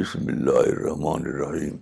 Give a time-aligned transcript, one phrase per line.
[0.00, 1.74] بسم اللہ الرحمن الرحیم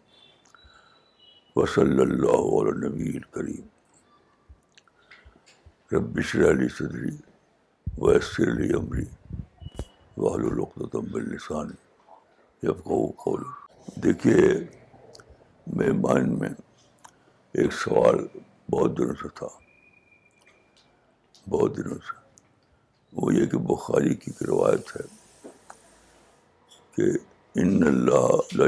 [1.57, 3.69] وصلی اللہ علیہ نبی الکریم
[5.97, 7.15] رب علی صدری
[8.07, 9.05] ویسر علی عمری
[10.17, 10.61] وحل
[10.95, 13.43] السانی کو قول
[14.05, 14.43] دیکھیے
[15.77, 16.49] میرے مائنڈ میں
[17.61, 18.27] ایک سوال
[18.73, 19.49] بہت دنوں سے تھا
[21.57, 22.17] بہت دنوں سے
[23.21, 25.09] وہ یہ کہ بخاری کی روایت ہے
[26.97, 27.11] کہ
[27.61, 28.61] ان اللہ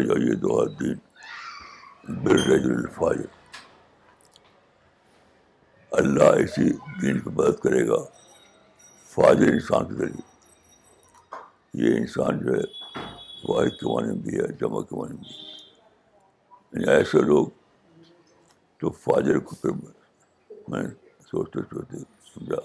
[6.00, 6.68] اللہ اسی
[7.02, 7.98] دین کی مدد کرے گا
[9.14, 10.28] فاضر انسان کے ذریعے
[11.84, 13.04] یہ انسان جو ہے
[13.48, 15.48] واحد کے معنی بھی ہے جمع کے معنی بھی ہے
[16.80, 17.46] یعنی ایسے لوگ
[18.80, 19.70] تو فاجر کو پھر
[20.74, 20.82] میں
[21.30, 22.02] سوچتے سوچتے
[22.34, 22.60] سمجھا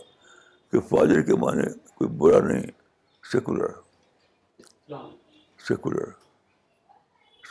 [0.71, 2.65] کہ فاجر کے معنی کوئی برا نہیں
[3.31, 3.81] سیکولر
[5.67, 6.09] سیکولر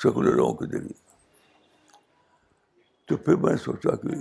[0.05, 0.93] سیکولر لوگوں کے ذریعے
[3.09, 4.17] تو پھر میں سوچا کہ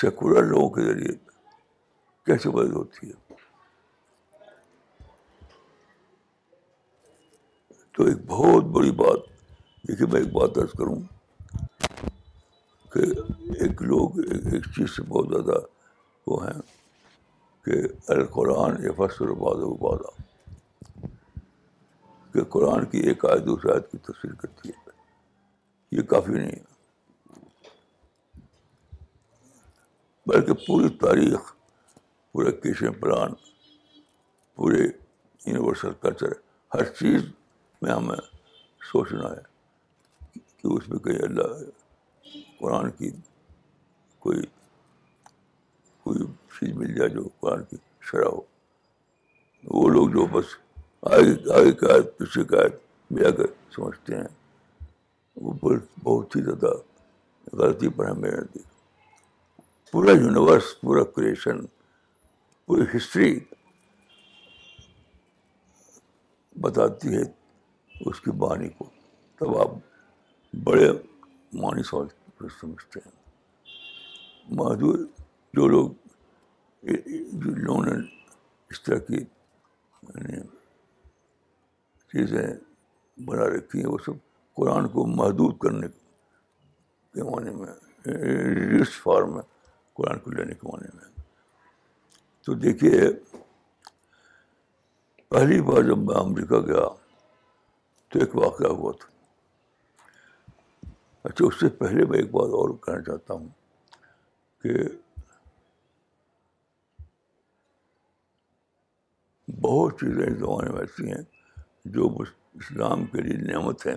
[0.00, 1.14] سیکولر لوگوں کے ذریعے
[2.26, 3.34] کیسے مدد ہوتی ہے
[7.96, 9.28] تو ایک بہت بڑی بات
[9.88, 10.94] دیکھیے میں ایک بات درج کروں
[12.94, 13.04] کہ
[13.64, 15.60] ایک لوگ ایک چیز سے بہت زیادہ
[16.30, 16.60] وہ ہیں
[17.64, 17.82] کہ
[18.16, 20.16] القرآن فصل و بعض و بادہ
[22.36, 24.90] کہ قرآن کی ایک آیت دوسرے آیت کی تفسیر کرتی ہے
[25.96, 26.74] یہ کافی نہیں ہے
[30.30, 31.52] بلکہ پوری تاریخ
[32.32, 33.32] پورا کرشن پران
[34.56, 36.32] پورے یونیورسل کلچر
[36.74, 37.22] ہر چیز
[37.82, 38.16] میں ہمیں
[38.90, 41.64] سوچنا ہے کہ اس میں کہیں اللہ
[42.60, 43.10] قرآن کی
[44.26, 44.42] کوئی
[46.04, 46.26] کوئی
[46.58, 47.76] چیز مل جائے جو قرآن کی
[48.10, 48.40] شرح ہو
[49.78, 50.54] وہ لوگ جو بس
[51.02, 52.72] آگے آئی قائد پیچھے قائد
[53.10, 54.26] ملا کر سمجھتے ہیں
[55.40, 55.52] وہ
[56.04, 56.72] بہت ہی زیادہ
[57.60, 58.30] غلطی پر ہمیں
[59.90, 61.64] پورا یونیورس پورا کریشن
[62.66, 63.38] پوری ہسٹری
[66.60, 67.22] بتاتی ہے
[68.10, 68.88] اس کی بانی کو
[69.38, 69.70] تب آپ
[70.64, 70.90] بڑے
[71.62, 73.12] معنی سمجھ سمجھتے ہیں
[74.56, 74.98] معذور
[75.56, 75.90] جو لوگ
[76.82, 77.94] لوگوں نے
[78.70, 80.42] اس طرح کی یعنی
[82.12, 82.46] چیزیں
[83.26, 84.14] بنا رکھی ہیں وہ سب
[84.56, 85.88] قرآن کو محدود کرنے
[87.14, 87.72] کے معنی میں
[88.70, 89.42] ریس فارم میں
[89.96, 91.08] قرآن کو لینے کے معنی میں
[92.46, 92.98] تو دیکھیے
[95.28, 96.86] پہلی بار جب میں امریکہ گیا
[98.10, 99.08] تو ایک واقعہ ہوا تھا
[101.28, 103.48] اچھا اس سے پہلے میں ایک بات اور کہنا چاہتا ہوں
[104.62, 104.84] کہ
[109.66, 111.22] بہت چیزیں اس زمانے میں ایسی ہیں
[111.94, 113.94] جو اسلام کے لیے نعمت ہے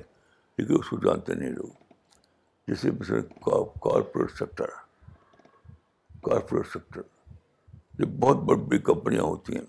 [0.58, 1.70] لیکن اس کو جانتے نہیں لوگ
[2.68, 3.22] جیسے مثلاً
[3.86, 4.70] کارپوریٹ سیکٹر
[6.24, 7.02] کارپوریٹ سیکٹر
[8.00, 9.66] یہ بہت بڑی بڑی کمپنیاں ہوتی ہیں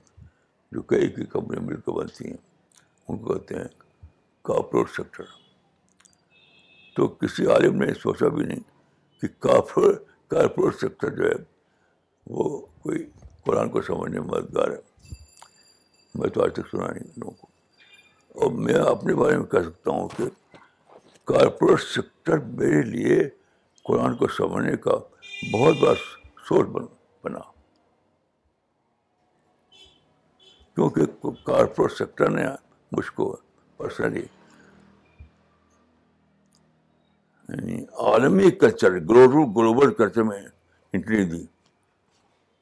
[0.73, 3.69] جو کئی کئی کمپنیاں مل کے بنتی ہیں ان کو کہتے ہیں
[4.49, 5.33] کارپوریٹ سیکٹر
[6.97, 8.61] تو کسی عالم نے سوچا بھی نہیں
[9.21, 9.93] کہ کارپور
[10.35, 11.35] کارپوریٹ سیکٹر جو ہے
[12.39, 12.49] وہ
[12.83, 13.05] کوئی
[13.47, 15.15] قرآن کو سمجھنے میں مددگار ہے
[16.19, 17.50] میں تو آج تک سنا نہیں لوگوں کو
[18.39, 20.25] اور میں اپنے بارے میں کہہ سکتا ہوں کہ
[21.31, 23.19] کارپوریٹ سیکٹر میرے لیے
[23.89, 24.95] قرآن کو سمجھنے کا
[25.53, 25.95] بہت بڑا
[26.49, 26.87] سورس بنا
[27.25, 27.39] بنا
[30.75, 32.45] کیونکہ کارپوریٹ سیکٹر نے
[32.97, 33.35] مجھ کو
[33.77, 34.23] پرسنلی
[37.49, 40.39] یعنی عالمی کلچر گلوبل گلوبل کلچر میں
[40.93, 41.45] انٹری دی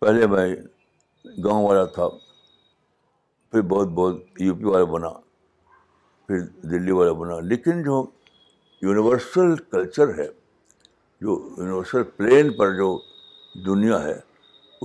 [0.01, 0.49] پہلے میں
[1.45, 2.09] گاؤں والا تھا
[3.51, 5.09] پھر بہت بہت یو پی والا بنا
[6.29, 6.39] پھر
[6.71, 8.05] دلی والا بنا لیکن جو
[8.83, 10.27] یونیورسل کلچر ہے
[11.21, 12.89] جو یونیورسل پلین پر جو
[13.67, 14.15] دنیا ہے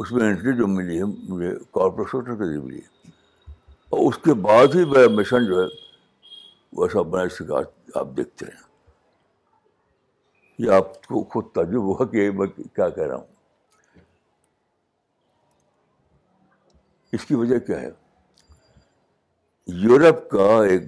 [0.02, 3.10] اس میں انٹری جو ملی ہے مجھے کارپوریشن ملی ہے
[3.96, 5.68] اور اس کے بعد ہی میرا مشن جو ہے
[6.76, 7.62] وہ سب بنا سکھا
[8.00, 8.62] آپ دیکھتے ہیں
[10.66, 13.32] یہ آپ کو خود تعجب ہوا کہ میں کیا کہہ رہا ہوں
[17.18, 17.90] اس کی وجہ کیا ہے
[19.82, 20.84] یورپ کا ایک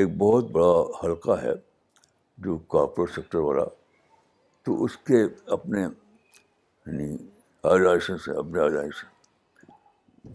[0.00, 0.70] ایک بہت بڑا
[1.02, 1.52] حلقہ ہے
[2.44, 3.64] جو کارپوریٹ سیکٹر والا
[4.66, 5.22] تو اس کے
[5.56, 7.16] اپنے یعنی
[7.72, 10.32] آرگوازیشن سے اپنے آرگنائزیشن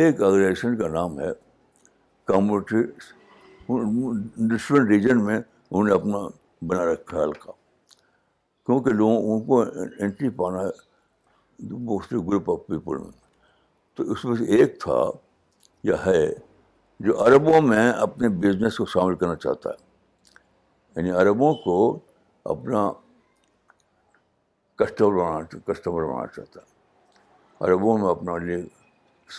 [0.00, 1.30] ایک آرگنائزیشن کا نام ہے
[2.32, 2.82] کمیونٹی
[4.54, 6.18] ڈفرینٹ ریجن میں انہوں نے اپنا
[6.66, 7.50] بنا رکھا حلقہ
[8.66, 9.60] کیونکہ لوگوں ان کو
[10.04, 13.10] انٹری پانا ہے گروپ آف پیپل میں
[13.96, 15.00] تو اس میں سے ایک تھا
[15.90, 16.26] یا ہے
[17.06, 21.74] جو عربوں میں اپنے بزنس کو شامل کرنا چاہتا ہے یعنی عربوں کو
[22.54, 22.90] اپنا
[24.78, 28.56] کسٹمر بنانا کسٹمر بنانا چاہتا ہے عربوں میں اپنا لیے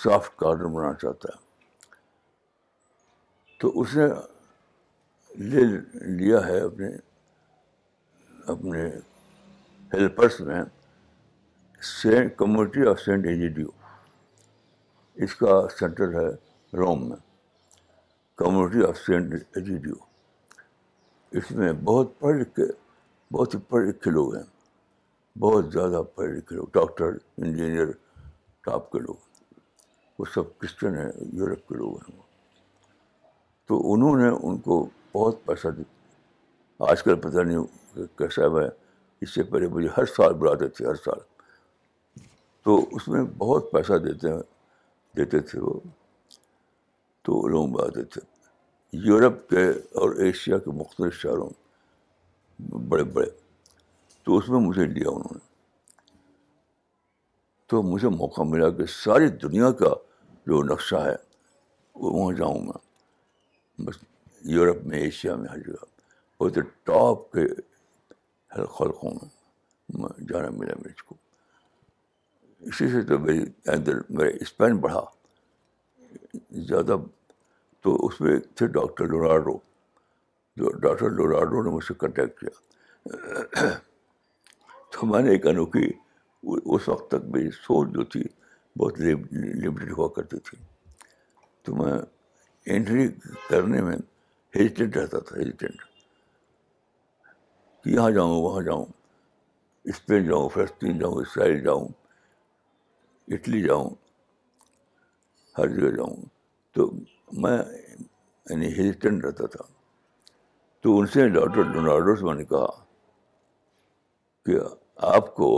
[0.04, 1.48] سافٹ کارنر بنانا چاہتا ہے
[3.60, 4.08] تو اس نے
[5.56, 5.64] لے
[6.18, 6.88] لیا ہے اپنے
[8.52, 8.88] اپنے
[9.94, 10.64] ہیلپرس میں
[12.02, 13.68] Saint community of Saint Egidio
[15.26, 16.30] اس کا سینٹر ہے
[16.78, 17.28] روم میں
[18.40, 19.94] کمیونٹی آف سینٹ ریڈیو
[21.40, 22.66] اس میں بہت پڑھ لکھ کے
[23.36, 24.44] بہت ہی پڑھ لکھے لوگ ہیں
[25.44, 27.92] بہت زیادہ پڑھے لکھے لوگ ڈاکٹر انجینئر
[28.66, 29.44] ٹاپ کے لوگ
[30.20, 32.22] وہ سب کرسچن ہیں یورپ کے لوگ ہیں وہ
[33.68, 34.80] تو انہوں نے ان کو
[35.14, 35.84] بہت پیسہ دی
[36.90, 38.68] آج کل پتہ نہیں کیسا میں
[39.22, 41.20] اس سے پہلے مجھے ہر سال بلاتے تھے ہر سال
[42.64, 44.42] تو اس میں بہت پیسہ دیتے ہیں
[45.18, 45.80] دیتے تھے وہ
[47.30, 48.22] تو میں آتے تھے
[49.06, 49.64] یورپ کے
[50.02, 51.50] اور ایشیا کے مختلف شہروں
[52.90, 53.28] بڑے بڑے
[54.26, 55.48] تو اس میں مجھے لیا انہوں نے
[57.70, 59.94] تو مجھے موقع ملا کہ ساری دنیا کا
[60.48, 61.16] جو نقشہ ہے
[62.02, 62.78] وہ وہاں جاؤں گا
[63.88, 63.98] بس
[64.56, 65.84] یورپ میں ایشیا میں ہر جگہ
[66.40, 67.46] وہ تو ٹاپ کے
[68.78, 69.12] خلقوں
[70.00, 71.16] میں جانا ملا مجھ کو
[72.72, 73.44] اسی سے تو میری
[73.76, 75.06] اندر میرا اسپین بڑھا
[76.70, 76.96] زیادہ
[77.82, 79.58] تو اس میں تھے ڈاکٹر لونالڈو
[80.58, 83.68] جو ڈاکٹر لونالڈو نے مجھ سے کنٹیکٹ کیا
[84.92, 85.90] تو میں نے ایک انوکھی
[86.74, 88.24] اس وقت تک میری سوچ جو تھی
[88.80, 90.58] بہت لمٹیڈ ہوا کرتی تھی
[91.64, 91.94] تو میں
[92.74, 93.08] انٹری
[93.50, 93.96] کرنے میں
[94.56, 95.70] ہیزیٹنٹ رہتا تھا کہ
[97.90, 98.86] یہاں جاؤں وہاں جاؤں
[99.92, 101.88] اسپین جاؤں فلسطین جاؤں اسرائیل جاؤں
[103.34, 103.90] اٹلی جاؤں
[105.58, 106.16] ہر جگہ جاؤں
[106.74, 106.90] تو
[107.42, 107.58] میں
[108.50, 109.64] یعنی ہیزیٹنٹ رہتا تھا
[110.84, 111.64] تو ان سے ڈاکٹر
[112.24, 112.66] میں نے کہا
[114.46, 114.58] کہ
[115.16, 115.50] آپ کو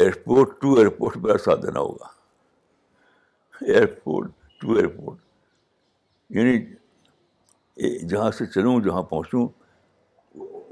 [0.00, 2.06] ایئرپورٹ ٹو ایئرپورٹ میرا ساتھ دینا ہوگا
[3.72, 4.30] ایئرپورٹ
[4.60, 5.18] ٹو ایئرپورٹ
[6.36, 6.56] یعنی
[8.08, 9.46] جہاں سے چلوں جہاں پہنچوں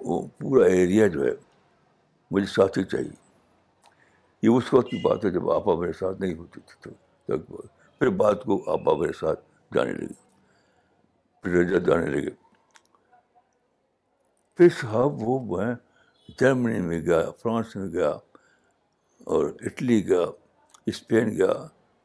[0.06, 1.30] وہ پورا ایریا جو ہے
[2.30, 3.10] مجھے ساتھی چاہیے
[4.42, 6.90] یہ اس وقت کی بات ہے جب آپا میرے ساتھ نہیں ہوتے تھے تو
[7.34, 9.40] لگ بھگ پھر بات کو بابا میرے ساتھ
[9.74, 10.14] جانے لگے
[11.42, 12.30] پھر رجا جانے لگے
[14.56, 15.60] پھر صاحب وہ
[16.40, 18.08] جرمنی میں گیا فرانس میں گیا
[19.34, 20.24] اور اٹلی گیا
[20.92, 21.52] اسپین گیا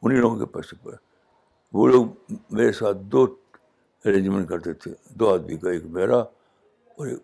[0.02, 0.96] انہیں لوگوں کے پیسے پر
[1.80, 3.26] وہ لوگ میرے ساتھ دو
[4.06, 7.22] ارینجمنٹ کرتے تھے دو آدمی کا ایک میرا اور ایک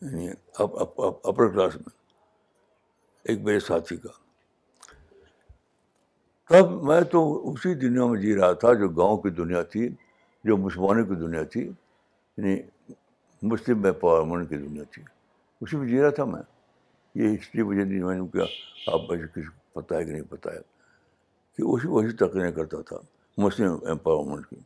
[0.00, 0.28] یعنی
[0.66, 1.96] اپر کلاس میں
[3.28, 4.26] ایک میرے ساتھی کا
[6.48, 9.88] تب میں تو اسی دنیا میں جی رہا تھا جو گاؤں کی دنیا تھی
[10.44, 12.54] جو مسلمانوں کی دنیا تھی یعنی
[13.48, 15.02] مسلم امپاورمنٹ کی دنیا تھی
[15.60, 16.40] اسی میں جی رہا تھا میں
[17.22, 18.44] یہ ہسٹری مجھے میں نے کیا
[18.94, 20.60] آپ مجھے کسی کو پتہ ہے کہ نہیں پتہ ہے
[21.56, 22.96] کہ اسی وہی تقریریں کرتا تھا
[23.44, 24.56] مسلم امپاورمنٹ کی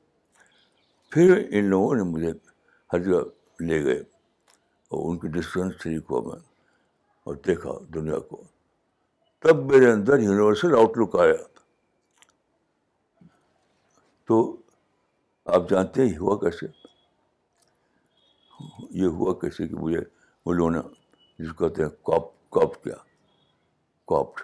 [1.13, 2.33] پھر ان لوگوں نے مجھے
[2.93, 3.21] ہر جگہ
[3.69, 3.99] لے گئے
[4.89, 6.41] اور ان کی ڈسٹینس ٹھیک ہوا میں
[7.27, 8.43] اور دیکھا دنیا کو
[9.43, 11.33] تب میرے اندر یونیورسل آؤٹ لک آیا
[14.33, 14.41] تو
[15.55, 16.67] آپ جانتے ہیں ہوا کیسے
[19.01, 20.79] یہ ہوا کیسے کہ مجھے ان لوگوں نے
[21.39, 22.95] جس کو کہتے ہیں کاپ کاپ کیا
[24.13, 24.41] کاپٹ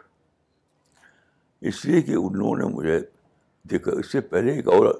[1.71, 2.99] اس لیے کہ ان لوگوں نے مجھے
[3.71, 4.93] دیکھا اس سے پہلے ایک اور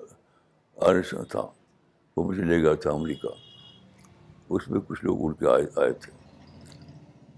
[0.89, 1.47] آرشن تھا
[2.17, 3.35] وہ مجھے لے گیا تھا امریکہ
[4.57, 6.13] اس میں کچھ لوگ اڑ کے آئے آئے تھے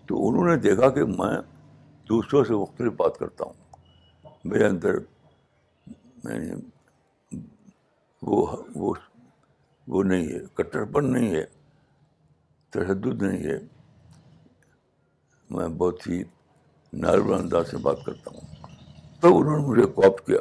[0.09, 1.37] تو انہوں نے دیکھا کہ میں
[2.09, 4.99] دوسروں سے مختلف بات کرتا ہوں میرے اندر
[8.29, 8.47] وہ
[8.77, 8.93] وہ
[9.89, 11.45] وہ نہیں ہے کٹرپن نہیں ہے
[12.75, 13.59] تشدد نہیں ہے
[15.55, 16.23] میں بہت ہی
[17.03, 18.55] نارمل انداز سے بات کرتا ہوں
[19.21, 20.39] تو انہوں نے مجھے کاپ کیا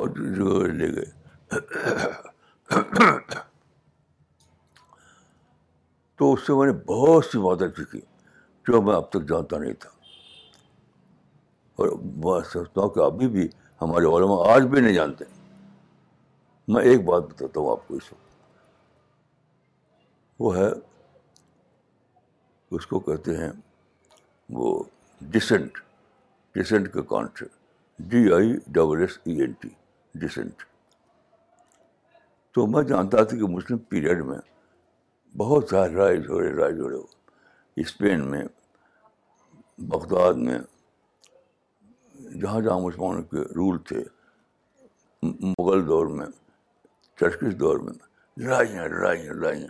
[0.00, 0.08] اور
[0.78, 1.58] لے گئے
[6.18, 8.00] تو اس سے میں نے بہت سی باتیں سیکھی
[8.68, 9.90] جو میں اب تک جانتا نہیں تھا
[11.82, 11.88] اور
[12.24, 13.48] میں سمجھتا ہوں کہ ابھی بھی
[13.82, 15.24] ہمارے علماء آج بھی نہیں جانتے
[16.72, 18.32] میں ایک بات بتاتا ہوں آپ کو اس وقت
[20.40, 20.68] وہ ہے
[22.76, 23.50] اس کو کہتے ہیں
[24.60, 24.68] وہ
[25.30, 25.78] ڈسینٹ
[26.54, 27.42] ڈسینٹ کا can't
[28.12, 29.68] D I double S E N T
[30.24, 30.62] dissent
[32.54, 34.38] تو میں جانتا تھا کہ مسلم پیریڈ میں
[35.38, 37.02] بہت سارے رائے جھوڑے رائے ہو
[37.84, 38.42] اسپین میں
[39.94, 40.58] بغداد میں
[42.40, 44.02] جہاں جہاں مسلمانوں کے رول تھے
[45.44, 46.26] مغل دور میں
[47.18, 47.92] کے دور میں
[48.42, 49.68] لڑائیاں لڑائیاں لڑائیاں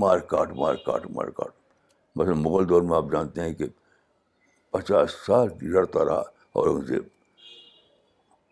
[0.00, 1.52] مار کاٹ مار کاٹ مار کاٹ
[2.16, 3.64] بس مغل دور میں آپ جانتے ہیں کہ
[4.70, 6.22] پچاس سال لڑتا رہا
[6.56, 6.98] اور ان سے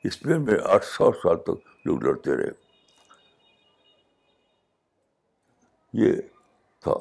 [0.08, 2.50] اسپین میں آٹھ سو سال تک لوگ لڑتے رہے
[6.04, 6.12] یہ
[6.82, 6.94] تھا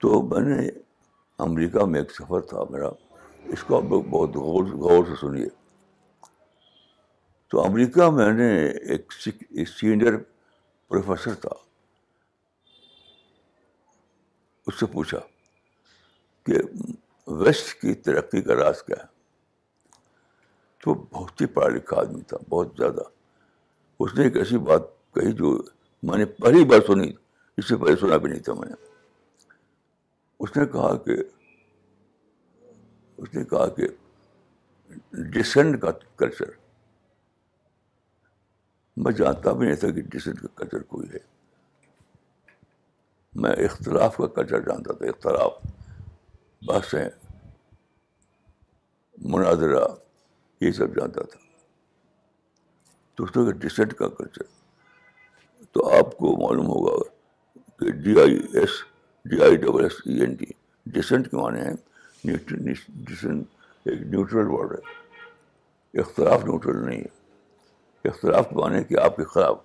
[0.00, 0.68] تو میں نے
[1.44, 2.88] امریکہ میں ایک سفر تھا میرا
[3.54, 5.46] اس کو آپ لوگ بہت غور غور سے سنیے
[7.54, 8.46] تو امریکہ میں نے
[8.92, 9.12] ایک
[9.68, 10.16] سینئر
[10.88, 11.48] پروفیسر تھا
[14.66, 15.18] اس سے پوچھا
[16.46, 16.58] کہ
[17.42, 19.06] ویسٹ کی ترقی کا راز کیا ہے
[20.84, 23.02] تو بہت ہی پڑھا لکھا آدمی تھا بہت زیادہ
[24.02, 25.56] اس نے ایک ایسی بات کہی جو
[26.10, 27.12] میں نے پہلی بار سنی
[27.56, 28.74] اس سے پہلے سنا بھی نہیں تھا میں نے
[30.44, 31.22] اس نے کہا کہ
[33.16, 33.86] اس نے کہا کہ
[35.38, 35.90] ڈسینڈ کا
[36.24, 36.62] کلچر
[39.02, 41.18] میں جانتا بھی نہیں تھا کہ ڈسنٹ کا کلچر کوئی ہے
[43.42, 45.52] میں اختلاف کا کلچر جانتا تھا اختلاف
[46.68, 47.08] بحثیں
[49.32, 49.84] مناظرہ
[50.60, 51.38] یہ سب جانتا تھا
[53.18, 54.42] دوسرے کا ڈسنٹ کا کلچر
[55.72, 56.94] تو آپ کو معلوم ہوگا
[57.80, 58.82] کہ D I S
[59.30, 60.46] D I double S E N T
[60.98, 63.46] dissent کے معنی ہیں ڈسنٹ
[63.88, 67.22] ایک نیوٹرل ورڈ ہے اختلاف نیوٹرل نہیں ہے
[68.08, 69.56] اختلاف مانے کہ آپ کے خلاف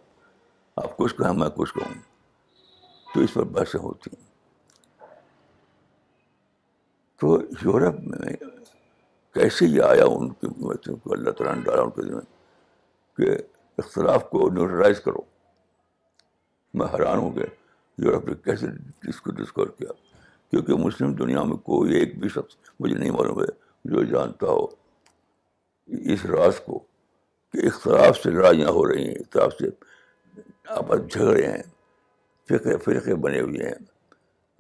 [0.84, 1.94] آپ کچھ کہیں میں کچھ کہوں
[3.14, 4.28] تو اس پر بحثیں ہوتی ہیں
[7.22, 8.34] تو یورپ میں
[9.34, 12.20] کیسے یہ آیا ان کی اللہ تعالیٰ نے ڈالا ان کے دن
[13.18, 13.36] کہ
[13.82, 15.22] اختلاف کو نیوٹرائز کرو
[16.80, 17.44] میں حیران ہوں کہ
[18.06, 18.68] یورپ نے کیسے
[19.10, 19.92] اس کو ڈسکور کیا
[20.52, 23.46] کیونکہ مسلم دنیا میں کوئی ایک بھی شخص مجھے نہیں معلوم ہے
[23.96, 24.66] جو جانتا ہو
[26.14, 26.80] اس راز کو
[27.54, 29.70] کہ اختلاف سے لڑائیاں ہو رہی ہیں اختلاف سے
[30.78, 31.62] آپس جھگڑے ہیں
[32.50, 33.78] فرقے فرقے بنے ہوئے ہیں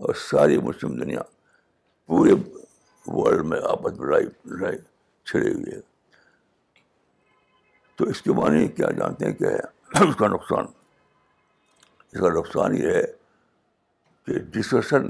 [0.05, 1.22] اور ساری مسلم دنیا
[2.08, 2.31] پورے
[3.13, 4.77] ورلڈ میں آپس لڑائی لڑائی
[5.25, 5.81] چھڑے ہوئے ہیں
[7.98, 10.65] تو اس کے معنی کیا جانتے ہیں کیا ہے اس کا نقصان
[12.12, 13.03] اس کا نقصان یہ ہے
[14.25, 15.05] کہ ڈسکشن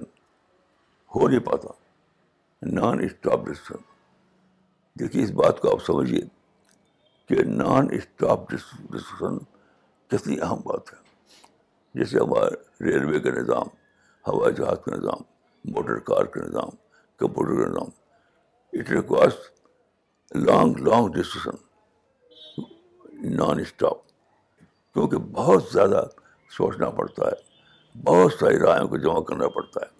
[1.15, 1.69] ہو نہیں پاتا
[2.79, 3.87] نان اسٹاپ ڈسکشن
[4.99, 6.21] دیکھیے اس بات کو آپ سمجھیے
[7.29, 9.37] کہ نان اسٹاپ ڈسکشن
[10.09, 10.97] کتنی اہم بات ہے
[11.99, 12.55] جیسے ہمارے
[12.85, 13.67] ریلوے کا نظام
[14.27, 15.21] ہوائی جہاز کا نظام
[15.73, 16.69] موٹر کار کا نظام
[17.19, 17.89] کمپیوٹر کا نظام
[18.79, 19.37] it requires
[20.47, 22.65] long long discussion
[23.37, 24.01] non stop
[24.93, 26.03] کیونکہ بہت زیادہ
[26.57, 29.97] سوچنا پڑتا ہے بہت ساری رائےوں کو جمع کرنا پڑتا ہے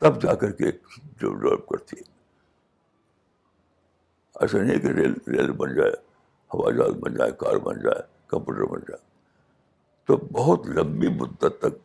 [0.00, 0.82] تب جا کر کے ایک
[1.20, 2.16] ڈیولپ کرتی ہے
[4.42, 5.92] ایسا نہیں کہ ریل ریل بن جائے
[6.54, 8.98] ہوا جہاز بن جائے کار بن جائے کمپیوٹر بن جائے
[10.06, 11.76] تو بہت لمبی مدت تک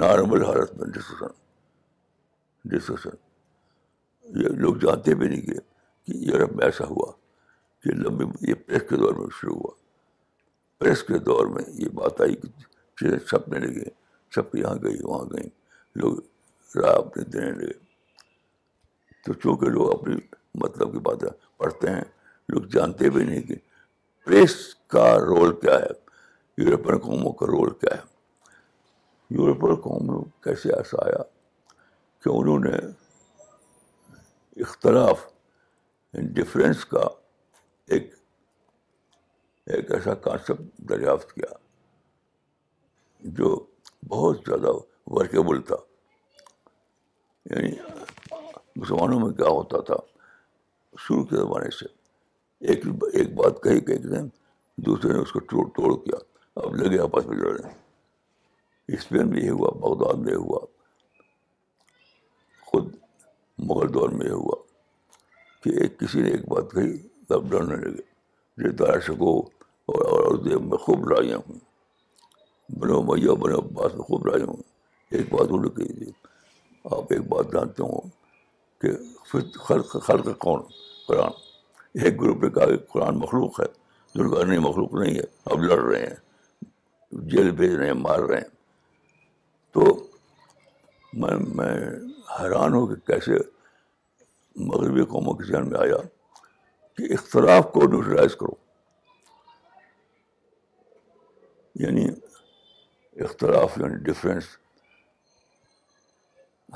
[0.00, 1.38] نارمل حالت میں ڈسکشن
[2.70, 3.16] ڈسکشن
[4.42, 5.60] یہ لوگ جانتے بھی نہیں گئے
[6.06, 7.10] کہ یورپ میں ایسا ہوا
[7.84, 9.74] کہ لمبی یہ پریس کے دور میں شروع ہوا
[10.78, 12.48] پریس کے دور میں یہ بات آئی کہ
[13.00, 13.88] چیزیں چھپنے لگے
[14.34, 15.48] چھپ یہاں گئی وہاں گئیں
[16.02, 17.80] لوگ رائے اپنے دینے لگے
[19.26, 20.16] تو چونکہ لوگ اپنی
[20.60, 21.28] مطلب کی باتیں
[21.58, 22.02] پڑھتے ہیں
[22.52, 23.54] لوگ جانتے بھی نہیں کہ
[24.24, 24.56] پریس
[24.94, 25.90] کا رول کیا ہے
[26.62, 31.22] یورپین قوموں کا رول کیا ہے یورپین قوموں کیسے ایسا آیا
[32.24, 32.76] کہ انہوں نے
[34.62, 35.26] اختلاف
[36.36, 37.06] ڈفرینس کا
[37.94, 38.12] ایک
[39.74, 41.52] ایک ایسا کانسیپٹ دریافت کیا
[43.38, 43.54] جو
[44.08, 44.72] بہت زیادہ
[45.14, 45.76] ورکیبل تھا
[47.54, 47.70] یعنی
[48.76, 49.94] مسلمانوں میں کیا ہوتا تھا
[50.98, 51.86] شروع کے زمانے سے
[52.72, 54.26] ایک ایک بات کہی کہ ایک دن
[54.86, 56.18] دوسرے نے اس کو توڑ توڑ کیا
[56.62, 60.58] اب لگے آپس میں ڈرائی اسپین میں یہ ہوا بغداد میں یہ ہوا
[62.70, 62.92] خود
[63.66, 64.60] مغل دور میں یہ ہوا
[65.64, 66.96] کہ ایک کسی نے ایک بات کہی
[67.34, 71.58] اب لڑنے لگے یہ دارشکو شکو اور میں خوب لڑائیاں ہوں
[72.80, 74.62] بنو میاں بنو عباس میں خوب لڑائیاں ہوں
[75.16, 76.10] ایک بات انہوں نے کہی تھی
[76.96, 78.08] آپ ایک بات جانتے ہوں
[78.82, 78.90] کہ
[79.64, 80.62] خلق کون
[81.06, 81.40] قرآن
[82.04, 83.66] ایک گروپ نے کہا کہ قرآن مخلوق ہے
[84.60, 85.22] مخلوق نہیں ہے
[85.52, 88.50] اب لڑ رہے ہیں جیل بھیج رہے ہیں مار رہے ہیں
[89.74, 89.84] تو
[91.20, 91.74] میں میں
[92.40, 93.36] حیران ہوں کہ کیسے
[94.70, 95.96] مغربی قوموں کے ذہن میں آیا
[96.96, 98.54] کہ اختلاف کو نیوٹرائز کرو
[101.84, 102.06] یعنی
[103.28, 104.44] اختلاف یعنی ڈفرینس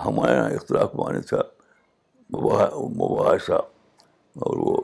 [0.04, 1.40] ہمارے یہاں اختلاف معنی تھا
[2.30, 3.60] مباحثہ
[4.44, 4.76] اور وہ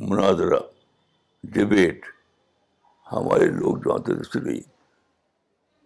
[0.00, 0.58] مناظرہ
[1.54, 2.04] ڈبیٹ
[3.12, 4.60] ہمارے لوگ جو آتے تھے سر گئی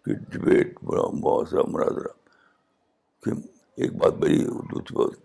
[0.05, 2.11] کہ ڈبیٹ مباحثہ مناظرہ
[3.23, 3.31] کہ
[3.83, 5.17] ایک بات بری دوسری بات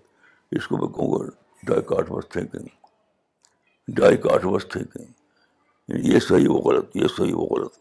[0.56, 1.24] اس کو میں کہوں گا
[1.66, 2.66] ڈائی کاٹ تھینکنگ
[3.96, 7.76] ڈائی کاٹ واس تھینکنگ یہ صحیح وہ غلط یہ صحیح وہ غلط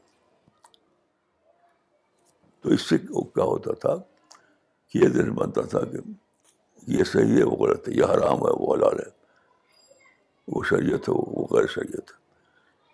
[2.61, 3.95] تو اس سے کیا ہوتا تھا
[4.91, 5.97] کہ یہ دن بنتا تھا کہ
[6.91, 9.09] یہ صحیح ہے وہ غلط ہے یہ حرام ہے وہ حلال ہے
[10.53, 12.21] وہ شریعت ہے وہ غیر شریعت ہے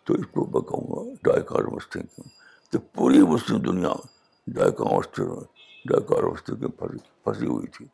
[0.05, 2.27] تو اس کو میں کہوں گا ڈائکار تھنکنگ
[2.71, 3.93] تو پوری مسلم دنیا
[4.55, 4.99] ڈائقہ
[5.89, 6.71] ڈائکار مستقبل
[7.23, 7.85] پھنسی ہوئی تھی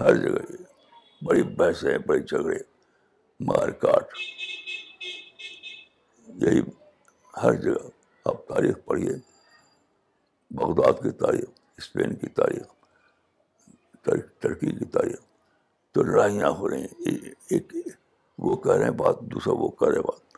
[0.00, 2.58] ہر جگہ یہ بڑی بحثیں بڑے جھگڑے
[3.46, 4.14] مار کاٹ
[6.42, 6.60] یہی
[7.42, 7.88] ہر جگہ
[8.30, 9.16] آپ تاریخ پڑھیے
[10.60, 11.48] بغداد کی تاریخ
[11.78, 12.66] اسپین کی تاریخ
[14.04, 15.18] ترقی کی تاریخ
[15.94, 16.80] تو لڑائیاں ہو رہی
[17.16, 17.72] ہیں ایک
[18.44, 20.28] وہ کہہ رہے ہیں بات دوسرا وہ کہہ رہے بات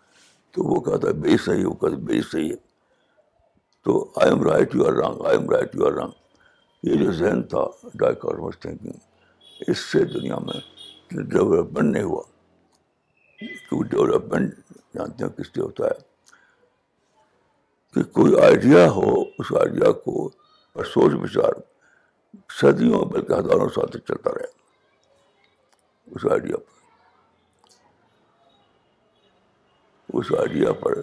[0.54, 2.57] تو وہ کہتا ہے بے صحیح وہ کہتا ہے بے صحیح ہے
[3.85, 3.95] تو
[4.31, 8.88] I'm right you are wrong I'm right you are wrong یہ جو ذہن تھا تھنکنگ
[9.71, 10.61] اس سے دنیا میں
[11.14, 12.23] ڈیولپمنٹ نہیں ہوا
[13.38, 14.54] کیونکہ ڈیولپمنٹ
[14.95, 16.00] جانتے ہیں کس سے ہوتا ہے
[17.95, 20.28] کہ کوئی آئیڈیا ہو اس آئیڈیا کو
[20.92, 21.61] سوچ بچار
[22.60, 24.50] صدیوں بلکہ ہزاروں سال تک چلتا رہے
[26.14, 26.80] اس آئیڈیا پر
[30.18, 30.96] اس آئیڈیا پر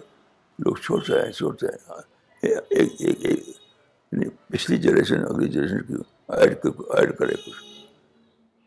[0.64, 2.00] لوگ چھوڑتے ہیں ہیں ہاں،
[2.42, 5.94] یعنی پچھلی جنریشن اگلی جنریشن کی
[6.38, 6.54] ایڈ
[6.98, 7.64] ایڈ کرے کچھ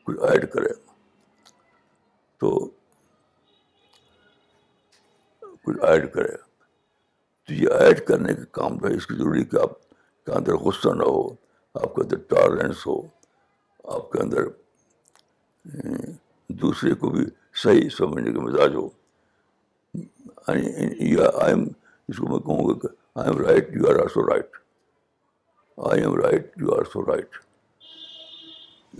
[0.05, 0.73] کچھ ایڈ کرے
[2.39, 2.55] تو
[5.65, 6.35] کچھ ایڈ کرے
[7.47, 9.79] تو یہ ایڈ کرنے کا کام ہے اس کی ضروری کہ آپ
[10.25, 11.27] کے اندر غصہ نہ ہو
[11.81, 12.97] آپ کے اندر ٹالرنس ہو
[13.93, 14.43] آپ کے اندر
[16.63, 17.23] دوسرے کو بھی
[17.63, 18.87] صحیح سمجھنے کا مزاج ہو
[19.95, 21.63] یعنی، یا آئی ایم
[22.09, 22.87] اس کو میں کہوں گا کہ
[23.31, 24.57] I'm right you are also right
[26.01, 27.37] I'm right you are so right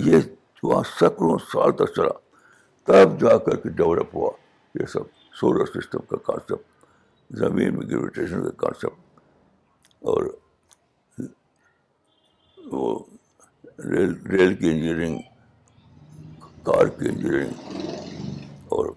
[0.06, 0.20] یہ
[0.64, 2.14] وہاں سکڑوں سال تک چلا
[2.92, 4.30] تب جا کر کے ڈیولپ ہوا
[4.82, 10.26] یہ سب سولر سسٹم کا کانسیپٹ زمین میں گریویٹیشن کا کانسیپٹ اور
[12.72, 12.88] وہ
[13.92, 15.18] ریل ریل کی انجینئرنگ
[16.66, 17.86] کار کی انجینئرنگ
[18.76, 18.90] اور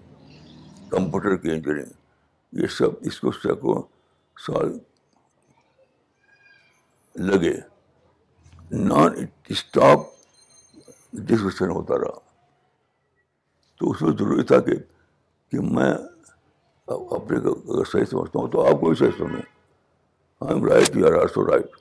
[0.90, 3.30] کمپیوٹر کی انجینئرنگ یہ سب اس کو
[4.46, 4.76] سال
[7.30, 7.52] لگے
[8.72, 9.14] نان
[9.50, 10.06] اسٹاپ
[11.26, 12.18] ڈسکشن ہوتا رہا
[13.80, 15.92] تو اس میں ضروری تھا کہ میں
[16.94, 19.36] اپنے اگر صحیح سمجھتا ہوں تو آپ کو بھی صحیح سمجھیں
[20.54, 21.12] I'm right you are
[21.48, 21.74] right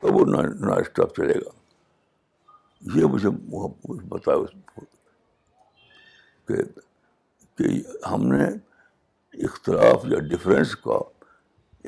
[0.00, 3.30] تو وہ نا اسٹاپ چلے گا یہ مجھے
[4.08, 4.84] بتایا اس کو
[7.56, 7.70] کہ
[8.10, 8.44] ہم نے
[9.48, 10.98] اختلاف یا ڈفرینس کا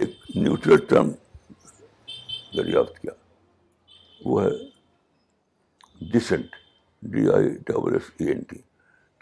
[0.02, 1.10] ایک نیوٹرل ٹرم
[2.56, 3.12] دریافت کیا
[4.24, 4.50] وہ ہے
[6.12, 6.56] dissent
[7.14, 8.58] D I double S E N T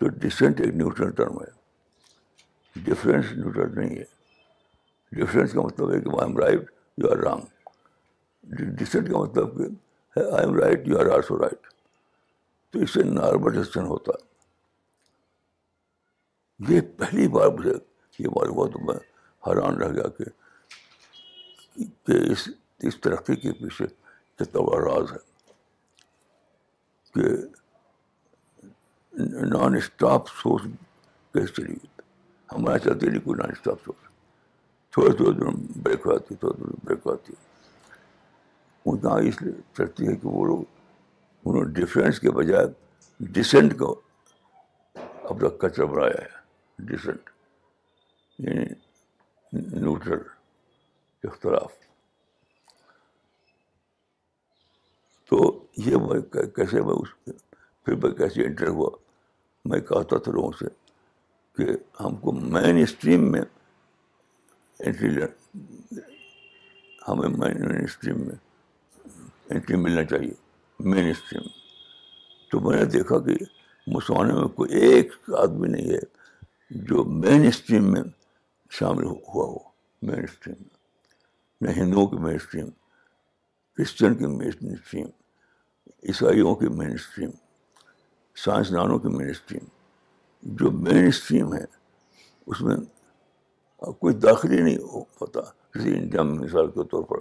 [0.01, 6.21] تو ڈسنٹ ایک نیوٹرل ٹرم ہے ڈفرینس نیوٹرل نہیں ہے ڈفرینس کا مطلب ہے کہ
[6.23, 6.71] I'm right
[7.03, 7.49] you are wrong
[8.77, 9.69] dissent کا مطلب کہ
[10.47, 11.67] I'm right you are also right
[12.73, 14.29] تو اس سے نارمل ڈسن ہوتا ہے
[16.75, 17.73] یہ پہلی بار مجھے
[18.19, 18.97] یہ معلوم ہوا تو میں
[19.47, 20.25] حیران رہ گیا کہ,
[22.07, 22.49] کہ اس
[22.89, 23.87] اس ترقی کے پیچھے
[24.39, 25.19] کتنا بڑا راز ہے
[27.15, 27.29] کہ
[29.55, 30.67] نان اسٹاپ سورس
[31.35, 32.03] کیسے چلی گئی
[32.53, 34.09] ہمارے چلتے نہیں کوئی نان اسٹاپ سورس
[34.93, 37.49] تھوڑے تھوڑے دن بریک ہو جاتی تھوڑے دن بریک ہو جاتی ہے
[38.99, 40.63] اس لیے چلتی ہے کہ وہ لوگ
[41.49, 42.67] انہوں نے ڈیفرینس کے بجائے
[43.37, 43.93] ڈسینٹ کو
[45.23, 47.31] اپنا کچرا بنایا ہے ڈسینٹ
[48.47, 48.65] یعنی
[49.81, 50.23] نیوٹرل
[51.29, 51.73] اختلاف
[55.31, 55.39] تو
[55.87, 56.21] یہ میں
[56.57, 57.09] کیسے میں اس
[57.85, 58.91] پھر میں کیسے انٹر ہوا
[59.71, 60.67] میں کہتا تھا لوگوں سے
[61.57, 63.41] کہ ہم کو مین اسٹریم میں
[64.79, 65.23] انٹری
[67.09, 68.35] ہمیں مین اسٹریم میں
[69.55, 70.33] انٹری ملنا چاہیے
[70.91, 71.47] مین اسٹریم
[72.51, 73.35] تو میں نے دیکھا کہ
[73.95, 78.03] مسلمانوں میں کوئی ایک آدمی نہیں ہے جو مین اسٹریم میں
[78.79, 79.59] شامل ہوا ہو
[80.07, 80.63] مین اسٹریم
[81.61, 82.69] میں ہندوؤں کی مین اسٹریم
[83.77, 85.07] کرسچن کی مین اسٹریم
[86.09, 87.31] عیسائیوں کی مین اسٹریم
[88.45, 89.65] سائنسدانوں کی مین اسٹریم
[90.61, 91.65] جو مین اسٹریم ہے
[92.47, 92.77] اس میں
[94.01, 95.41] کوئی داخل ہی نہیں ہو پاتا
[95.75, 97.21] میں مثال کے طور پر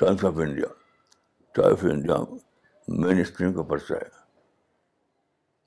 [0.00, 0.66] ٹائمس آف انڈیا
[1.54, 2.16] ٹائف انڈیا
[2.98, 4.08] مین اسٹریم کا پرچہ ہے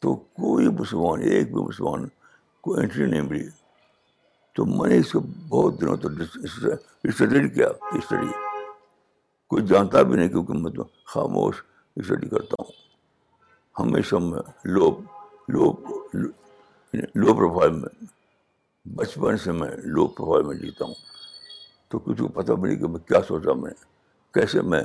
[0.01, 2.07] تو کوئی مسلمان ایک بھی مسلمان
[2.63, 3.47] کو انٹری نہیں ملی
[4.55, 5.19] تو میں نے اس کو
[5.49, 6.21] بہت دنوں تک
[7.09, 7.67] اسٹڈی کیا
[7.97, 8.31] اسٹڈی
[9.49, 11.61] کوئی جانتا بھی نہیں کیونکہ میں تو خاموش
[12.01, 12.71] اسٹڈی کرتا ہوں
[13.79, 14.41] ہمیشہ میں
[14.73, 14.89] لو
[15.53, 15.71] لو
[17.23, 17.89] لو پروفائل میں
[18.95, 20.93] بچپن سے میں لو پروفائل میں جیتا ہوں
[21.89, 23.71] تو کچھ پتہ بھی نہیں کہ میں کیا سوچا میں
[24.33, 24.81] کیسے میں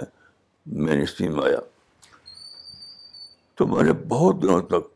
[0.66, 1.59] مین اسٹریم میں آیا
[3.59, 4.87] تو میں نے بہت دنوں تک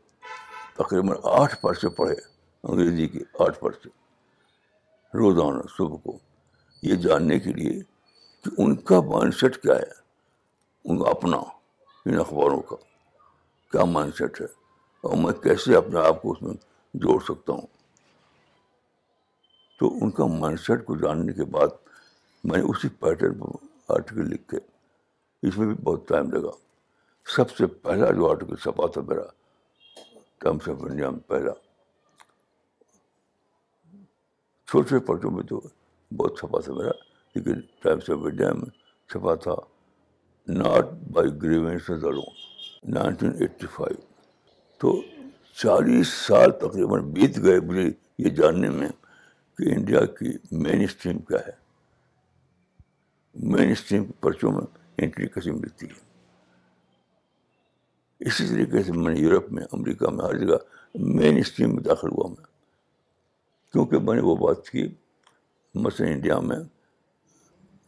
[0.77, 2.15] تقریباً آٹھ پرچے پڑھے
[2.71, 3.89] انگریزی کے آٹھ پرچے
[5.17, 6.17] روزانہ صبح کو
[6.87, 7.79] یہ جاننے کے لیے
[8.43, 9.91] کہ ان کا مائنڈ سیٹ کیا ہے
[10.89, 11.37] ان کا اپنا
[12.05, 12.75] ان اخباروں کا
[13.71, 14.45] کیا مائنڈ سیٹ ہے
[15.07, 16.53] اور میں کیسے اپنے آپ کو اس میں
[17.05, 17.65] جوڑ سکتا ہوں
[19.79, 21.77] تو ان کا مائنڈ سیٹ کو جاننے کے بعد
[22.51, 24.57] میں اسی پیٹرن پر آرٹیکل لکھ کے
[25.47, 26.51] اس میں بھی بہت ٹائم لگا
[27.35, 29.23] سب سے پہلا جو آرٹیکل چھپا تھا میرا
[30.43, 31.51] ٹائمس آف انڈیا میں پہلا
[34.67, 35.59] چھوٹے چھوٹے پرچوں میں تو
[36.17, 36.91] بہت چھپا تھا میرا
[37.35, 38.69] لیکن ٹائمس آف انڈیا میں
[39.11, 39.55] چھپا تھا
[40.61, 41.89] not by grievance
[42.99, 44.01] nineteen eighty five
[44.81, 44.99] تو
[45.61, 47.89] چالیس سال تقریباً بیت گئے مجھے
[48.23, 48.87] یہ جاننے میں
[49.57, 50.31] کہ انڈیا کی
[50.63, 51.51] مین اسٹریم کیا ہے
[53.53, 54.65] مین اسٹریم کے پرچوں میں
[55.01, 56.01] انٹری کیسے ملتی ہے
[58.29, 60.57] اسی طریقے سے میں نے یورپ میں امریکہ میں ہر جگہ
[61.15, 62.43] مین اسٹریم میں داخل ہوا میں
[63.71, 64.87] کیونکہ میں نے وہ بات کی
[65.85, 66.57] مثلاً انڈیا میں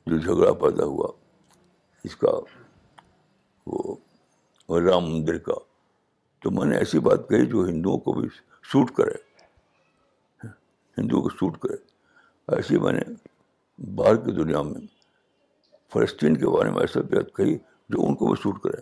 [0.07, 1.07] جو جھگڑا پیدا ہوا
[2.07, 2.31] اس کا
[3.75, 5.53] وہ رام مندر کا
[6.43, 8.27] تو میں نے ایسی بات کہی جو ہندوؤں کو بھی
[8.71, 9.15] سوٹ کرے
[10.97, 11.77] ہندوؤں کو سوٹ کرے
[12.55, 13.01] ایسی میں نے
[13.95, 14.79] باہر کی دنیا میں
[15.93, 17.01] فلسطین کے بارے میں ایسا
[17.35, 17.57] کہی
[17.93, 18.81] جو ان کو بھی سوٹ کرے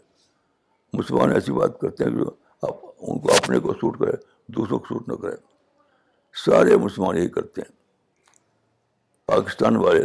[0.98, 2.26] مسلمان ایسی بات کرتے ہیں جو
[2.68, 4.12] آپ ان کو اپنے کو سوٹ کرے
[4.56, 5.36] دوسروں کو سوٹ نہ کرے
[6.46, 7.72] سارے مسلمان یہی کرتے ہیں
[9.32, 10.04] پاکستان والے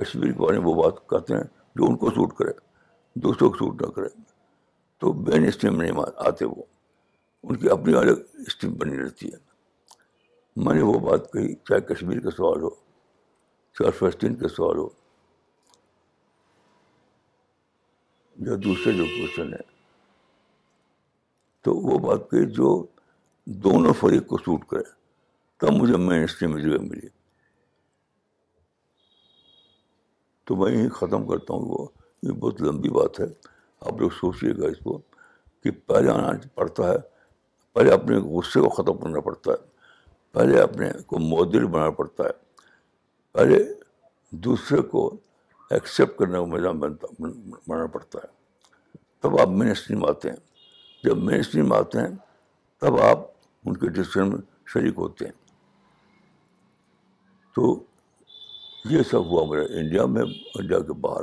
[0.00, 1.42] کشمیر کے بارے میں وہ بات کرتے ہیں
[1.78, 2.52] جو ان کو سوٹ کرے
[3.26, 4.08] دوسروں کو سوٹ نہ کرے
[5.00, 6.62] تو بین اسٹیم نہیں آتے وہ
[7.42, 9.36] ان کی اپنی الگ اسٹیم بنی رہتی ہے
[10.64, 12.70] میں نے وہ بات کہی چاہے کشمیر کا سوال ہو
[13.78, 14.88] چاہے فلسطین کا سوال ہو
[18.44, 19.60] یا دوسرے جو کوشچن ہے
[21.64, 22.68] تو وہ بات کہ جو
[23.64, 24.82] دونوں فریق کو سوٹ کرے
[25.60, 27.08] تب مجھے مین اسٹریم میں جگہ ملی
[30.46, 31.86] تو میں یہ ختم کرتا ہوں وہ
[32.22, 33.24] یہ بہت لمبی بات ہے
[33.86, 34.98] آپ لوگ سوچیے گا اس کو
[35.62, 36.96] کہ پہلے آنا پڑتا ہے
[37.74, 39.64] پہلے اپنے غصے کو ختم کرنا پڑتا ہے
[40.32, 42.32] پہلے اپنے کو معدل بنانا پڑتا ہے
[43.32, 43.62] پہلے
[44.44, 45.08] دوسرے کو
[45.74, 48.28] ایکسیپٹ کرنے کا مزہ بنتا بنانا پڑتا ہے
[49.22, 50.36] تب آپ مین اسٹریم آتے ہیں
[51.04, 52.14] جب مین اسٹریم آتے ہیں
[52.80, 53.24] تب آپ
[53.66, 54.38] ان کے ڈسیزن میں
[54.72, 55.44] شریک ہوتے ہیں
[57.54, 57.72] تو
[58.90, 60.22] یہ سب ہوا میرا انڈیا میں
[60.54, 61.22] انڈیا کے باہر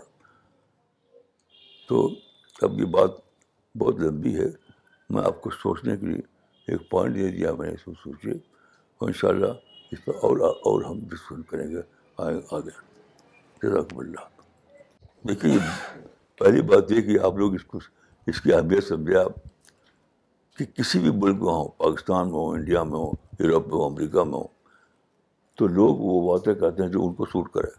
[1.88, 2.08] تو
[2.68, 3.12] اب یہ بات
[3.80, 4.48] بہت لمبی ہے
[5.10, 6.22] میں آپ کو سوچنے کے لیے
[6.72, 8.32] ایک پوائنٹ دے دیا میں نے اس کو سوچیے
[8.98, 9.54] اور ان شاء اللہ
[9.92, 11.82] اس پر اور اور ہم ڈسکشن کریں گے
[12.56, 12.78] آگے
[13.64, 14.33] جزاک اللہ
[15.28, 15.58] دیکھیے
[16.40, 17.80] پہلی بات یہ کہ آپ لوگ اس کو
[18.32, 19.32] اس کی اہمیت سمجھے آپ
[20.58, 23.86] کہ کسی بھی ملک میں ہوں پاکستان میں ہوں انڈیا میں ہوں یورپ میں ہوں
[23.90, 24.48] امریکہ میں ہوں
[25.58, 27.70] تو لوگ وہ باتیں کہتے ہیں جو ان کو سوٹ کرے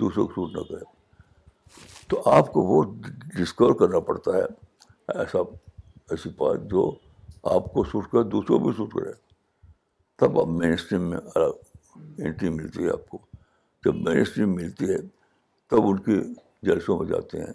[0.00, 0.84] دوسروں کو سوٹ نہ کرے
[2.08, 2.82] تو آپ کو وہ
[3.36, 4.44] ڈسکور کرنا پڑتا ہے
[5.20, 5.38] ایسا
[6.10, 6.90] ایسی بات جو
[7.54, 9.12] آپ کو سوٹ کرے دوسروں کو بھی سوٹ کرے
[10.20, 13.18] تب آپ مین اسٹریم میں انٹری ملتی ہے آپ کو
[13.84, 14.98] جب مین اسٹریم ملتی ہے
[15.70, 16.18] تب ان کی
[16.64, 17.52] جلسوں میں جاتے ہیں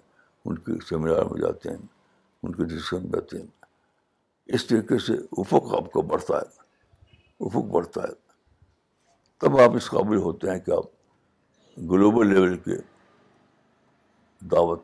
[0.47, 1.81] ان کے سیمینار میں جاتے ہیں
[2.43, 3.47] ان کے ڈسکشن میں جاتے ہیں
[4.57, 7.17] اس طریقے سے افق آپ کا بڑھتا ہے
[7.47, 8.13] افق بڑھتا ہے
[9.43, 10.87] تب آپ اس قابل ہوتے ہیں کہ آپ
[11.91, 12.77] گلوبل لیول کے
[14.51, 14.81] دعوت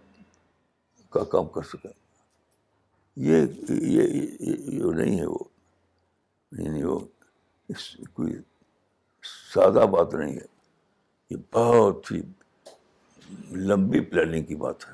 [1.15, 1.91] کا کام کر سکیں
[3.25, 3.45] یہ
[3.93, 6.97] یہ نہیں ہے وہ
[7.73, 8.33] اس کوئی
[9.53, 10.47] سادہ بات نہیں ہے
[11.33, 12.21] یہ بہت ہی
[13.51, 14.93] لمبی پلاننگ کی بات ہے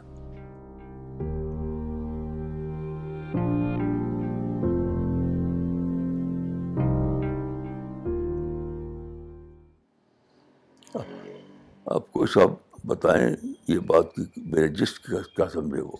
[11.95, 12.51] آپ کو صاحب
[12.87, 13.29] بتائیں
[13.67, 15.97] یہ بات کی میرے جسٹ کا کیا سمجھے وہ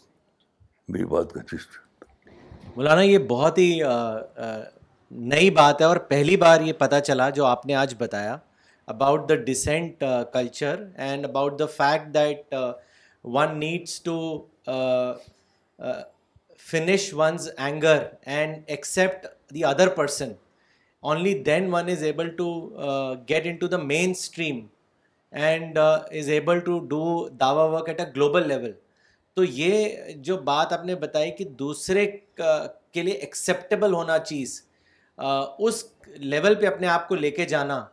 [0.89, 1.77] میری بات کا جسٹ
[2.75, 3.77] مولانا یہ بہت ہی
[5.31, 8.37] نئی بات ہے اور پہلی بار یہ پتہ چلا جو آپ نے آج بتایا
[8.93, 12.53] about the dissent culture and about the fact that
[13.33, 14.15] one needs to
[16.69, 20.31] finish one's anger and accept the other person
[21.11, 22.49] only then one is able to
[23.29, 23.77] get into the
[24.17, 24.65] mainstream
[25.47, 28.71] and is able to do Dawa work at a global level
[29.35, 29.95] تو یہ
[30.27, 34.61] جو بات آپ نے بتائی کہ دوسرے کے لیے ایکسیپٹیبل ہونا چیز
[35.67, 35.83] اس
[36.17, 37.83] لیول پہ اپنے آپ کو لے کے جانا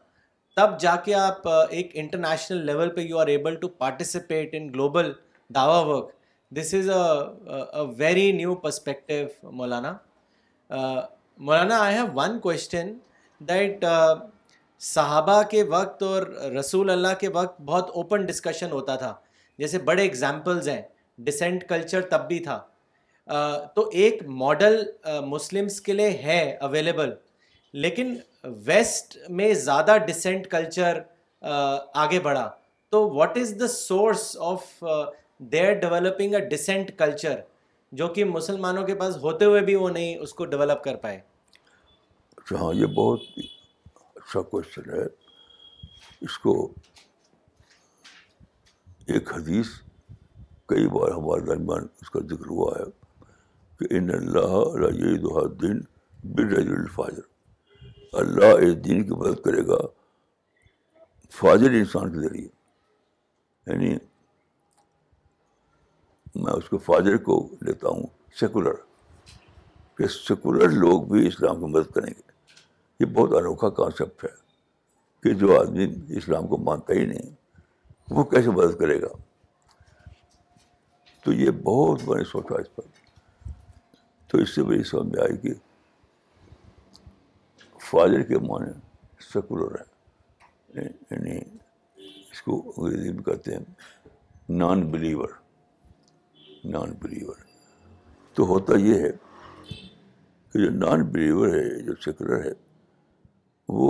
[0.59, 5.11] تب جا کے آپ ایک انٹرنیشنل لیول پہ you are able to participate in global
[5.55, 6.09] دعوی work
[6.57, 9.93] this is a very new perspective Maulana
[11.39, 12.93] Maulana I have one question
[13.49, 13.85] that
[14.87, 16.27] صحابہ کے وقت اور
[16.59, 19.15] رسول اللہ کے وقت بہت اوپن ڈسکشن ہوتا تھا
[19.59, 20.81] جیسے بڑے اگزامپلز ہیں
[21.29, 22.59] ڈسینٹ کلچر تب بھی تھا
[23.75, 24.83] تو ایک ماڈل
[25.29, 26.41] مسلمس کے لیے ہے
[26.71, 27.15] اویلیبل
[27.87, 28.15] لیکن
[28.67, 30.99] ویسٹ میں زیادہ ڈسینٹ کلچر
[32.03, 32.49] آگے بڑھا
[32.91, 34.83] تو what is the source of
[35.53, 37.41] their developing a dissent culture
[37.99, 41.21] جو کہ مسلمانوں کے پاس ہوتے ہوئے بھی وہ نہیں اس کو ڈیولپ کر پائے
[42.37, 43.21] اچھا ہاں یہ بہت
[44.17, 45.05] اچھا کوشچن ہے
[46.27, 46.55] اس کو
[49.15, 49.67] ایک حدیث
[50.69, 52.91] کئی بار ہمارے درمیان اس کا ذکر ہوا ہے
[53.79, 55.39] کہ ان اللہ
[58.21, 59.77] اللہ اس دین کی مدد کرے گا
[61.39, 62.47] فاضل انسان کے ذریعے
[63.67, 63.95] یعنی
[66.43, 68.07] میں اس کو فاضل کو لیتا ہوں
[68.41, 68.75] سیکولر
[69.99, 72.57] کہ سیکولر لوگ بھی اسلام کی مدد کریں گے
[73.05, 74.37] یہ بہت انوکھا کانسیپٹ ہے
[75.23, 75.87] کہ جو آدمی
[76.19, 77.31] اسلام کو مانتا ہی نہیں
[78.17, 79.09] وہ کیسے مدد کرے گا
[81.25, 83.49] تو یہ بہت نے سوچا اس پر
[84.31, 85.55] تو اس سے مجھے سمجھ میں آئی کہ
[87.91, 88.73] فادر کے معنی
[89.33, 94.11] سیکولر ہے یعنی اس کو انگریزی میں کہتے ہیں
[94.63, 95.29] نان بلیور
[96.75, 97.39] نان بلیور
[98.35, 99.11] تو ہوتا یہ ہے
[99.73, 102.51] کہ جو نان بلیور ہے جو سیکولر ہے
[103.79, 103.89] وہ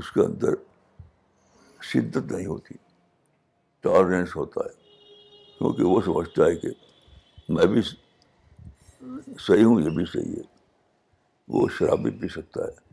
[0.00, 0.54] اس کے اندر
[1.92, 2.74] شدت نہیں ہوتی
[3.88, 4.78] ٹالرینس ہوتا ہے
[5.58, 6.70] کیونکہ وہ سمجھتا ہے کہ
[7.56, 7.80] میں بھی
[9.46, 10.42] صحیح ہوں یہ بھی صحیح ہے
[11.56, 12.88] وہ شراب بھی پی سکتا ہے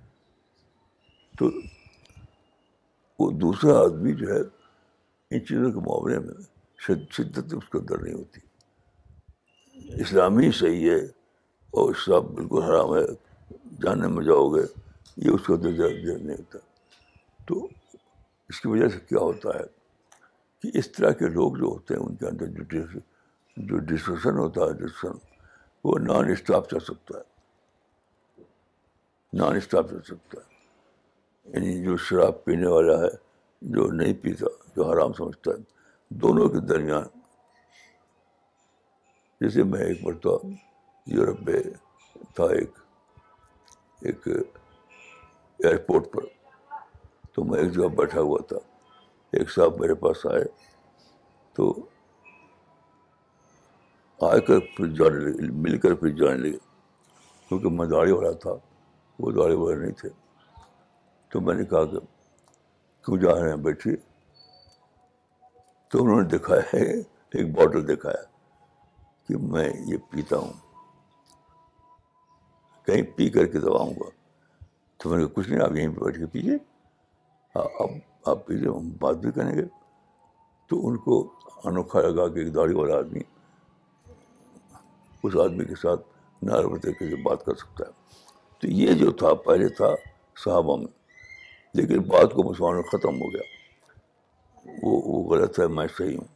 [1.39, 1.49] تو
[3.19, 4.39] وہ دوسرا آدمی جو ہے
[5.31, 6.33] ان چیزوں کے معاملے میں
[7.17, 10.99] شدت اس کے اندر نہیں ہوتی اسلامی صحیح ہے
[11.79, 13.05] اور اس بالکل حرام ہے
[13.83, 14.61] جاننے میں جاؤ گے
[15.25, 16.59] یہ اس کے اندر دیر نہیں ہوتا
[17.47, 17.65] تو
[18.49, 19.63] اس کی وجہ سے کیا ہوتا ہے
[20.61, 22.95] کہ اس طرح کے لوگ جو ہوتے ہیں ان کے اندر جو ڈس
[23.69, 25.17] جو ڈسکشن ہوتا ہے ڈسکشن
[25.83, 28.45] وہ نان اسٹاپ چل سکتا ہے
[29.41, 30.55] نان اسٹاپ چل سکتا ہے
[31.53, 33.07] یعنی جو شراب پینے والا ہے
[33.75, 37.03] جو نہیں پیتا جو حرام سمجھتا ہے دونوں کے درمیان
[39.41, 40.37] جیسے میں ایک مرتبہ
[41.15, 41.59] یورپ میں
[42.35, 42.77] تھا ایک
[44.07, 46.23] ایک ایئرپورٹ پر
[47.35, 48.57] تو میں ایک جگہ بیٹھا ہوا تھا
[49.37, 50.43] ایک صاحب میرے پاس آئے
[51.55, 51.71] تو
[54.29, 56.57] آ کر پھر جانے لگے مل کر پھر جانے لگے
[57.47, 58.53] کیونکہ میں داڑھی والا تھا
[59.19, 60.09] وہ داڑھی والے نہیں تھے
[61.29, 61.99] تو میں نے کہا کہ
[63.05, 63.95] کیوں جا رہے ہیں بیٹھی
[65.91, 66.83] تو انہوں نے دکھایا ہے
[67.37, 68.23] ایک باٹل دکھایا
[69.27, 70.53] کہ میں یہ پیتا ہوں
[72.85, 74.09] کہیں پی کر کے دباؤں گا
[74.99, 76.55] تو میں نے کہا کچھ نہیں آپ یہیں پہ بیٹھ کے پیجیے
[77.55, 79.65] ہاں اب آپ پیجیے ہم بات بھی کریں گے
[80.69, 81.17] تو ان کو
[81.69, 83.19] انوکھا لگا کہ ایک داڑھی والا آدمی
[85.23, 86.01] اس آدمی کے ساتھ
[86.49, 88.15] نہ کے سے بات کر سکتا ہے
[88.61, 89.93] تو یہ جو تھا پہلے تھا
[90.43, 90.87] صحابہ میں
[91.75, 93.55] لیکن بعد کو مسلمان ختم ہو گیا
[94.81, 96.27] وہ وہ غلط ہے میں صحیح ہوں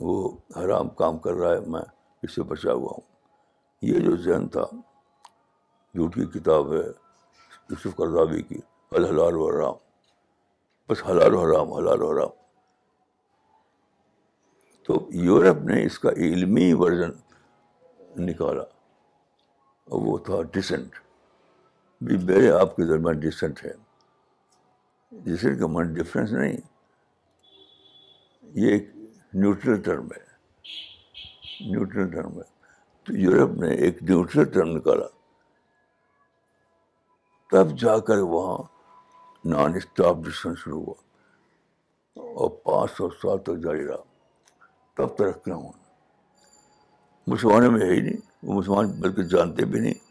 [0.00, 1.80] وہ حرام کام کر رہا ہے میں
[2.22, 3.06] اس سے بچا ہوا ہوں
[3.92, 4.64] یہ جو ذہن تھا
[6.14, 6.78] کی کتاب ہے
[7.70, 8.60] یوسف کردابی کی
[8.96, 9.74] الحلال و حرام
[10.88, 12.30] بس حلال و حرام حلال و حرام
[14.86, 17.10] تو یورپ نے اس کا علمی ورژن
[18.26, 18.62] نکالا
[19.92, 21.03] اور وہ تھا ڈسنٹ
[22.02, 23.72] بھی میرے آپ کے درمیان ڈسینٹ ہے
[25.24, 26.56] ڈسینٹ کا من ڈفرینس نہیں
[28.60, 28.88] یہ ایک
[29.34, 32.52] نیوٹرل ٹرم ہے نیوٹرل ٹرم ہے
[33.04, 35.06] تو یورپ نے ایک نیوٹرل ٹرم نکالا
[37.50, 38.62] تب جا کر وہاں
[39.48, 40.94] نان اسٹاپ ڈسٹرن شروع ہوا
[42.40, 43.96] اور پانچ سو سال تک جاری رہا
[44.96, 45.58] تب ترقیاں
[47.26, 50.03] مسلمانوں میں ہے ہی نہیں وہ مسلمان بلکہ جانتے بھی نہیں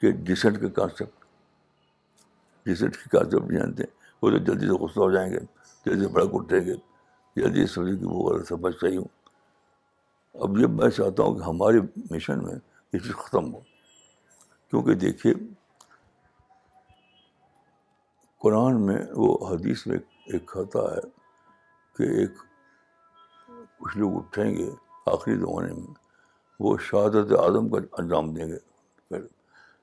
[0.00, 1.24] کہ ڈسٹ کا کانسیپٹ
[2.68, 3.82] ڈسٹ کے کانسیپٹ نہیں جانتے
[4.22, 5.38] وہ تو جلدی سے غصہ ہو جائیں گے
[5.86, 6.74] جلدی سے بڑک اٹھیں گے
[7.40, 9.14] جلدی سمجھے کہ وہ غلط صحیح ہوں
[10.44, 11.78] اب یہ میں چاہتا ہوں کہ ہمارے
[12.10, 12.54] مشن میں
[12.92, 13.60] یہ چیز ختم ہو
[14.70, 15.32] کیونکہ دیکھیے
[18.42, 19.98] قرآن میں وہ حدیث میں
[20.32, 21.06] ایک خطا ہے
[21.96, 22.32] کہ ایک
[23.78, 24.70] کچھ لوگ اٹھیں گے
[25.12, 25.94] آخری زمانے میں
[26.60, 28.56] وہ شہادت اعظم کا انجام دیں گے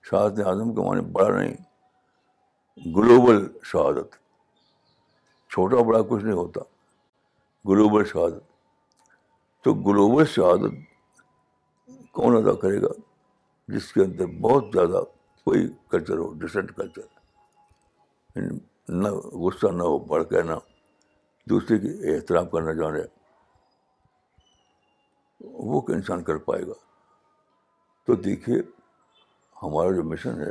[0.10, 1.56] شہادت اعظم کے معنی بڑا نہیں
[2.96, 3.40] گلوبل
[3.72, 4.10] شہادت
[5.54, 6.62] چھوٹا بڑا کچھ نہیں ہوتا
[7.70, 8.44] گلوبل شہادت
[9.64, 10.74] تو گلوبل شہادت
[12.18, 12.88] کون ادا کرے گا
[13.74, 15.00] جس کے اندر بہت زیادہ
[15.46, 15.62] کوئی
[15.92, 17.06] کلچر ہو ڈسنٹ یعنی کلچر
[19.02, 19.08] نہ
[19.44, 20.56] غصہ نہ ہو بڑھ کے نہ
[21.50, 23.00] دوسرے کی احترام کرنا جانے
[25.72, 26.74] وہ انسان کر پائے گا
[28.08, 28.58] تو دیکھیے
[29.64, 30.50] ہمارا جو مشن ہے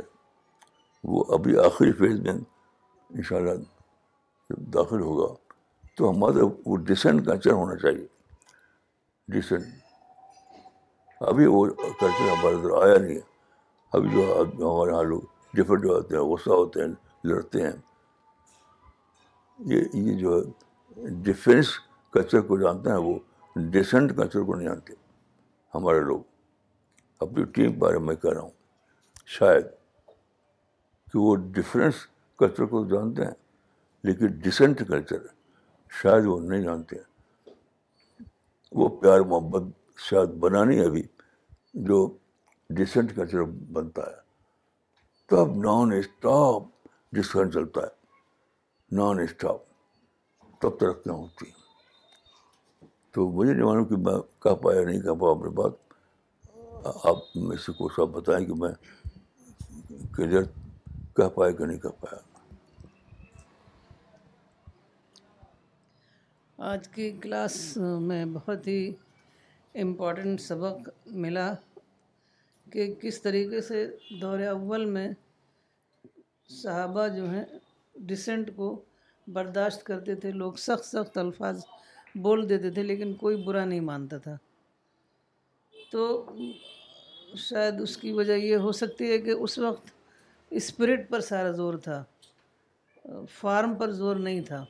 [1.13, 3.55] وہ ابھی آخری فیز میں ان شاء اللہ
[4.49, 5.33] جب داخل ہوگا
[5.97, 8.05] تو ہمارا وہ ڈسینٹ کلچر ہونا چاہیے
[9.35, 10.61] ڈسینٹ
[11.31, 11.65] ابھی وہ
[11.99, 13.31] کلچر ہمارے ادھر آیا نہیں ہے
[13.97, 15.21] ابھی جو ہمارے یہاں لوگ
[15.55, 16.89] ڈفرینٹ جو ہوتے ہیں غصہ ہوتے ہیں
[17.31, 17.71] لڑتے ہیں
[19.73, 21.67] یہ یہ جو ہے ڈفینس
[22.13, 23.17] کلچر کو جانتے ہیں وہ
[23.77, 24.93] ڈیسنٹ کلچر کو نہیں جانتے
[25.75, 26.21] ہمارے لوگ
[27.27, 28.61] اپنی ٹیم کے بارے میں کہہ رہا ہوں
[29.35, 29.65] شاید
[31.11, 32.05] کہ وہ ڈفرینس
[32.39, 33.33] کلچر کو جانتے ہیں
[34.07, 35.25] لیکن ڈسنٹ کلچر
[36.01, 37.51] شاید وہ نہیں جانتے ہیں
[38.79, 39.63] وہ پیار محبت
[40.09, 41.01] شاید بنانی ابھی
[41.87, 42.05] جو
[42.77, 44.21] ڈسنٹ کلچر بنتا ہے
[45.29, 46.63] تب نان اسٹاپ
[47.15, 49.61] ڈسکن چلتا ہے نان اسٹاپ
[50.61, 51.61] تب ترقیاں ہوتی ہیں
[53.13, 55.71] تو مجھے نہیں معلوم کہ میں کہہ پایا نہیں کہہ پاؤں اپنے بات
[57.09, 57.17] آپ
[57.65, 58.71] سے کو سب بتائیں کہ میں
[60.15, 60.43] کلیئر
[61.15, 62.13] کہہ کہ نہیں کہہ
[66.71, 67.55] آج کی کلاس
[68.01, 68.79] میں بہت ہی
[69.81, 70.89] امپورٹنٹ سبق
[71.23, 71.51] ملا
[72.73, 73.85] کہ کس طریقے سے
[74.21, 75.07] دور اول میں
[76.61, 77.43] صحابہ جو ہیں
[78.07, 78.69] ڈسینٹ کو
[79.33, 81.63] برداشت کرتے تھے لوگ سخت سخت الفاظ
[82.21, 84.35] بول دیتے تھے لیکن کوئی برا نہیں مانتا تھا
[85.91, 86.05] تو
[87.41, 89.91] شاید اس کی وجہ یہ ہو سکتی ہے کہ اس وقت
[90.59, 92.03] اسپرٹ پر سارا زور تھا
[93.39, 94.63] فارم پر زور نہیں تھا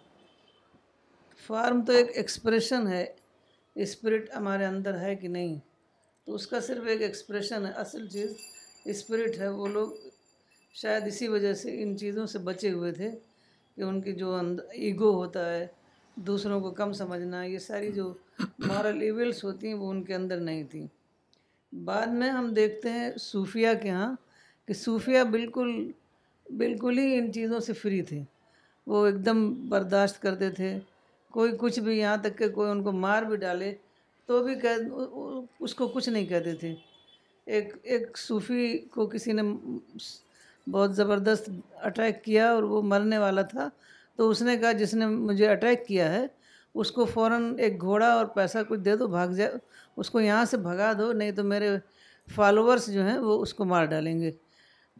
[1.45, 3.06] فارم تو ایک ایکسپریشن ہے
[3.84, 5.58] اسپرٹ ہمارے اندر ہے کہ نہیں
[6.26, 8.36] تو اس کا صرف ایک ایکسپریشن ہے اصل چیز
[8.93, 9.91] اسپرٹ ہے وہ لوگ
[10.82, 13.10] شاید اسی وجہ سے ان چیزوں سے بچے ہوئے تھے
[13.76, 14.39] کہ ان کی جو
[14.71, 15.65] ایگو ہوتا ہے
[16.28, 18.12] دوسروں کو کم سمجھنا یہ ساری جو
[18.67, 20.88] مارل ایولس ہوتی ہیں وہ ان کے اندر نہیں تھیں
[21.86, 24.14] بعد میں ہم دیکھتے ہیں صوفیہ کے ہاں
[24.68, 25.70] کہ صوفیہ بالکل
[26.58, 28.22] بالکل ہی ان چیزوں سے فری تھے
[28.88, 30.78] وہ ایک دم برداشت کرتے تھے
[31.34, 33.74] کوئی کچھ بھی یہاں تک کہ کوئی ان کو مار بھی ڈالے
[34.28, 34.94] تو بھی کہہ
[35.64, 36.74] اس کو کچھ نہیں کہتے تھے
[37.56, 39.42] ایک ایک صوفی کو کسی نے
[40.72, 41.50] بہت زبردست
[41.86, 43.68] اٹیک کیا اور وہ مرنے والا تھا
[44.18, 46.26] تو اس نے کہا جس نے مجھے اٹیک کیا ہے
[46.82, 49.52] اس کو فوراً ایک گھوڑا اور پیسہ کچھ دے دو بھاگ جائے
[50.00, 51.70] اس کو یہاں سے بھگا دو نہیں تو میرے
[52.36, 54.32] فالوورس جو ہیں وہ اس کو مار ڈالیں گے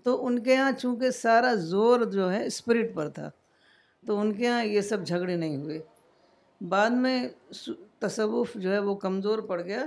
[0.04, 3.30] تو ان کے یہاں چونکہ سارا زور جو ہے اسپرٹ پر تھا
[4.08, 5.80] تو ان کے یہاں یہ سب جھگڑے نہیں ہوئے
[6.70, 7.18] بعد میں
[8.00, 9.86] تصوف جو ہے وہ کمزور پڑ گیا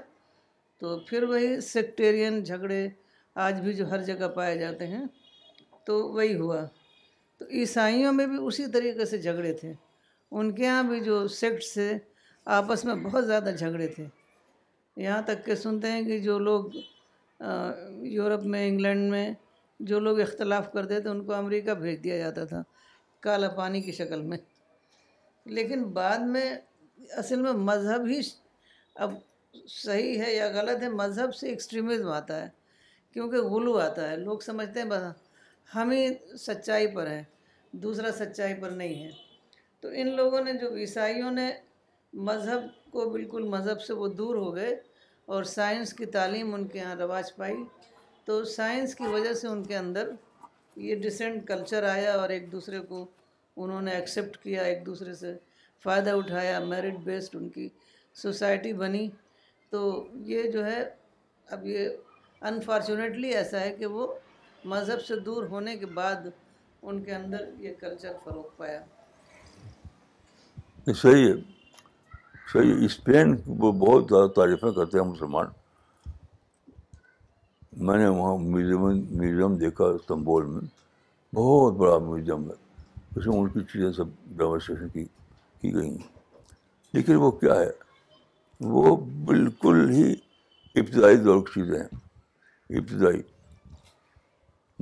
[0.81, 2.87] تو پھر وہی سیکٹیرین جھگڑے
[3.44, 5.05] آج بھی جو ہر جگہ پائے جاتے ہیں
[5.87, 6.64] تو وہی ہوا
[7.38, 9.72] تو عیسائیوں میں بھی اسی طریقے سے جھگڑے تھے
[10.40, 11.92] ان کے ہاں بھی جو سیکٹ سے
[12.55, 14.05] آپس میں بہت زیادہ جھگڑے تھے
[15.03, 16.64] یہاں تک کہ سنتے ہیں کہ جو لوگ
[18.14, 19.29] یورپ میں انگلینڈ میں
[19.90, 22.62] جو لوگ اختلاف کرتے تھے ان کو امریکہ بھیج دیا جاتا تھا
[23.27, 24.38] کالا پانی کی شکل میں
[25.59, 26.49] لیکن بعد میں
[27.22, 28.20] اصل میں مذہب ہی
[29.05, 29.12] اب
[29.83, 32.49] صحیح ہے یا غلط ہے مذہب سے ایکسٹریمزم آتا ہے
[33.12, 35.01] کیونکہ غلو آتا ہے لوگ سمجھتے ہیں
[35.75, 36.07] ہم ہی
[36.49, 37.22] سچائی پر ہیں
[37.87, 39.11] دوسرا سچائی پر نہیں ہے
[39.87, 41.47] تو ان لوگوں نے جو عیسائیوں نے
[42.26, 42.62] مذہب
[42.93, 44.70] کو بالکل مذہب سے وہ دور ہو گئے
[45.34, 47.55] اور سائنس کی تعلیم ان کے ہاں رواج پائی
[48.26, 50.09] تو سائنس کی وجہ سے ان کے اندر
[50.87, 53.05] یہ ڈسینٹ کلچر آیا اور ایک دوسرے کو
[53.62, 55.32] انہوں نے ایکسیپٹ کیا ایک دوسرے سے
[55.84, 57.68] فائدہ اٹھایا میرٹ بیسڈ ان کی
[58.24, 59.09] سوسائٹی بنی
[59.70, 59.82] تو
[60.32, 60.82] یہ جو ہے
[61.57, 61.89] اب یہ
[62.53, 64.07] انفارچونیٹلی ایسا ہے کہ وہ
[64.74, 66.28] مذہب سے دور ہونے کے بعد
[66.82, 68.80] ان کے اندر یہ کلچر فروغ پایا
[70.95, 71.32] صحیح ہے
[72.53, 75.47] صحیح ہے اسپین وہ بہت زیادہ تعریفیں کرتے ہیں مسلمان
[77.87, 78.84] میں نے وہاں میوزیم
[79.20, 80.61] میوزیم دیکھا استنبول میں
[81.34, 82.55] بہت بڑا میوزیم ہے
[83.18, 84.09] اس میں ان کی چیزیں سب
[84.39, 85.05] ڈیمونسٹریشن کی
[85.61, 86.07] کی گئی ہیں
[86.93, 87.70] لیکن وہ کیا ہے
[88.74, 88.95] وہ
[89.26, 90.12] بالکل ہی
[90.80, 93.20] ابتدائی دور کی چیزیں ہیں ابتدائی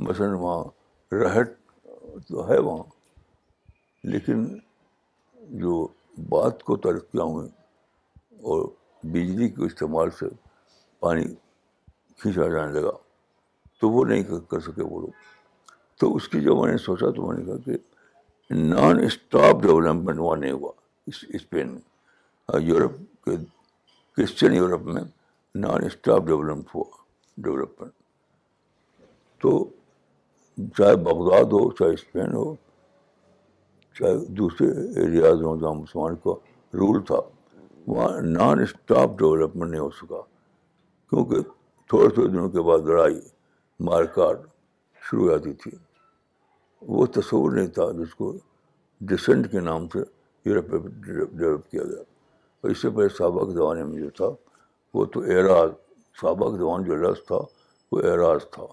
[0.09, 1.53] مثلاً وہاں رہٹ
[2.29, 2.83] تو ہے وہاں
[4.13, 4.47] لیکن
[5.61, 5.87] جو
[6.29, 7.49] بات کو ترقیاں ہوئیں
[8.53, 8.67] اور
[9.13, 10.27] بجلی کے استعمال سے
[11.01, 11.25] پانی
[12.21, 12.91] کھینچا جانے لگا
[13.81, 17.27] تو وہ نہیں کر سکے وہ لوگ تو اس کی جب میں نے سوچا تو
[17.27, 20.71] میں نے کہا کہ نان اسٹاپ ڈیولپمنٹ وہاں نہیں ہوا
[21.07, 23.37] اس اسپین میں یورپ کے
[24.17, 25.03] کرسچن یورپ میں
[25.67, 27.03] نان اسٹاپ ڈیولپمنٹ ہوا
[27.45, 27.93] ڈیولپمنٹ
[29.43, 29.59] تو
[30.79, 32.55] چاہے بغداد ہو چاہے اسپین ہو
[33.99, 34.67] چاہے دوسرے
[35.01, 36.31] ایریاز ہوں جہاں مسلمان کا
[36.79, 37.19] رول تھا
[37.87, 40.21] وہاں نان اسٹاپ ڈیولپمنٹ نہیں ہو سکا
[41.11, 41.43] کیونکہ
[41.89, 43.21] تھوڑے تھوڑے دنوں کے بعد لڑائی
[43.89, 44.39] مار کاٹ
[45.11, 45.71] شروع ہو جاتی تھی
[46.97, 48.33] وہ تصور نہیں تھا جس کو
[49.13, 50.03] ڈسنٹ کے نام سے
[50.49, 52.01] یورپ میں ڈیولپ کیا گیا
[52.61, 54.29] اور اس سے پہلے سابق زمانے میں جو تھا
[54.95, 55.71] وہ تو اعراض
[56.21, 57.39] سابق زبان جو لفظ تھا
[57.93, 58.67] وہ اعراض تھا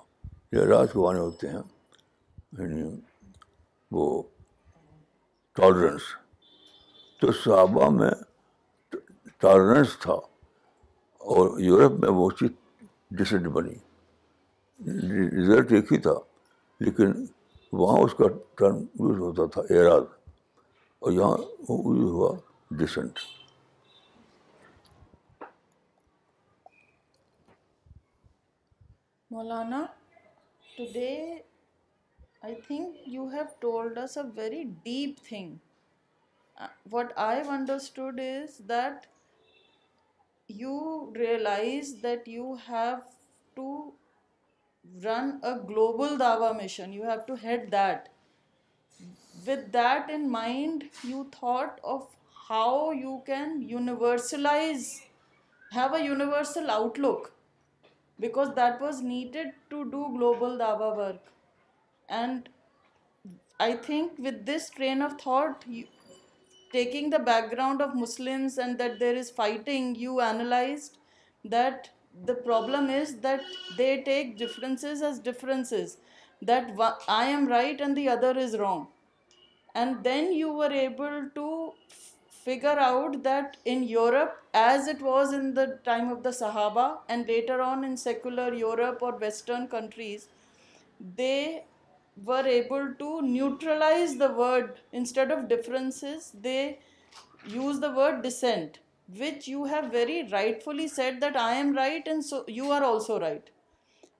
[0.62, 1.62] کے معنی ہوتے ہیں
[2.60, 2.90] یعنی
[3.96, 4.22] وہ
[5.62, 6.01] ٹالرنس
[7.22, 8.09] تو صحابہ میں
[9.41, 10.14] ٹالرنس تھا
[11.34, 12.49] اور یورپ میں وہ چیز
[13.20, 13.74] ڈسنٹ بنی
[15.39, 16.14] رزلٹ ایک ہی تھا
[16.86, 17.12] لیکن
[17.82, 18.28] وہاں اس کا
[18.62, 20.03] ٹرم یوز ہوتا تھا اعراض
[20.99, 21.38] اور یہاں
[21.70, 22.32] یوز ہوا
[22.80, 23.20] doesn't
[29.32, 29.86] Maulana
[30.78, 31.14] today
[32.44, 35.60] I think you have told us a very deep thing.
[36.60, 39.06] Uh, what I've understood is that
[40.48, 43.04] you realize that you have
[43.56, 43.94] to
[45.04, 46.92] run a global Dawah mission.
[46.92, 48.10] You have to head that.
[49.46, 52.08] With that in mind, you thought of
[52.50, 55.02] how you can universalize,
[55.70, 57.34] have a universal outlook,
[58.20, 61.28] because that was needed to do global Dawah work.
[62.12, 62.50] And
[63.60, 65.66] I think with this train of thought,
[66.72, 70.98] taking the background of Muslims and that there is fighting, you analyzed
[71.46, 71.89] that
[72.26, 73.42] the problem is that
[73.78, 75.98] they take differences as differences,
[76.42, 76.74] that
[77.08, 78.88] I am right and the other is wrong.
[79.74, 81.72] And then you were able to
[82.30, 87.26] figure out that in Europe, as it was in the time of the Sahaba and
[87.26, 90.28] later on in secular Europe or Western countries,
[91.00, 91.60] they
[92.24, 94.76] were able to neutralize the word.
[94.92, 96.80] Instead of differences, they
[97.48, 98.80] use the word dissent,
[99.16, 103.20] which you have very rightfully said that I am right and so you are also
[103.20, 103.50] right.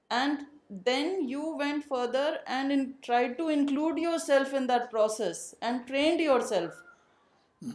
[0.10, 6.22] And then you went further and tried to include yourself in that process and trained
[6.22, 6.74] yourself.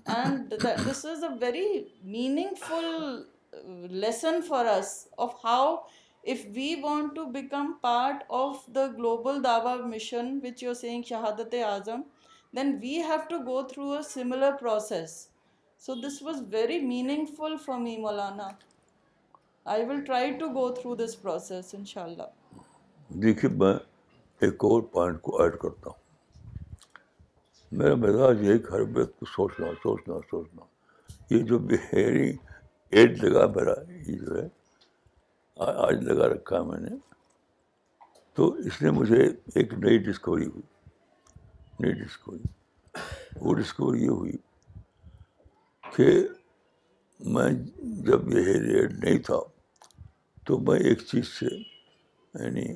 [0.07, 5.87] And this is a very meaningful uh, lesson for us of how
[6.27, 7.41] global
[9.83, 10.23] انشاء
[22.03, 22.29] اللہ
[23.11, 23.75] دیکھیے میں
[24.41, 26.01] ایک اور point کو کو add add کرتا ہوں
[27.77, 30.63] میرا میرا مزاج یہ یہ یہ ہر وقت سوچنا سوچنا سوچنا
[31.31, 32.29] جو جو بہیری
[33.23, 34.47] لگا ہے
[35.65, 36.97] آج لگا رکھا ہے میں نے
[38.35, 39.23] تو اس نے مجھے
[39.55, 40.63] ایک نئی ڈسکوری ہوئی
[41.81, 42.45] نئی ڈسکوری
[43.41, 44.33] وہ ڈسکوری یہ ہوئی
[45.97, 46.09] کہ
[47.35, 47.49] میں
[48.07, 49.39] جب یہ نہیں تھا
[50.47, 52.67] تو میں ایک چیز سے یعنی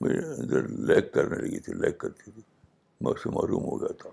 [0.00, 2.42] میرے اندر لیک کرنے لگی تھی لیک کرتی تھی
[3.00, 4.10] میں اسے معروم ہو گیا تھا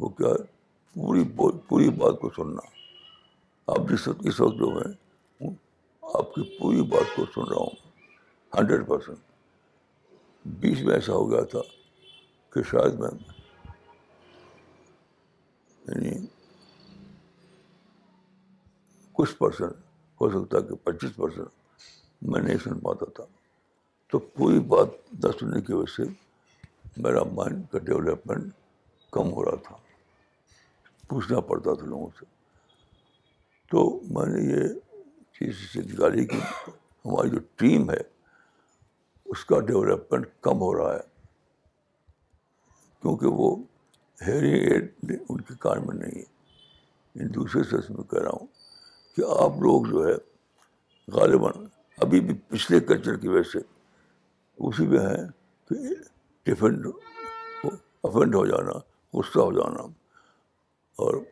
[0.00, 0.32] وہ کیا
[0.94, 1.24] پوری
[1.68, 2.68] پوری بات کو سننا
[3.72, 4.92] آپ جس وقت اس وقت جو میں
[6.18, 7.76] آپ کی پوری بات کو سن رہا ہوں
[8.58, 9.18] ہنڈریڈ پرسینٹ
[10.60, 11.60] بیچ میں ایسا ہو گیا تھا
[12.54, 13.08] کہ شاید میں
[15.88, 16.10] یعنی
[19.18, 19.72] کچھ پرسینٹ
[20.20, 23.24] ہو سکتا کہ پچیس پرسینٹ میں نہیں سن پاتا تھا
[24.12, 26.10] تو پوری بات نہ سننے کی وجہ سے
[27.02, 28.52] میرا مائنڈ کا ڈیولپمنٹ
[29.12, 29.76] کم ہو رہا تھا
[31.08, 32.24] پوچھنا پڑتا تھا لوگوں سے
[33.70, 33.88] تو
[34.18, 34.80] میں نے یہ
[35.38, 36.36] چیز سے نکالی کہ
[37.04, 38.00] ہماری جو ٹیم ہے
[39.32, 41.04] اس کا ڈیولپمنٹ کم ہو رہا ہے
[43.02, 43.54] کیونکہ وہ
[44.26, 44.58] ہیری
[45.28, 48.46] ان کے کان میں نہیں ہے ان دوسرے سے میں کہہ رہا ہوں
[49.16, 50.12] کہ آپ لوگ جو ہے
[51.16, 51.66] غالباً
[52.04, 53.58] ابھی بھی پچھلے کلچر کی وجہ سے
[54.68, 55.26] اسی میں ہیں
[55.68, 55.94] کہ
[56.50, 56.86] ڈفینڈ
[58.08, 58.78] افینڈ ہو جانا
[59.18, 59.82] غصہ ہو جانا
[61.04, 61.22] اور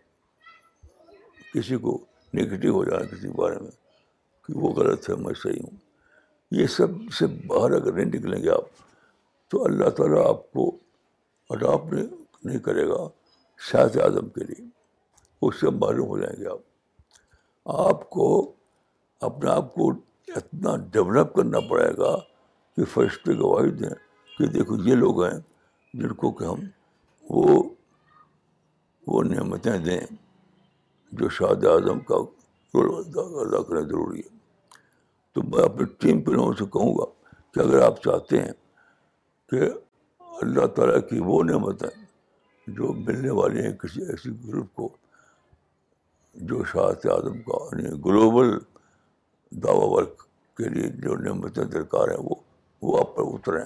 [1.53, 1.99] کسی کو
[2.39, 3.71] نگیٹو ہو جانا کسی کے بارے میں
[4.51, 5.77] کہ وہ غلط ہے میں صحیح ہوں
[6.59, 8.67] یہ سب سے باہر اگر نہیں نکلیں گے آپ
[9.51, 10.71] تو اللہ تعالیٰ آپ کو
[11.55, 11.95] اڈاپٹ
[12.45, 13.07] نہیں کرے گا
[13.71, 14.65] شاہ اعظم کے لیے
[15.47, 18.27] اس سے معلوم ہو جائیں گے آپ آپ کو
[19.29, 19.91] اپنے آپ کو
[20.37, 22.15] اتنا ڈیولپ کرنا پڑے گا
[22.77, 23.91] کہ فرشتے گواہی دیں
[24.39, 25.39] کہ دیکھو یہ لوگ ہیں
[25.99, 26.61] جن کو کہ ہم
[27.35, 27.63] وہ
[29.07, 30.01] وہ نعمتیں دیں
[31.21, 32.15] جو شاہ اعظم کا
[32.75, 34.39] رول ادا کرنا ضروری ہے
[35.35, 35.85] تو میں اپنے
[36.23, 37.05] کے لوگوں سے کہوں گا
[37.55, 38.53] کہ اگر آپ چاہتے ہیں
[39.51, 39.69] کہ
[40.43, 41.89] اللہ تعالیٰ کی وہ نعمتیں
[42.79, 44.89] جو ملنے والی ہیں کسی ایسی گروپ کو
[46.51, 48.51] جو شاہت اعظم کا یعنی گلوبل
[49.65, 50.23] دعوی ورک
[50.57, 52.35] کے لیے جو نعمتیں درکار ہیں وہ
[52.83, 53.65] وہ آپ پر اتریں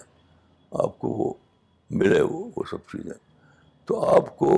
[0.85, 1.33] آپ کو وہ
[2.01, 3.12] ملے وہ وہ سب چیزیں
[3.87, 4.51] تو آپ کو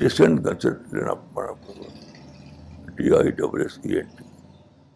[0.00, 1.52] ڈسینٹ ڈسنٹر لینا پڑا
[2.96, 4.24] D I double S E N T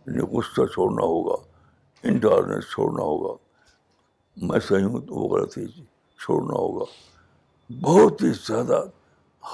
[0.07, 1.35] غصہ چھوڑنا ہوگا
[2.09, 3.33] انٹالرنس چھوڑنا ہوگا
[4.47, 5.83] میں صحیح ہوں تو وہ ہے جی
[6.23, 6.85] چھوڑنا ہوگا
[7.83, 8.83] بہت ہی زیادہ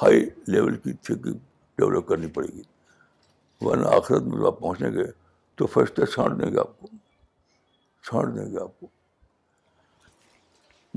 [0.02, 0.20] ہائی
[0.54, 1.38] لیول کی تھنکنگ
[1.78, 2.62] ڈیولپ کرنی پڑے گی
[3.64, 5.04] ورنہ آخرت میں جب آپ پہنچیں گے
[5.56, 6.86] تو فیصلہ چھانٹ دیں گے آپ کو
[8.06, 8.86] چھانٹ دیں گے آپ کو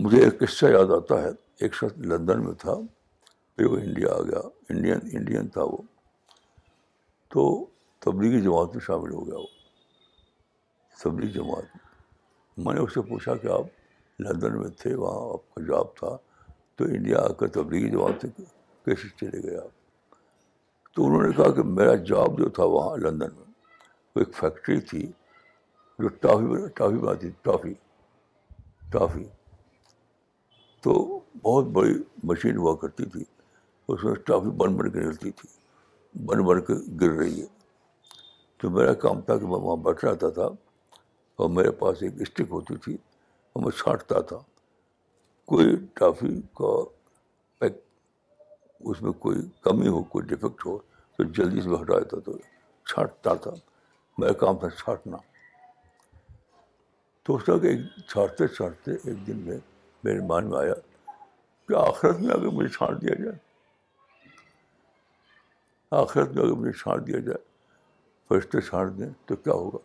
[0.04, 1.30] مجھے ایک قصہ یاد آتا ہے
[1.62, 2.74] ایک شخص لندن میں تھا
[3.56, 4.40] پھر وہ انڈیا آ گیا
[4.70, 5.78] انڈین انڈین تھا وہ
[7.34, 7.44] تو
[8.06, 9.46] تبلیغی جماعت میں شامل ہو گیا وہ
[11.02, 11.76] تبلیغ جماعت
[12.66, 16.16] میں نے اس سے پوچھا کہ آپ لندن میں تھے وہاں آپ کا جاب تھا
[16.78, 18.28] تو انڈیا آ کر تبلیغی جماعت سے
[18.86, 20.16] کیسے چلے گئے آپ
[20.96, 23.52] تو انہوں نے کہا کہ میرا جاب جو تھا وہاں لندن میں
[24.16, 25.02] وہ ایک فیکٹری تھی
[26.00, 27.74] جو ٹافی ٹافی بناتی ٹافی
[28.92, 29.24] ٹافی
[30.84, 30.94] تو
[31.44, 31.94] بہت بڑی
[32.32, 33.24] مشین ہوا کرتی تھی
[33.94, 35.50] اس میں ٹافی بن بن کے نکلتی تھی
[36.26, 37.48] بن بن کے گر رہی ہے
[38.64, 40.44] تو میرا کام تھا کہ میں وہاں بیٹھ رہتا تھا
[41.40, 42.94] اور میرے پاس ایک اسٹک ہوتی تھی
[43.54, 44.38] اور میں چھانٹتا تھا
[45.52, 46.08] کوئی کا
[47.66, 47.76] ایک
[48.90, 50.78] اس میں کوئی کمی ہو کوئی ڈیفیکٹ ہو
[51.18, 52.38] تو جلدی سے ہٹا دیتا تو
[52.92, 53.52] چھانٹتا تھا
[54.18, 55.18] میرا کام تھا چھانٹنا
[57.26, 59.58] تو اس کہ چھانٹتے چھانٹتے ایک دن میں
[60.04, 60.74] میرے مان میں آیا
[61.68, 63.38] کہ آخرت میں اگر مجھے چھانٹ دیا جائے
[66.04, 67.52] آخرت میں اگر مجھے چھانٹ دیا جائے
[68.30, 69.80] فرشتے چھانٹ دیں تو کیا ہوگا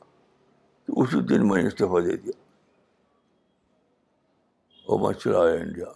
[0.86, 2.36] تو اسی دن میں نے استعفیٰ دے دیا
[4.90, 5.86] اور میں چلا آیا انڈیا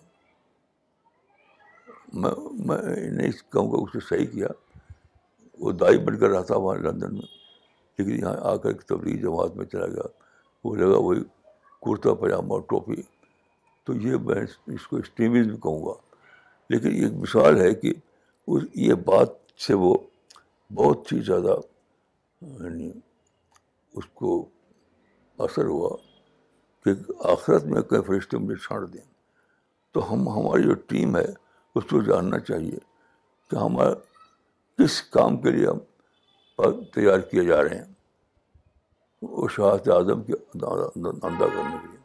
[2.22, 2.30] میں
[2.68, 2.78] میں
[3.11, 4.49] نہیں کہوں گا اسے صحیح کیا
[5.64, 7.30] وہ دائی بن کر رہا تھا وہاں لندن میں
[7.99, 10.07] لیکن یہاں آ کر ایک تبلیغ جماعت میں چلا گیا
[10.64, 11.20] وہ لگا وہی
[11.86, 13.03] کرتا پاجامہ اور ٹوپی
[13.86, 14.40] تو یہ میں
[14.74, 15.95] اس کو اسٹیبل بھی کہوں گا
[16.74, 17.93] لیکن ایک مثال ہے کہ
[18.53, 19.28] اس یہ بات
[19.66, 19.95] سے وہ
[20.74, 21.57] بہت ہی زیادہ
[22.61, 22.90] یعنی
[23.97, 24.45] اس کو
[25.47, 25.95] اثر ہوا
[26.84, 26.90] کہ
[27.32, 29.01] آخرت میں کئی فرشتے مجھے چھاڑ دیں
[29.93, 31.24] تو ہم ہماری جو ٹیم ہے
[31.74, 32.78] اس کو جاننا چاہیے
[33.51, 33.93] کہ ہمارا
[34.78, 37.90] کس کام کے لیے ہم تیار کیے جا رہے ہیں
[39.32, 41.99] وہ شہادت اعظم کے اندازہ کرنے کے لیے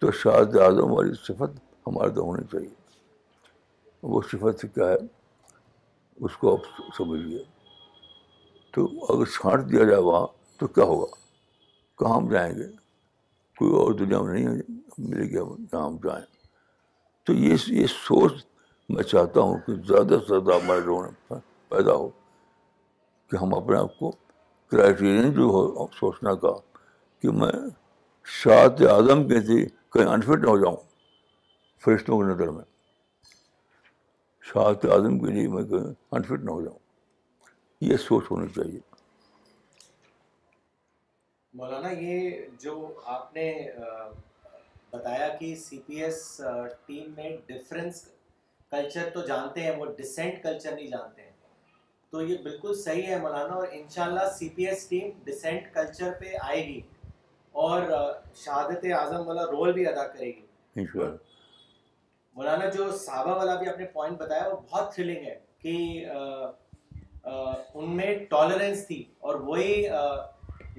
[0.00, 2.68] تو شہادت اعظم والی صفت ہمارے تو ہونی چاہیے
[4.12, 4.96] وہ صفت کیا ہے
[6.24, 7.38] اس کو آپ سمجھیے
[8.74, 10.26] تو اگر چھانٹ دیا جائے وہاں
[10.60, 11.06] تو کیا ہوگا
[11.98, 12.64] کہاں ہم جائیں گے
[13.58, 14.48] کوئی اور دنیا میں نہیں
[15.10, 16.24] ملے گی جہاں ہم جائیں
[17.26, 18.32] تو یہ یہ سوچ
[18.94, 21.38] میں چاہتا ہوں کہ زیادہ سے زیادہ ہمارے لوگوں
[21.76, 22.08] پیدا ہو
[23.30, 24.10] کہ ہم اپنے آپ کو
[24.70, 26.52] کرائٹیرین جو ہو سوچنا کا
[27.22, 27.52] کہ میں
[28.42, 30.76] شاعت اعظم کے لیے کہیں انفٹ نہ ہو جاؤں
[31.84, 32.64] فرشتوں کی نظر میں
[34.52, 36.82] شاعت اعظم کے لیے میں کہیں انفٹ نہ ہو جاؤں
[37.80, 38.78] یہ سوچ ہونی چاہیے
[41.58, 42.74] مولانا یہ جو
[43.14, 43.52] آپ نے
[44.92, 46.20] بتایا کہ سی پی ایس
[46.86, 48.04] ٹیم میں ڈفرینس
[48.70, 51.32] کلچر تو جانتے ہیں وہ ڈسینٹ کلچر نہیں جانتے ہیں
[52.10, 56.34] تو یہ بالکل صحیح ہے مولانا اور انشاءاللہ C P S team dissent culture پہ
[56.46, 56.80] آئے گی
[57.66, 57.82] اور
[58.44, 60.86] شہادت اعظم والا رول بھی ادا کرے گی
[62.36, 65.72] مولانا جو صحابہ والا بھی اپنے پوائنٹ بتایا وہ بہت تھرلنگ ہے کہ
[67.26, 69.82] ان میں ٹالرنس تھی اور وہی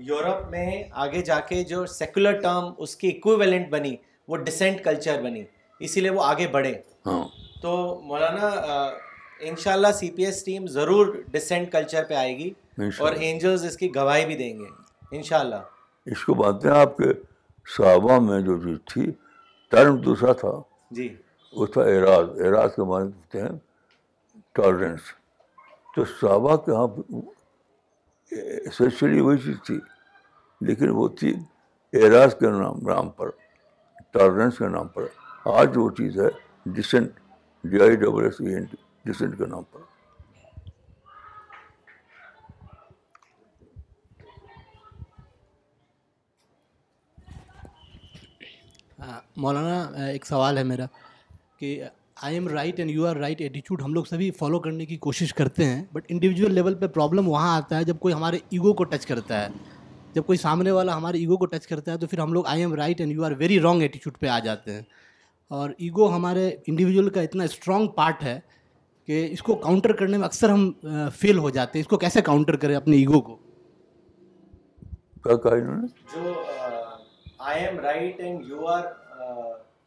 [0.09, 0.67] یورپ میں
[1.05, 3.95] آگے جا کے جو سیکولر ٹرم اس کی اکویویلنٹ بنی
[4.27, 5.43] وہ ڈسینٹ کلچر بنی
[5.85, 6.73] اسی لیے وہ آگے بڑھے
[7.05, 7.23] ہاں۔
[7.61, 7.71] تو
[8.07, 8.49] مولانا
[9.47, 12.51] ان شاء اللہ سی پی ایس ٹیم ضرور ڈسینٹ کلچر پہ آئے گی
[12.99, 14.65] اور اینجلز اس کی گواہی بھی دیں گے
[15.15, 17.11] ان شاء اللہ اس کو بات ہیں آپ کے
[17.75, 19.11] صحابہ میں جو چیز تھی
[19.71, 20.51] ٹرم دوسرا تھا
[20.97, 21.07] جی
[21.57, 23.49] وہ تھا اعراض اعراض کے معنی ہیں
[24.59, 25.13] ٹالرنس
[25.95, 26.87] تو صحابہ کے یہاں
[28.65, 29.77] اسپیشلی وہی چیز تھی
[30.67, 31.33] لیکن وہ تھی
[32.01, 33.29] اعراض کے نام نام پر
[34.13, 35.05] ٹالرنس کے نام پر
[35.61, 36.27] آج وہ چیز ہے
[36.75, 38.41] decent decent D I double S
[39.21, 39.93] N کے نام پر
[49.41, 50.85] مولانا ایک سوال ہے میرا
[51.59, 51.69] کہ
[52.23, 55.33] I am right and you are right ایٹیچیوڈ ہم لوگ سبھی فالو کرنے کی کوشش
[55.33, 58.83] کرتے ہیں بٹ انڈیویجول لیول پہ پرابلم وہاں آتا ہے جب کوئی ہمارے ایگو کو
[58.91, 59.49] ٹچ کرتا ہے
[60.13, 62.73] جب کوئی سامنے والا ہمارے ایگو کو ٹچ کرتا ہے تو پھر ہم لوگ I'm
[62.75, 64.81] right and you are very wrong ایٹیچیوڈ پہ آ جاتے ہیں
[65.57, 68.39] اور ایگو ہمارے انڈیویجول کا اتنا اسٹرانگ پارٹ ہے
[69.07, 70.69] کہ اس کو کاؤنٹر کرنے میں اکثر ہم
[71.19, 73.37] فیل ہو جاتے ہیں اس کو کیسے کاؤنٹر کریں اپنے ایگو کو
[75.25, 75.49] جو
[77.65, 78.83] I'm right and you are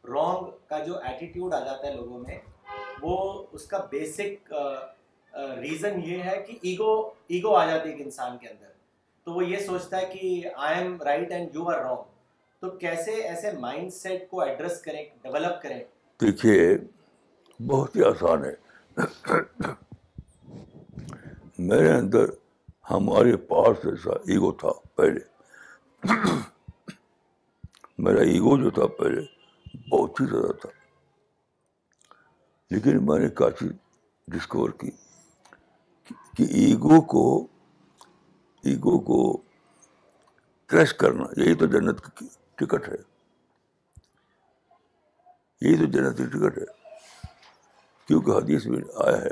[0.06, 2.38] wrong کا جو ایٹیٹیوڈ آ جاتا ہے لوگوں میں
[3.02, 3.16] وہ
[3.54, 4.52] اس کا بیسک
[5.60, 6.94] ریزن یہ ہے کہ ایگو
[7.28, 8.66] ایگو آ جاتی ہے ایک انسان کے اندر
[9.24, 10.48] تو وہ یہ سوچتا ہے کہ
[10.82, 12.02] I'm right and you are wrong
[12.60, 15.80] تو کیسے ایسے مائنڈ سیٹ کو ایڈریس کریں ڈیولپ کریں
[16.20, 16.56] دیکھیے
[17.66, 18.54] بہت ہی آسان ہے
[21.68, 22.24] میرے اندر
[22.90, 26.14] ہمارے پاس ایسا ایگو تھا پہلے
[28.06, 29.20] میرا ایگو جو تھا پہلے
[29.90, 30.68] بہت ہی زیادہ تھا
[32.70, 33.68] لیکن میں نے کافی
[34.36, 34.90] ڈسکور کی
[36.36, 37.22] کہ ایگو کو
[38.72, 39.20] ایگو کو
[40.72, 42.26] کریش کرنا یہی تو جنت کی
[42.58, 42.96] ٹکٹ ہے
[45.66, 46.66] یہی تو جنت کی ٹکٹ ہے
[48.06, 49.30] کیونکہ حدیث میں آیا ہے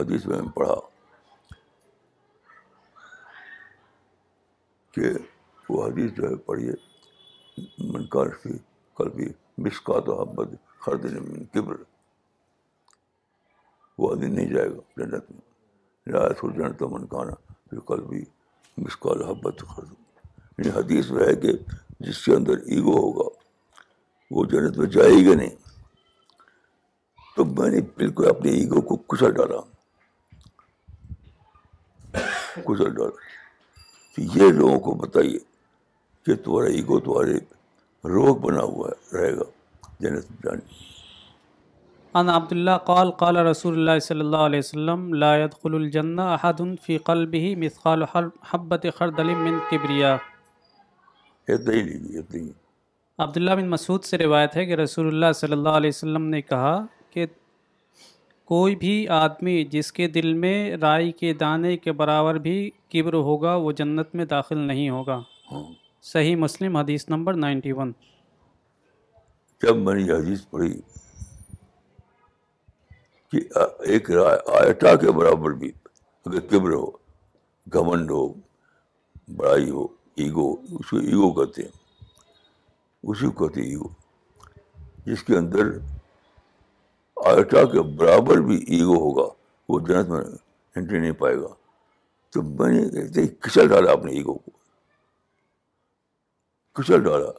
[0.00, 0.74] حدیث میں پڑھا
[4.94, 5.10] کہ
[5.68, 6.72] وہ حدیث جو ہے پڑھیے
[7.92, 8.56] منکار فی
[8.98, 10.48] کل بھی مشکات و حبت
[10.80, 11.76] خردن من قبر
[13.98, 17.34] وہ آدمی نہیں جائے گا جنت میں رعایت ہو جنت من کانا
[17.70, 18.24] پھر کل بھی
[18.84, 19.92] مسکال حبت خرد
[20.58, 21.52] یعنی حدیث میں ہے کہ
[22.08, 23.28] جس کے اندر ایگو ہوگا
[24.36, 25.54] وہ جنت میں جائے گا نہیں
[27.36, 29.60] تو میں نے بالکل اپنے ایگو کو کچل ڈالا
[32.66, 33.34] کچل ڈالا
[34.38, 35.38] یہ لوگوں کو بتائیے
[36.24, 37.38] کہ تمہارا ایگو تمہارے
[38.14, 39.44] روک بنا ہوا رہے گا
[40.00, 40.46] جنت
[42.18, 46.60] عبداللہ قال قال رسول اللہ صلی اللہ علیہ وسلم لا يدخل الجنہ احد
[47.08, 48.04] قلبه مثقال
[48.52, 50.34] حبت خردل من قبریات
[53.24, 56.40] عبد اللہ بن مسعود سے روایت ہے کہ رسول اللہ صلی اللہ علیہ وسلم نے
[56.42, 56.72] کہا
[57.10, 57.26] کہ
[58.52, 62.58] کوئی بھی آدمی جس کے دل میں رائی کے دانے کے برابر بھی
[62.92, 65.20] کبر ہوگا وہ جنت میں داخل نہیں ہوگا
[65.52, 65.64] ہاں۔
[66.12, 67.92] صحیح مسلم حدیث نمبر نائنٹی ون
[69.62, 70.72] جب میں نے یہ حدیث پڑھی
[73.30, 73.38] کہ
[73.92, 74.10] ایک
[74.60, 75.70] آئٹہ کے برابر بھی
[76.26, 76.86] اگر کبر ہو
[77.80, 78.26] گھمنڈ ہو
[79.36, 79.86] بڑائی ہو
[80.24, 80.50] ایگو
[80.80, 81.72] اس کو ایگو کہتے ہیں
[83.10, 83.88] اسی کہتے ہیں ایگو
[85.06, 85.76] جس کے اندر
[87.32, 89.28] آئٹہ کے برابر بھی ایگو ہوگا
[89.72, 90.22] وہ جنت میں
[90.76, 91.52] انٹری نہیں پائے گا
[92.34, 94.55] تو میں نے کچل ڈالا اپنے ایگو کو
[96.76, 97.30] کچل ڈالا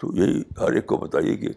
[0.00, 1.48] تو یہی ہر ایک کو بتائیے کہ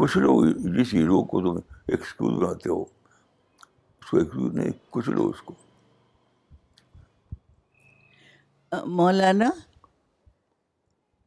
[0.00, 0.44] کچھ لوگ
[0.76, 1.58] جس ہیرو کو تم
[1.92, 5.54] ایکسکیوز بناتے ہو اس کو ایکسکیوز نہیں کچھ لوگ اس کو
[9.00, 9.50] مولانا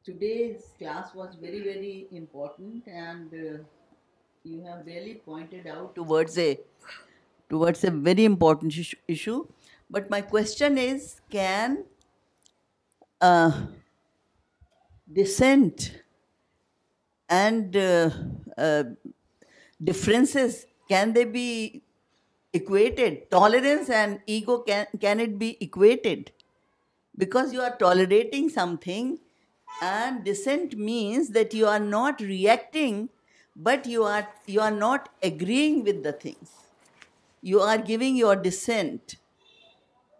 [0.05, 6.53] today's class was very very important and you have really pointed out two words a
[7.49, 8.73] two words a very important
[9.09, 9.41] issue
[9.93, 11.81] but my question is can
[13.21, 15.79] dissent
[17.29, 18.09] and uh,
[18.57, 18.85] uh,
[19.83, 21.83] differences, can they be
[22.53, 23.29] equated?
[23.29, 24.65] Tolerance and ego,
[25.03, 26.31] can it be equated?
[27.17, 29.19] Because you are tolerating something,
[29.83, 33.09] and dissent means that you are not reacting,
[33.55, 34.27] but you are
[34.71, 36.49] not agreeing with the things.
[37.43, 39.17] You are giving your dissent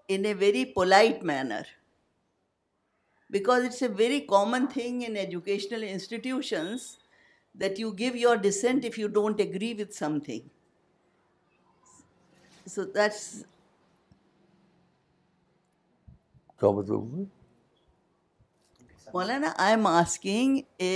[0.08, 1.66] in a very polite manner.
[3.32, 6.74] Because it's a very common thing in educational institution
[7.62, 9.94] that you give your dissent if you don't agree with
[10.26, 10.48] something
[12.74, 13.32] so that's
[19.14, 20.92] Maulana I'm asking a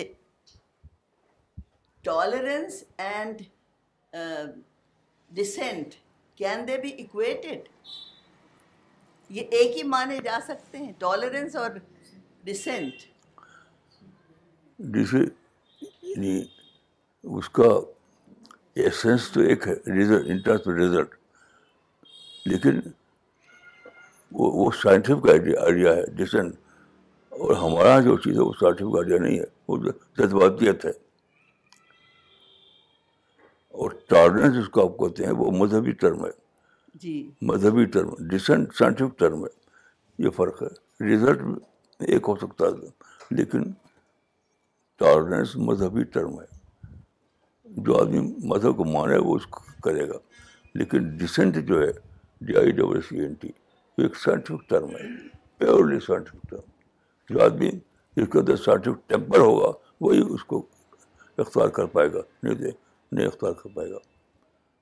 [2.04, 3.42] tolerance and
[5.38, 5.94] dissent
[6.38, 7.68] can they be equated
[9.38, 11.72] یہ ایک ہی مانے جا سکتے ہیں tolerance اور
[12.46, 12.96] descent
[14.94, 16.42] جسے یعنی
[17.38, 17.70] اس کا
[18.84, 19.74] ایسنس تو ایک ہے
[20.34, 21.16] انٹرسٹ ریزلٹ
[22.52, 22.80] لیکن
[24.40, 26.56] وہ وہ سائنٹیفک آئیڈیا آئیڈیا ہے ڈسینٹ
[27.42, 29.78] اور ہمارا جو چیز ہے وہ سائنٹیفک آئیڈیا نہیں ہے وہ
[30.18, 30.92] جذباتیت ہے
[33.84, 36.32] اور ٹارڈنس جس کو آپ کہتے ہیں وہ مذہبی ٹرم ہے
[37.06, 37.16] جی
[37.52, 40.68] مذہبی ٹرم ڈسینٹ سائنٹیفک ٹرم ہے یہ فرق ہے
[41.12, 41.42] ریزلٹ
[42.08, 43.64] ایک ہو سکتا ہے لیکن
[45.00, 46.46] ٹالرنس مذہبی ٹرم ہے
[47.86, 48.20] جو آدمی
[48.54, 50.18] مذہب کو مانے وہ اس کو کرے گا
[50.80, 53.48] لیکن ڈسینٹ جو ہے D G I double C N T
[54.02, 55.08] ایک سائنٹیفک ٹرم ہے
[55.58, 56.70] پیورلی سائنٹیفک ٹرم
[57.34, 57.70] جو آدمی
[58.16, 59.72] جس کے اندر سائنٹیفک ٹیمپر ہوگا
[60.02, 60.62] وہی اس کو
[61.38, 62.72] اختیار کر پائے گا نہیں دے
[63.12, 63.98] نہیں اختیار کر پائے گا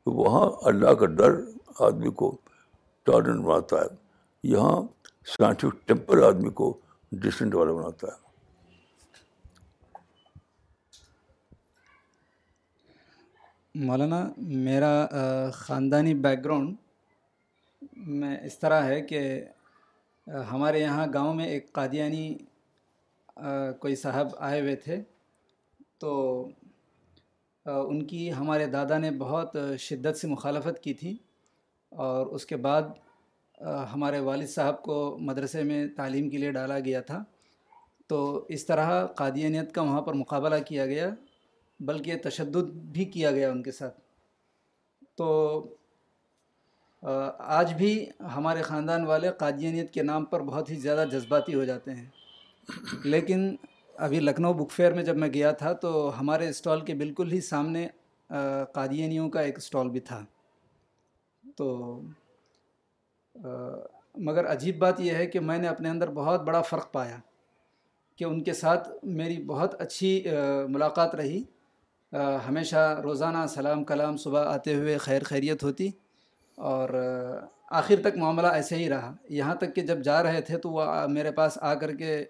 [0.06, 1.40] وہاں اللہ کا ڈر
[1.88, 2.36] آدمی کو
[3.10, 3.88] ٹالرنٹ بناتا ہے
[4.54, 4.82] یہاں
[5.38, 6.78] سائنٹیفک ٹیمپر آدمی کو
[7.22, 8.22] ڈسٹنٹ والا بناتا ہے
[13.86, 14.20] مولانا
[14.64, 14.94] میرا
[15.54, 16.76] خاندانی بیک گراؤنڈ
[18.22, 19.20] میں اس طرح ہے کہ
[20.52, 22.34] ہمارے یہاں گاؤں میں ایک قادیانی
[23.80, 25.00] کوئی صاحب آئے ہوئے تھے
[26.00, 26.12] تو
[27.90, 31.16] ان کی ہمارے دادا نے بہت شدت سے مخالفت کی تھی
[32.06, 32.84] اور اس کے بعد
[33.94, 37.24] ہمارے والد صاحب کو مدرسے میں تعلیم کے لیے ڈالا گیا تھا
[38.10, 38.22] تو
[38.56, 41.10] اس طرح قادیانیت کا وہاں پر مقابلہ کیا گیا
[41.88, 44.00] بلکہ تشدد بھی کیا گیا ان کے ساتھ
[45.18, 45.30] تو
[47.58, 47.92] آج بھی
[48.36, 52.06] ہمارے خاندان والے قادیانیت کے نام پر بہت ہی زیادہ جذباتی ہو جاتے ہیں
[53.04, 53.56] لیکن
[54.06, 57.42] ابھی لکھنؤ بک فیئر میں جب میں گیا تھا تو ہمارے اسٹال کے بالکل ہی
[57.50, 57.88] سامنے
[58.74, 60.24] قادیانیوں کا ایک اسٹال بھی تھا
[61.58, 61.68] تو
[63.36, 67.18] مگر عجیب بات یہ ہے کہ میں نے اپنے اندر بہت بڑا فرق پایا
[68.18, 70.22] کہ ان کے ساتھ میری بہت اچھی
[70.70, 71.42] ملاقات رہی
[72.48, 75.90] ہمیشہ روزانہ سلام کلام صبح آتے ہوئے خیر خیریت ہوتی
[76.72, 76.90] اور
[77.78, 80.86] آخر تک معاملہ ایسے ہی رہا یہاں تک کہ جب جا رہے تھے تو وہ
[81.10, 82.24] میرے پاس آ کر کے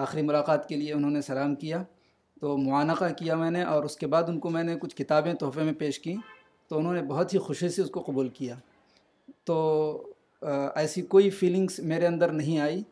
[0.00, 1.82] آخری ملاقات کے لیے انہوں نے سلام کیا
[2.40, 5.32] تو معانقہ کیا میں نے اور اس کے بعد ان کو میں نے کچھ کتابیں
[5.40, 6.16] تحفے میں پیش کیں
[6.68, 8.54] تو انہوں نے بہت ہی خوشی سے اس کو قبول کیا
[9.46, 9.58] تو
[10.42, 12.82] ایسی کوئی فیلنگس میرے اندر نہیں آئی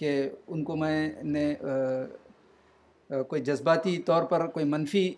[0.00, 1.54] کہ ان کو میں نے
[3.28, 5.08] کوئی جذباتی طور پر کوئی منفی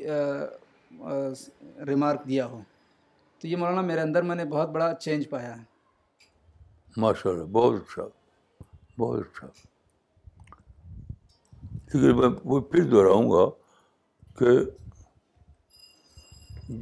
[1.87, 2.61] ریمارک دیا ہو
[3.41, 5.63] تو یہ مولانا میرے اندر میں نے بہت بڑا چینج پایا ہے
[7.03, 8.03] ماشاء اللہ بہت اچھا
[8.99, 9.47] بہت اچھا
[12.17, 13.45] میں وہ پھر دہراؤں گا
[14.39, 14.51] کہ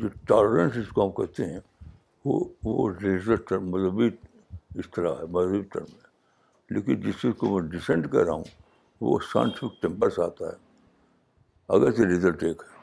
[0.01, 1.61] جو ٹالرنس اس کو ہم کہتے ہیں
[2.25, 3.29] وہ وہ مذہبی
[4.09, 4.11] مطلب
[4.81, 8.45] اس طرح ہے ٹرم ہے لیکن جس چیز کو میں ڈسینٹ کر رہا ہوں
[9.01, 10.61] وہ سائنٹیفک ٹیمپر سے آتا ہے
[11.77, 12.81] اگر سے ریزلٹ ایک ہے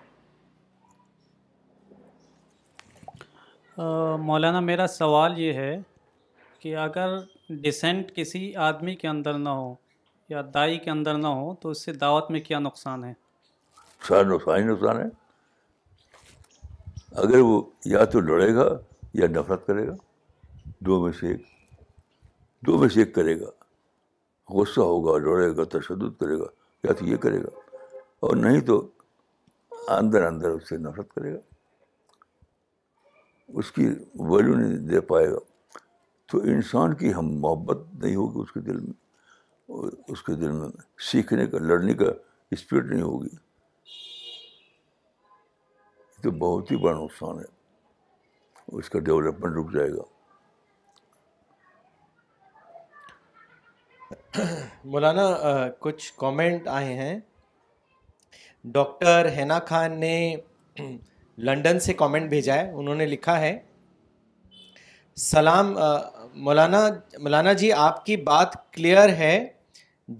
[4.28, 5.76] مولانا میرا سوال یہ ہے
[6.60, 7.18] کہ اگر
[7.62, 9.74] ڈسینٹ کسی آدمی کے اندر نہ ہو
[10.30, 13.14] یا دائی کے اندر نہ ہو تو اس سے دعوت میں کیا نقصان ہے
[14.08, 15.06] سارا نقصان ہی نقصان ہے
[17.24, 17.62] اگر وہ
[17.94, 18.68] یا تو لڑے گا
[19.22, 19.96] یا نفرت کرے گا
[20.86, 21.49] دو میں سے ایک
[22.68, 23.49] دو میں سے ایک کرے گا
[24.53, 26.45] غصہ ہوگا لڑے گا تشدد کرے گا
[26.84, 27.49] یا تو یہ کرے گا
[28.26, 28.80] اور نہیں تو
[29.97, 31.39] اندر اندر اس سے نفرت کرے گا
[33.60, 33.86] اس کی
[34.30, 35.38] ویلو نہیں دے پائے گا
[36.32, 39.78] تو انسان کی ہم محبت نہیں ہوگی اس کے دل میں
[40.14, 40.70] اس کے دل میں
[41.12, 42.12] سیکھنے کا لڑنے کا
[42.57, 43.36] اسپرٹ نہیں ہوگی
[46.24, 50.03] تو بہت ہی بڑا نقصان ہے اس کا ڈیولپمنٹ رک جائے گا
[54.93, 55.23] مولانا
[55.82, 57.17] کچھ کامنٹ آئے ہیں
[58.73, 60.13] ڈاکٹر ہینا خان نے
[61.49, 63.57] لنڈن سے کامنٹ بھیجا ہے انہوں نے لکھا ہے
[65.23, 65.73] سلام
[66.45, 66.84] مولانا
[67.19, 69.34] مولانا جی آپ کی بات کلیئر ہے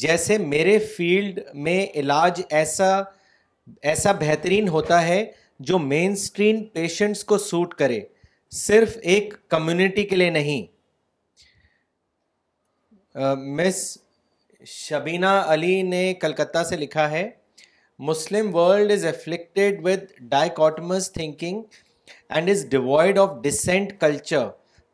[0.06, 2.88] جیسے میرے فیلڈ میں علاج ایسا
[3.92, 5.24] ایسا بہترین ہوتا ہے
[5.70, 8.00] جو مین اسٹریم پیشنٹس کو سوٹ کرے
[8.66, 10.66] صرف ایک کمیونٹی کے لیے نہیں
[13.16, 13.76] مس
[14.68, 17.30] شبینہ علی نے کلکتہ سے لکھا ہے
[18.08, 20.00] Muslim world is afflicted with
[20.30, 21.62] dichotomous thinking
[22.30, 24.44] and is devoid of dissent culture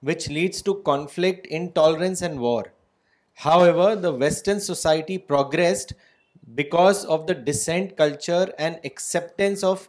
[0.07, 2.63] which leads to conflict intolerance and war
[3.63, 5.93] however the western society progressed
[6.55, 9.87] because of the dissent culture and acceptance of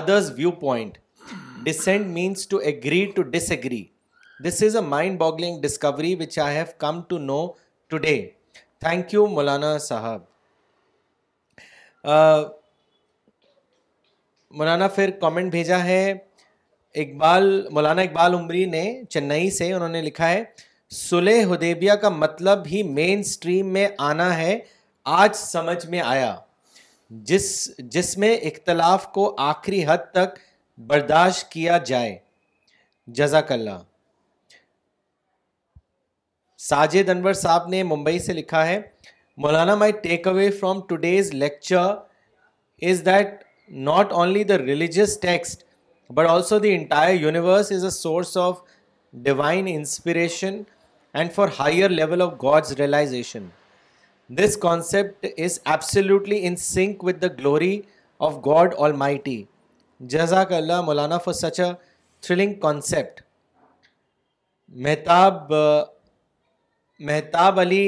[0.00, 0.98] others viewpoint
[1.64, 3.82] dissent means to agree to disagree
[4.46, 7.46] this is a mind boggling discovery which I have come to know
[7.92, 8.16] today
[8.80, 10.20] thank you مولانا صاحب
[14.58, 15.98] مولانا پھر کامنٹ بھیجا ہے
[17.02, 20.42] اقبال مولانا اقبال عمری نے چنئی سے انہوں نے لکھا ہے
[21.00, 24.58] سلح ہدیبیہ کا مطلب ہی مین اسٹریم میں آنا ہے
[25.20, 26.34] آج سمجھ میں آیا
[27.30, 27.50] جس
[27.96, 30.38] جس میں اختلاف کو آخری حد تک
[30.92, 32.18] برداشت کیا جائے
[33.20, 33.80] جزاک اللہ
[36.68, 38.80] ساجد انور صاحب نے ممبئی سے لکھا ہے
[39.44, 39.92] مولانا my
[40.28, 41.86] takeaway from today's lecture
[42.88, 43.42] is that
[43.86, 45.64] not only the religious text
[46.14, 48.60] but also the entire universe is a source of
[49.22, 50.60] divine inspiration
[51.14, 53.46] and for higher level of God's realization
[54.40, 57.80] this concept is absolutely in sync with the glory
[58.28, 58.74] of God
[59.24, 59.42] almighty
[60.14, 61.70] جزاک اللہ مولانا for such a
[62.26, 63.20] thrilling concept
[64.84, 65.52] Mahtab
[67.06, 67.84] Mahtab Ali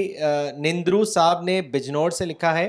[0.65, 2.69] Nandru صاحب نے بجنور سے لکھا ہے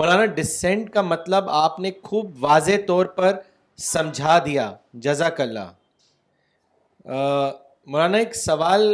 [0.00, 3.36] مولانا descent کا مطلب آپ نے خوب واضح طور پر
[3.84, 4.70] سمجھا دیا
[5.06, 5.72] جزاک اللہ
[7.92, 8.86] مولانا ایک سوال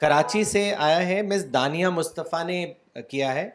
[0.00, 2.64] کراچی سے آیا ہے مس دانیہ مصطفیٰ نے
[3.08, 3.48] کیا ہے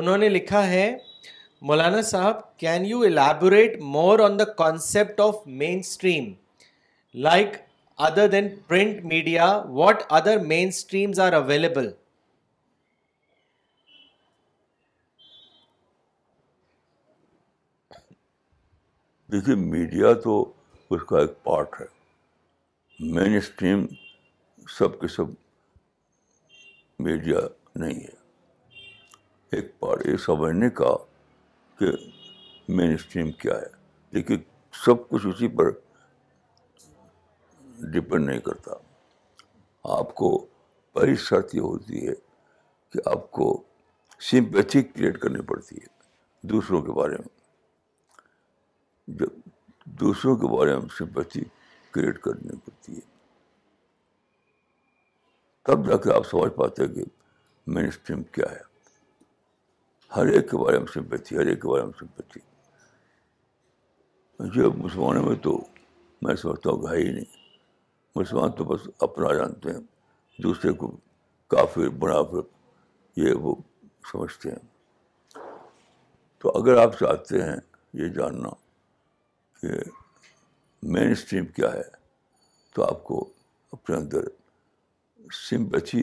[0.00, 0.86] انہوں نے لکھا ہے
[1.68, 5.46] مولانا صاحب can you elaborate more on the concept of
[5.78, 6.32] mainstream
[7.28, 7.56] like
[8.06, 9.44] other than print media
[9.74, 10.38] what other
[10.68, 11.88] mainstreams are available
[19.32, 20.38] دیکھیے میڈیا تو
[20.94, 21.86] اس کا ایک پارٹ ہے
[23.14, 23.84] مین اسٹریم
[24.78, 25.34] سب کے سب
[27.08, 27.40] میڈیا
[27.84, 30.96] نہیں ہے ایک پارٹ یہ سمجھنے کا
[31.78, 31.90] کہ
[32.68, 33.68] مین اسٹریم کیا ہے
[34.14, 34.38] دیکھیے
[34.86, 35.70] سب کچھ اسی پر
[37.92, 38.72] ڈپینڈ نہیں کرتا
[39.98, 40.36] آپ کو
[40.94, 42.12] پہلی شرط یہ ہوتی ہے
[42.92, 43.46] کہ آپ کو
[44.30, 47.38] سمپیتھی کریٹ کرنی پڑتی ہے دوسروں کے بارے میں
[49.18, 51.44] جب دوسروں کے بارے میں سمپیتھی
[51.90, 53.00] کریٹ کرنی پڑتی ہے
[55.66, 57.04] تب جا کے آپ سمجھ پاتے کہ
[57.74, 58.68] مین اسٹریم کیا ہے
[60.16, 62.40] ہر ایک کے بارے میں سمپیتھی ہر ایک کے بارے میں سمپیتھی
[64.82, 65.58] مسلمانوں میں تو
[66.22, 67.38] میں سمجھتا ہوں کہ ہے ہی نہیں
[68.16, 69.80] مسلمان تو بس اپنا جانتے ہیں
[70.42, 70.90] دوسرے کو
[71.54, 72.20] کافی بڑا
[73.16, 73.54] یہ وہ
[74.10, 75.40] سمجھتے ہیں
[76.42, 77.56] تو اگر آپ چاہتے ہیں
[78.00, 78.48] یہ جاننا
[79.60, 79.70] کہ
[80.92, 81.82] مین اسٹریم کیا ہے
[82.74, 83.18] تو آپ کو
[83.72, 84.24] اپنے اندر
[85.48, 86.02] سمپتھی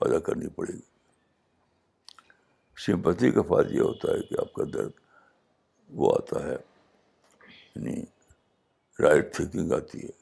[0.00, 0.80] پیدا کرنی پڑے گی
[2.86, 4.92] سمپتھی کا فائدہ یہ ہوتا ہے کہ آپ کا درد
[5.98, 8.00] وہ آتا ہے یعنی
[9.02, 10.12] رائٹ تھنکنگ آتی ہے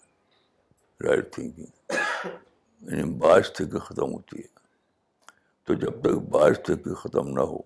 [1.05, 4.50] رائٹ یعنی باعث تھی ختم ہوتی ہے
[5.66, 7.59] تو جب تک باعث تھی ختم نہ ہو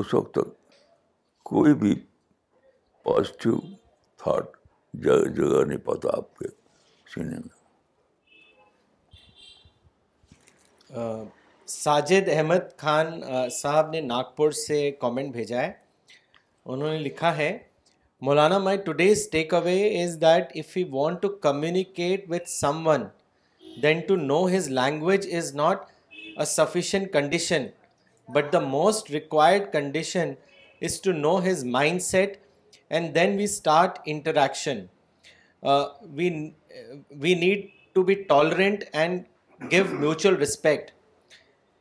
[0.00, 0.48] اس وقت تک
[1.50, 1.94] کوئی بھی
[3.08, 3.56] پازیٹیو
[4.22, 4.56] تھاٹ
[5.04, 6.48] جگہ جگہ نہیں پاتا آپ کے
[7.14, 7.58] سینے میں
[11.72, 13.20] ساجد احمد خان
[13.60, 15.72] صاحب نے ناگپور سے کامنٹ بھیجا ہے
[16.64, 17.50] انہوں نے لکھا ہے
[18.22, 23.10] Maulana, my today's takeaway is that if we want to communicate with someone,
[23.80, 25.88] then to know his language is not
[26.36, 27.72] a sufficient condition,
[28.28, 30.36] but the most required condition
[30.80, 32.36] is to know his mindset,
[32.90, 34.90] and then we start interaction.
[35.62, 39.24] Uh, we need to be tolerant and
[39.70, 40.92] give mutual respect.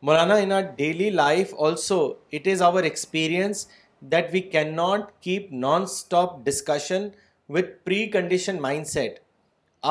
[0.01, 3.67] Maulana, in our daily life also, it is our experience
[4.11, 7.07] that we can not keep non stop discussion
[7.55, 7.71] with
[8.11, 9.19] precondition mind set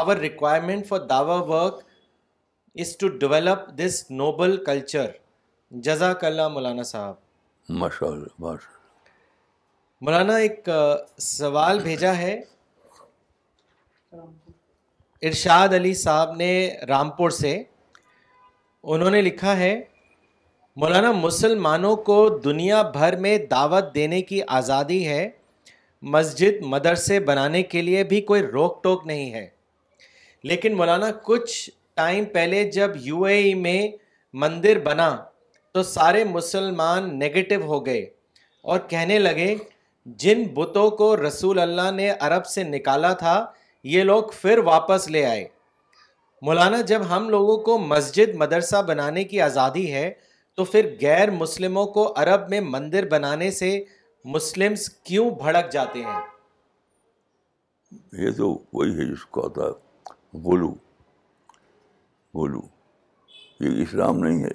[0.01, 1.83] our requirement for Dawa work
[2.81, 5.07] is to develop this noble culture
[5.87, 7.15] جزاک اللہ مولانا صاحب
[10.03, 10.69] مولانا ایک
[11.21, 12.35] سوال بھیجا ہے
[15.31, 16.51] ارشاد علی صاحب نے
[16.89, 17.63] رامپور سے
[18.95, 19.77] انہوں نے لکھا ہے
[20.81, 25.29] مولانا مسلمانوں کو دنیا بھر میں دعوت دینے کی آزادی ہے
[26.15, 29.47] مسجد مدرسے بنانے کے لیے بھی کوئی روک ٹوک نہیں ہے
[30.49, 31.49] لیکن مولانا کچھ
[32.01, 33.81] ٹائم پہلے جب یو اے ای میں
[34.43, 35.09] مندر بنا
[35.75, 38.05] تو سارے مسلمان نگیٹو ہو گئے
[38.71, 39.55] اور کہنے لگے
[40.25, 43.37] جن بتوں کو رسول اللہ نے عرب سے نکالا تھا
[43.97, 45.45] یہ لوگ پھر واپس لے آئے
[46.49, 50.11] مولانا جب ہم لوگوں کو مسجد مدرسہ بنانے کی آزادی ہے
[50.59, 53.69] تو پھر غیر مسلموں کو عرب میں مندر بنانے سے
[54.37, 56.15] مسلمس کیوں بھڑک جاتے ہیں
[58.25, 59.73] یہ تو وہی ہے جس کو آتا ہے
[60.49, 60.73] غلو
[62.41, 62.61] بولو
[63.61, 64.49] یہ اسلام نہیں ہے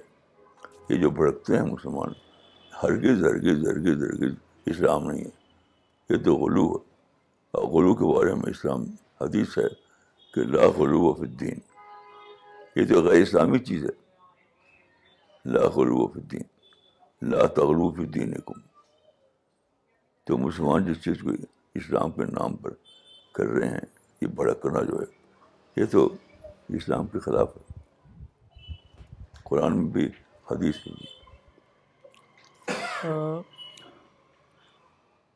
[0.90, 2.10] یہ جو بھڑکتے ہیں مسلمان
[2.82, 4.34] ہرگز ہرگز ہرگز ہرگز
[4.74, 5.34] اسلام نہیں ہے
[6.10, 6.82] یہ تو غلو ہے
[7.58, 8.82] اور غلو کے بارے میں اسلام
[9.22, 9.68] حدیث ہے
[10.34, 11.60] کہ لا غلو و الدین
[12.76, 13.94] یہ تو غیر اسلامی چیز ہے
[15.52, 18.34] غلو فی الدین اللہ دین الدین
[20.26, 21.32] تو مسلمان جس چیز کو
[21.76, 22.74] اسلام کے نام پر
[23.36, 23.80] کر رہے ہیں
[24.22, 26.08] یہ بڑا کرنا جو ہے یہ تو
[26.80, 27.72] اسلام کے خلاف ہے
[29.44, 30.06] قرآن میں بھی
[30.52, 31.12] حدیث میں بھی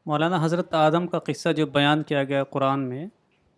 [0.10, 3.06] مولانا حضرت آدم کا قصہ جو بیان کیا گیا قرآن میں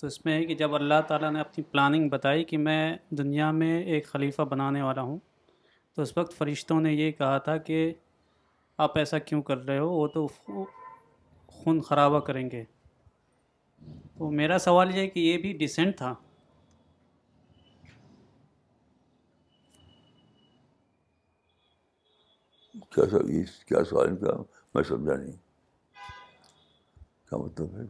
[0.01, 3.51] تو اس میں ہے کہ جب اللہ تعالیٰ نے اپنی پلاننگ بتائی کہ میں دنیا
[3.61, 5.17] میں ایک خلیفہ بنانے والا ہوں
[5.99, 7.77] تو اس وقت فرشتوں نے یہ کہا تھا کہ
[8.83, 10.25] آپ ایسا کیوں کر رہے ہو وہ تو
[11.47, 12.63] خون خرابہ کریں گے
[14.17, 16.13] تو میرا سوال یہ ہے کہ یہ بھی ڈیسنٹ تھا
[22.95, 25.35] کیا کیا سوال میں سمجھا نہیں
[27.29, 27.85] کیا مطلب ہے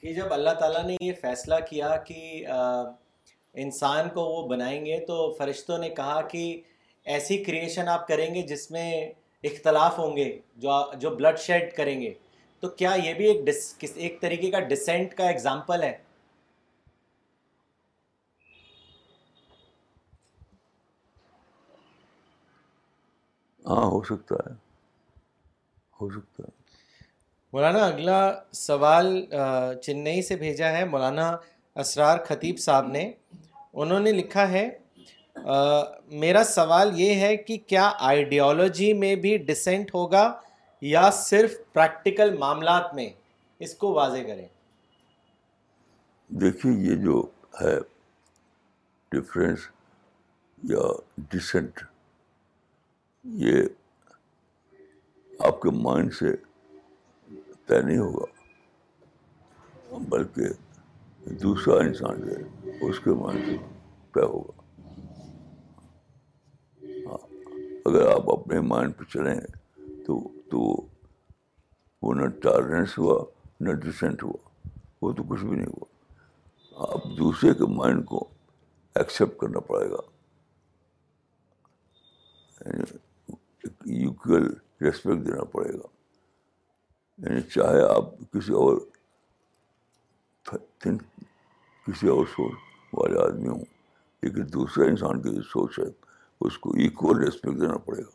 [0.00, 2.22] کہ جب اللہ تعالیٰ نے یہ فیصلہ کیا کہ
[3.68, 6.44] انسان کو وہ بنائیں گے تو فرشتوں نے کہا کہ
[7.14, 8.90] ایسی کریشن آپ کریں گے جس میں
[9.50, 10.24] اختلاف ہوں گے
[10.62, 12.12] جو جو بلڈ شیڈ کریں گے
[12.60, 15.92] تو کیا یہ بھی ایک ایک طریقے کا ڈسینٹ کا ایگزامپل ہے
[23.70, 24.52] ہاں ہو سکتا ہے
[26.00, 26.60] ہو سکتا ہے
[27.52, 28.20] مولانا اگلا
[28.58, 29.16] سوال
[29.82, 31.30] چنئی سے بھیجا ہے مولانا
[31.80, 33.10] اسرار خطیب صاحب نے
[33.82, 34.68] انہوں نے لکھا ہے
[36.10, 40.32] میرا سوال یہ ہے کہ کیا آئیڈیالوجی میں بھی ڈسینٹ ہوگا
[40.90, 43.08] یا صرف پریکٹیکل معاملات میں
[43.64, 44.46] اس کو واضح کریں
[46.40, 47.22] دیکھیے یہ جو
[47.60, 47.76] ہے
[49.16, 49.68] ڈفرینس
[50.70, 50.86] یا
[51.32, 51.80] ڈسینٹ
[53.44, 53.62] یہ
[55.46, 56.32] آپ کے مائنڈ سے
[57.66, 58.24] طے نہیں ہوگا
[60.08, 62.42] بلکہ دوسرا انسان ہے
[62.88, 63.56] اس کے مائنڈ سے
[64.14, 64.60] طے ہوگا
[67.86, 69.38] اگر آپ اپنے مائنڈ پہ چلیں
[70.06, 70.18] تو
[70.50, 70.58] تو
[72.02, 73.24] وہ نہ ٹالرنس ہوا
[73.66, 74.48] نہ ڈسینٹ ہوا
[75.02, 78.24] وہ تو کچھ بھی نہیں ہوا آپ دوسرے کے مائنڈ کو
[79.00, 80.00] ایکسیپٹ کرنا پڑے گا
[82.66, 88.78] یوکل یعنی ریسپیکٹ دینا پڑے گا یعنی چاہے آپ کسی اور
[91.86, 92.52] کسی اور سوچ
[92.94, 93.64] والے آدمی ہوں
[94.22, 95.90] لیکن دوسرے انسان کی سوچ ہے
[96.46, 98.10] اس کو ایکول ریسپیکٹ دینا پڑے گا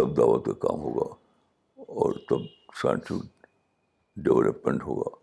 [0.00, 1.04] تب دعوت کا کام ہوگا
[2.04, 2.40] اور تب
[2.82, 3.46] سائنٹیفک
[4.24, 5.14] ڈیولپمنٹ ہوگا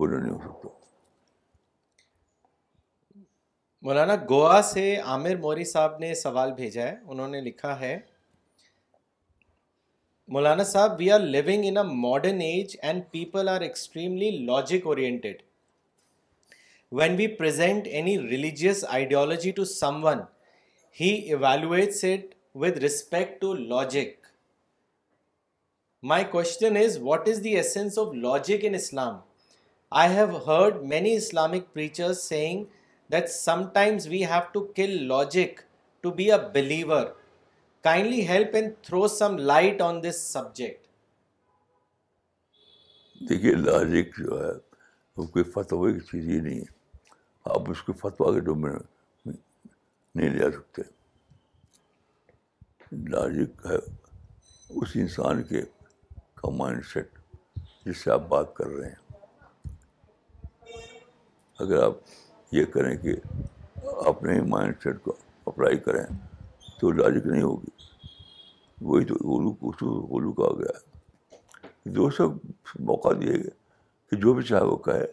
[0.00, 0.80] بولے نہیں ہو سکتا
[3.86, 7.98] مولانا گوا سے عامر موری صاحب نے سوال بھیجا ہے انہوں نے لکھا ہے
[10.34, 15.42] مولانا صاحب we are living in a modern age and people are extremely logic oriented
[17.00, 19.64] when we present any religious ideology to
[20.04, 20.18] someone
[21.00, 22.04] he evaluates
[23.40, 24.26] to logic
[26.10, 29.14] my question is what is the essence of logic in Islam
[30.00, 32.64] I have heard many Islamic preacher saying
[33.12, 35.60] that sometimes we have to kill logic
[36.02, 37.06] to be a believer
[37.84, 40.86] kindly help and throw some light on this subject
[43.30, 44.52] دیکھیے logic جو ہے
[45.16, 46.80] وہ کوئی فتوی کی چیز ہی نہیں ہے
[47.50, 48.72] آپ اس کے فتوا کے ڈومین
[49.24, 49.32] میں
[50.14, 50.82] نہیں لے جا سکتے
[53.12, 53.76] لاجک ہے
[54.80, 55.62] اس انسان کے
[56.42, 57.18] کا مائنڈ سیٹ
[57.86, 59.02] جس سے آپ بات کر رہے ہیں
[61.64, 61.96] اگر آپ
[62.54, 63.14] یہ کریں کہ
[64.08, 65.14] اپنے ہی مائنڈ سیٹ کو
[65.46, 66.04] اپلائی کریں
[66.80, 67.70] تو لاجک نہیں ہوگی
[68.90, 72.26] وہی تو اولو کا ہو گیا ہے دوسرا
[72.92, 73.50] موقع دیے گا
[74.10, 75.04] کہ جو بھی چاہے وہ کہے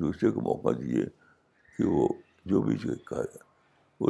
[0.00, 1.04] دوسرے کو موقع دیجیے
[1.76, 2.06] کہ وہ
[2.50, 3.50] جو بھی کہا جائے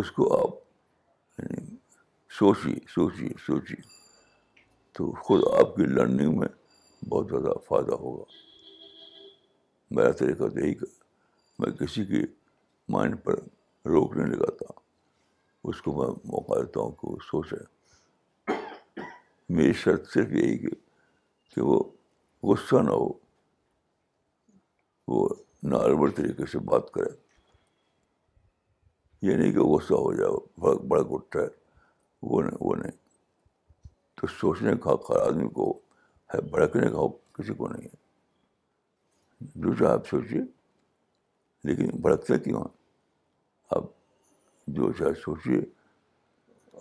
[0.00, 1.64] اس کو آپ یعنی
[2.38, 3.80] سوچیے سوچیے سوچیے
[4.98, 6.48] تو خود آپ کی لرننگ میں
[7.08, 8.24] بہت زیادہ فائدہ ہوگا
[9.98, 10.92] میرا طریقہ تو یہی کر
[11.58, 12.20] میں کسی کے
[12.92, 13.38] مائنڈ پر
[13.92, 14.72] روک نہیں لگاتا
[15.70, 17.62] اس کو میں موقع دیتا ہوں کہ وہ سوچے
[19.56, 20.56] میری شرط صرف یہی
[21.54, 21.78] کہ وہ
[22.52, 23.10] غصہ نہ ہو
[25.12, 25.26] وہ
[25.70, 27.10] نارمل طریقے سے بات کرے
[29.26, 31.46] یہ نہیں کہ غصہ ہو جائے بھڑک بھڑک ہے
[32.30, 32.96] وہ نہیں وہ نہیں
[34.20, 35.72] تو سوچنے کا حق ہر آدمی کو
[36.34, 38.00] ہے بھڑکنے کا حق کسی کو نہیں ہے
[39.62, 40.40] جو چاہے آپ سوچیے
[41.68, 42.64] لیکن بھڑکتے کیوں
[43.76, 43.84] آپ
[44.76, 45.58] جو چاہے سوچیے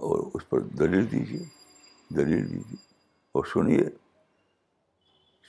[0.09, 1.43] اور اس پر دلیل دیجیے
[2.17, 2.75] دلیل دیجیے
[3.37, 3.85] اور سنیے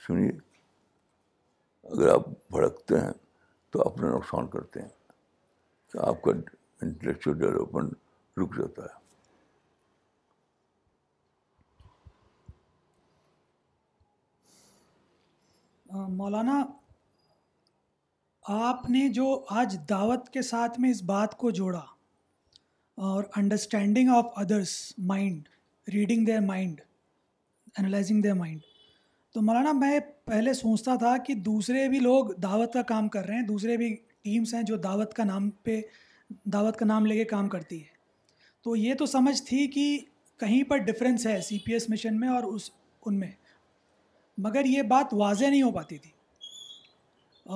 [0.07, 0.31] سنیے
[1.93, 3.11] اگر آپ بھڑکتے ہیں
[3.71, 4.87] تو اپنا نقصان کرتے ہیں
[5.91, 6.31] تو آپ کا
[6.85, 7.93] انٹلیکچوئل ڈیولپمنٹ
[8.37, 9.01] رک جاتا ہے
[16.15, 16.59] مولانا
[18.69, 19.27] آپ نے جو
[19.61, 21.85] آج دعوت کے ساتھ میں اس بات کو جوڑا
[23.09, 24.77] اور understanding of others
[25.13, 25.47] mind
[25.93, 26.81] reading their mind
[27.79, 28.71] analysing their mind
[29.33, 33.35] تو مولانا میں پہلے سوچتا تھا کہ دوسرے بھی لوگ دعوت کا کام کر رہے
[33.35, 33.87] ہیں دوسرے بھی
[34.23, 35.79] ٹیمس ہیں جو دعوت کا نام پہ
[36.53, 37.87] دعوت کا نام لے کے کام کرتی ہے
[38.63, 39.85] تو یہ تو سمجھ تھی کہ
[40.39, 42.69] کہیں پر ڈفرینس ہے سی پی ایس مشن میں اور اس
[43.05, 43.31] ان میں
[44.43, 46.11] مگر یہ بات واضح نہیں ہو پاتی تھی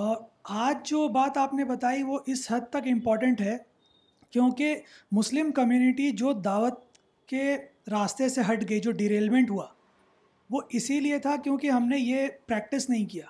[0.02, 0.16] اور
[0.66, 3.58] آج جو بات آپ نے بتائی وہ اس حد تک امپورٹنٹ ہے
[4.32, 4.76] کیونکہ
[5.20, 6.84] مسلم کمیونٹی جو دعوت
[7.30, 7.56] کے
[7.92, 9.66] راستے سے ہٹ گئی جو ڈیریلمنٹ ہوا
[10.52, 13.26] وہ اسی لیے تھا کیونکہ ہم نے یہ پریکٹس نہیں کیا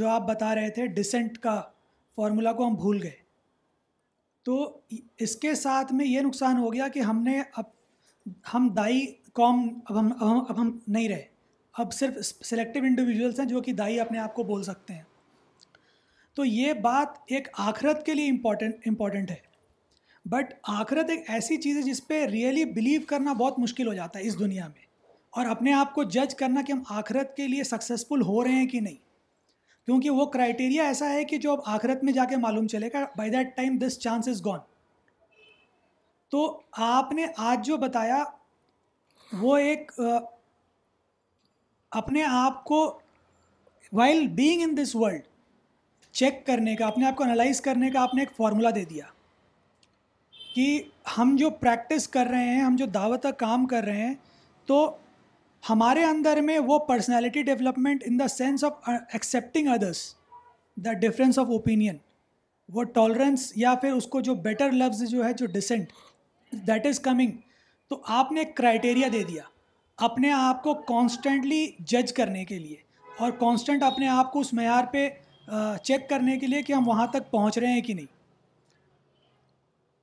[0.00, 1.60] جو آپ بتا رہے تھے ڈسینٹ کا
[2.16, 3.20] فارمولا کو ہم بھول گئے
[4.44, 4.54] تو
[5.24, 7.64] اس کے ساتھ میں یہ نقصان ہو گیا کہ ہم نے اب
[8.54, 9.04] ہم دائی
[9.34, 11.24] قوم اب ہم اب ہم اب ہم نہیں رہے
[11.82, 15.02] اب صرف سلیکٹو انڈیویجولس ہیں جو کہ دائی اپنے آپ کو بول سکتے ہیں
[16.36, 19.36] تو یہ بات ایک آخرت کے لیے امپورٹنٹ امپورٹنٹ ہے
[20.32, 24.18] بٹ آخرت ایک ایسی چیز ہے جس پہ ریئلی بلیو کرنا بہت مشکل ہو جاتا
[24.18, 24.90] ہے اس دنیا میں
[25.38, 28.66] اور اپنے آپ کو جج کرنا کہ ہم آخرت کے لیے سکسیزفل ہو رہے ہیں
[28.68, 28.96] کہ نہیں
[29.86, 33.04] کیونکہ وہ کرائیٹیریا ایسا ہے کہ جو اب آخرت میں جا کے معلوم چلے گا
[33.16, 34.58] by that time this chance is gone
[36.30, 36.42] تو
[36.88, 38.22] آپ نے آج جو بتایا
[39.40, 39.92] وہ ایک
[42.02, 42.78] اپنے آپ کو
[44.00, 45.22] while being in this world
[46.20, 49.04] check کرنے کا اپنے آپ کو انالائز کرنے کا آپ نے ایک فارمولا دے دیا
[50.54, 50.66] کہ
[51.18, 54.14] ہم جو پریکٹس کر رہے ہیں ہم جو دعوت کام کر رہے ہیں
[54.66, 54.86] تو
[55.68, 59.98] ہمارے اندر میں وہ personality development in the sense of accepting others
[60.84, 61.96] the difference of opinion
[62.74, 65.92] وہ ٹالرنس یا پھر اس کو جو بیٹر لفظ جو ہے جو ڈسینٹ
[66.66, 67.30] دیٹ از کمنگ
[67.88, 69.42] تو آپ نے ایک کرائٹیریا دے دیا
[70.06, 72.76] اپنے آپ کو کانسٹنٹلی جج کرنے کے لیے
[73.20, 75.08] اور کانسٹنٹ اپنے آپ کو اس معیار پہ
[75.82, 78.06] چیک uh, کرنے کے لیے کہ ہم وہاں تک پہنچ رہے ہیں کہ نہیں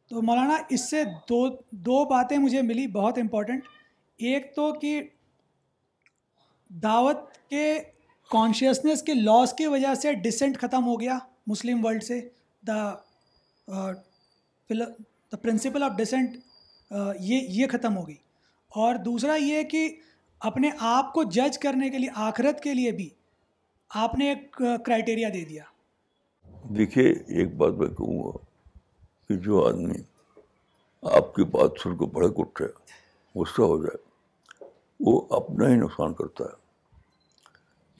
[0.10, 1.47] تو مولانا اس سے دو
[1.89, 3.66] دو باتیں مجھے ملی بہت امپورٹنٹ
[4.30, 5.01] ایک تو کہ
[6.84, 7.67] دعوت کے
[8.32, 11.17] کانشیسنس کے لاس کی وجہ سے ڈسنٹ ختم ہو گیا
[11.47, 12.20] مسلم ورلڈ سے
[12.67, 12.78] the
[14.70, 16.36] the principle of decent
[17.20, 18.15] یہ یہ ختم ہو گئی
[18.84, 19.88] اور دوسرا یہ کہ
[20.49, 23.09] اپنے آپ کو جج کرنے کے لیے آخرت کے لیے بھی
[24.03, 24.53] آپ نے ایک
[24.86, 25.63] کرائٹیریا uh, دے دیا
[26.78, 28.32] دیکھیے ایک بات میں کہوں گا
[29.28, 30.01] کہ جو آدمی
[31.17, 32.65] آپ کی بات سن کو کے اٹھے
[33.39, 33.97] غصہ ہو جائے
[35.08, 36.58] وہ اپنا ہی نقصان کرتا ہے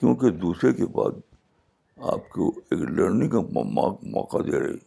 [0.00, 1.16] کیونکہ دوسرے کے بعد
[2.12, 3.60] آپ کو ایک لرننگ کا
[4.14, 4.78] موقع دے رہی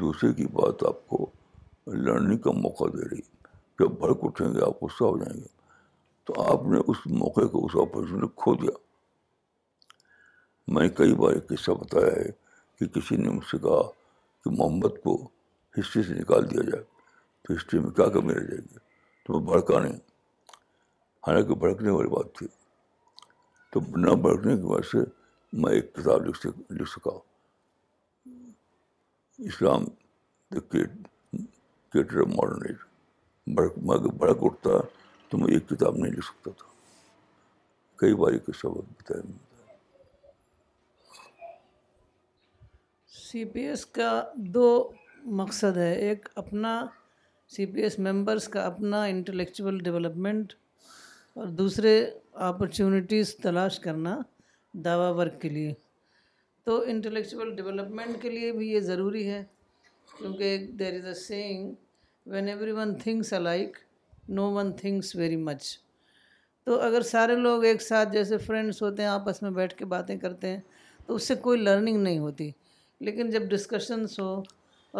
[0.00, 1.26] دوسرے کی بات آپ کو
[2.04, 3.20] لرننگ کا موقع دے رہی
[3.80, 5.46] جب بھڑک اٹھیں گے آپ غصہ ہو جائیں گے
[6.26, 8.72] تو آپ نے اس موقع کو اس اپرچونیٹی کھو دیا
[10.74, 12.30] میں کئی بار ایک قصہ بتایا ہے
[12.78, 13.82] کہ کسی نے مجھ سے کہا
[14.44, 15.16] کہ محمد کو
[15.78, 16.82] ہسٹری سے نکال دیا جائے
[17.42, 18.78] تو ہسٹری میں کیا کمی رہ جائے گی
[19.24, 19.98] تو میں بھڑکا نہیں
[21.26, 22.46] حالانکہ بھڑکنے والی بات تھی
[23.72, 24.98] تو نہ بھڑکنے کی وجہ سے
[25.62, 27.10] میں ایک کتاب لکھ سک لکھ سکا
[29.50, 29.84] اسلام
[30.54, 30.80] دا
[31.92, 32.76] ماڈرن ایج
[33.54, 34.78] بھڑک میں اگر بھڑک اٹھتا
[35.28, 36.70] تو میں ایک کتاب نہیں لکھ سکتا تھا
[38.02, 39.32] کئی بار کا سبق بتایا
[43.22, 44.10] سی پی ایس کا
[44.54, 44.68] دو
[45.42, 46.74] مقصد ہے ایک اپنا
[47.54, 50.52] سی پی ایس ممبرس کا اپنا انٹلیکچول ڈیولپمنٹ
[51.38, 51.90] اور دوسرے
[52.44, 54.16] اپرچونیٹیز تلاش کرنا
[54.84, 55.72] دعوی ورک کے لیے
[56.64, 59.42] تو انٹلیکچول ڈیولپمنٹ کے لیے بھی یہ ضروری ہے
[60.18, 61.70] کیونکہ there is a saying
[62.32, 62.48] when
[62.80, 63.76] everyone thinks alike
[64.38, 65.66] no one thinks very much
[66.64, 70.16] تو اگر سارے لوگ ایک ساتھ جیسے فرینڈس ہوتے ہیں آپس میں بیٹھ کے باتیں
[70.24, 70.60] کرتے ہیں
[71.06, 72.50] تو اس سے کوئی لرننگ نہیں ہوتی
[73.06, 74.34] لیکن جب ڈسکشنس ہو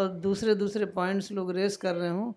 [0.01, 2.33] اور دوسرے دوسرے پوائنٹس لوگ ریز کر رہے ہوں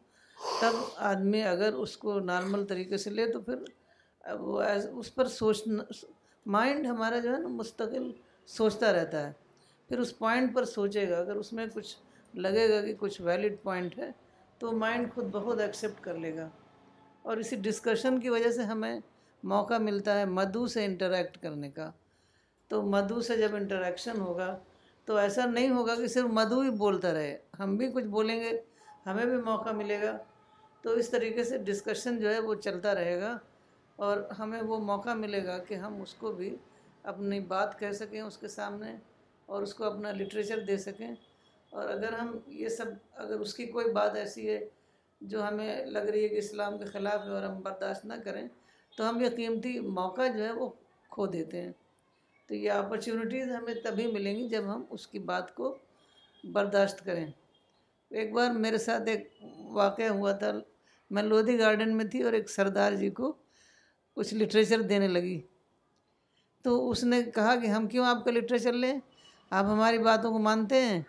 [0.59, 0.75] تب
[1.11, 4.61] آدمی اگر اس کو نارمل طریقے سے لے تو پھر وہ
[4.99, 5.83] اس پر سوچنا
[6.55, 8.11] مائنڈ ہمارا جو ہے نا مستقل
[8.55, 9.31] سوچتا رہتا ہے
[9.89, 11.95] پھر اس پوائنٹ پر سوچے گا اگر اس میں کچھ
[12.45, 14.09] لگے گا کہ کچھ ویلڈ پوائنٹ ہے
[14.59, 16.47] تو مائنڈ خود بہت ایکسیپٹ کر لے گا
[17.29, 18.99] اور اسی ڈسکشن کی وجہ سے ہمیں
[19.53, 21.89] موقع ملتا ہے مدھو سے انٹریکٹ کرنے کا
[22.69, 24.55] تو مدھو سے جب انٹریکشن ہوگا
[25.05, 28.51] تو ایسا نہیں ہوگا کہ صرف مدھو ہی بولتا رہے ہم بھی کچھ بولیں گے
[29.06, 30.18] ہمیں بھی موقع ملے گا
[30.82, 33.38] تو اس طریقے سے ڈسکشن جو ہے وہ چلتا رہے گا
[34.06, 36.56] اور ہمیں وہ موقع ملے گا کہ ہم اس کو بھی
[37.11, 38.95] اپنی بات کہہ سکیں اس کے سامنے
[39.53, 41.10] اور اس کو اپنا لٹریچر دے سکیں
[41.73, 42.86] اور اگر ہم یہ سب
[43.23, 44.60] اگر اس کی کوئی بات ایسی ہے
[45.34, 48.48] جو ہمیں لگ رہی ہے کہ اسلام کے خلاف ہے اور ہم برداشت نہ کریں
[48.98, 50.68] تو ہم یہ قیمتی موقع جو ہے وہ
[51.15, 51.72] کھو دیتے ہیں
[52.48, 55.76] تو یہ اپرچونیٹیز ہمیں تبھی ملیں گی جب ہم اس کی بات کو
[56.53, 57.26] برداشت کریں
[58.19, 59.27] ایک بار میرے ساتھ ایک
[59.75, 60.51] واقعہ ہوا تھا
[61.15, 63.31] میں لودھی گارڈن میں تھی اور ایک سردار جی کو
[64.15, 65.39] کچھ لٹریچر دینے لگی
[66.63, 68.93] تو اس نے کہا کہ ہم کیوں آپ کا لٹریچر لیں
[69.57, 71.01] آپ ہماری باتوں کو مانتے ہیں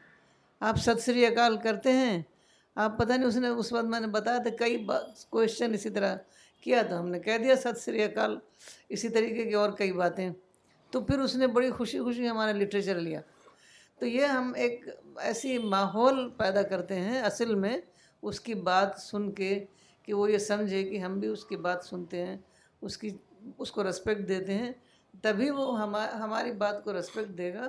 [0.71, 2.21] آپ ست سری اکال کرتے ہیں
[2.85, 4.85] آپ پتہ نہیں اس نے اس وقت میں نے بتایا تھا کئی
[5.31, 6.17] کوشچن اسی طرح
[6.65, 8.39] کیا تو ہم نے کہہ دیا ست سری اکال
[8.97, 10.29] اسی طریقے کی اور کئی باتیں
[10.91, 13.21] تو پھر اس نے بڑی خوشی خوشی ہمارا لٹریچر لیا
[14.01, 14.85] تو یہ ہم ایک
[15.29, 17.77] ایسی ماحول پیدا کرتے ہیں اصل میں
[18.31, 19.59] اس کی بات سن کے
[20.05, 22.37] کہ وہ یہ سمجھے کہ ہم بھی اس کی بات سنتے ہیں
[22.89, 23.11] اس کی
[23.59, 24.73] اس کو ریسپیکٹ دیتے ہیں
[25.23, 27.69] تبھی وہ ہما ہماری بات کو ریسپیکٹ دے گا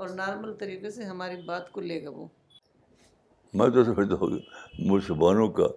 [0.00, 2.26] اور نارمل طریقے سے ہماری بات کو لے گا وہ
[3.58, 4.38] میں تو سمجھتا ہوں
[4.90, 5.68] مسلمانوں کا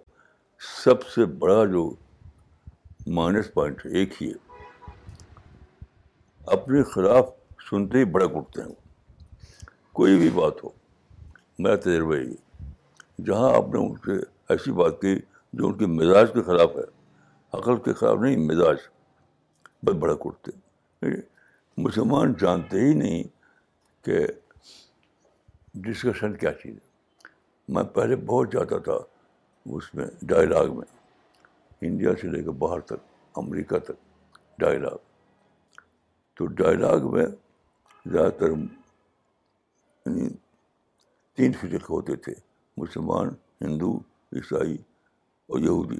[0.84, 1.88] سب سے بڑا جو
[3.20, 4.92] مائنس پوائنٹ ایک ہی ہے
[6.56, 7.30] اپنے خلاف
[7.70, 8.82] سنتے ہی بڑا اٹھتے ہیں
[9.98, 10.68] کوئی بھی بات ہو
[11.64, 14.16] میرا تجربہ یہ جہاں آپ نے ان سے
[14.52, 15.14] ایسی بات کی
[15.58, 16.86] جو ان کے مزاج کے خلاف ہے
[17.58, 18.76] عقل کے خلاف نہیں مزاج
[19.86, 21.10] بس بھڑک اٹھتے
[21.86, 23.22] مسلمان جانتے ہی نہیں
[24.04, 24.24] کہ
[25.88, 28.98] ڈسکشن کیا چیز ہے میں پہلے بہت جاتا تھا
[29.78, 30.92] اس میں ڈائلاگ میں
[31.90, 35.76] انڈیا سے لے کے باہر تک امریکہ تک ڈائلاگ
[36.38, 37.26] تو ڈائلاگ میں
[38.12, 38.52] زیادہ تر
[40.06, 40.28] یعنی
[41.36, 42.32] تین فرقے ہوتے تھے
[42.80, 43.28] مسلمان
[43.60, 43.92] ہندو
[44.36, 44.74] عیسائی
[45.50, 45.98] اور یہودی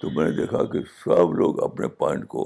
[0.00, 2.42] تو میں نے دیکھا کہ سب لوگ اپنے پوائنٹ کو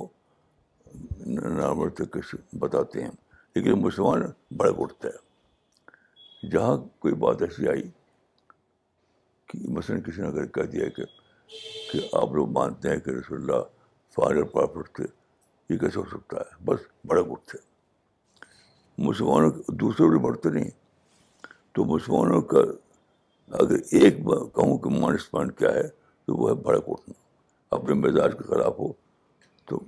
[1.25, 3.11] نارمل طریقے سے بتاتے ہیں
[3.55, 4.23] لیکن مسلمان
[4.59, 7.83] بڑے ہیں جہاں کوئی بات ایسی آئی
[9.49, 11.05] کہ مثلاً کسی نے اگر کہہ دیا کہ
[11.91, 13.63] کہ آپ لوگ مانتے ہیں کہ رسول اللہ
[14.15, 15.05] فارغ پرافٹ تھے
[15.71, 17.71] یہ کیسے ہو سکتا ہے بس بڑے اٹھتے ہیں
[18.99, 19.51] مسلمانوں
[19.81, 20.71] دوسروں سے بڑھتے نہیں
[21.75, 22.61] تو مسلمانوں کا
[23.63, 24.17] اگر ایک
[24.55, 25.87] کہوں کہ مانس پوائنٹ کیا ہے
[26.27, 27.15] تو وہ ہے بھڑک اٹھنا
[27.77, 28.93] اپنے مزاج کے خلاف ہو
[29.67, 29.81] تو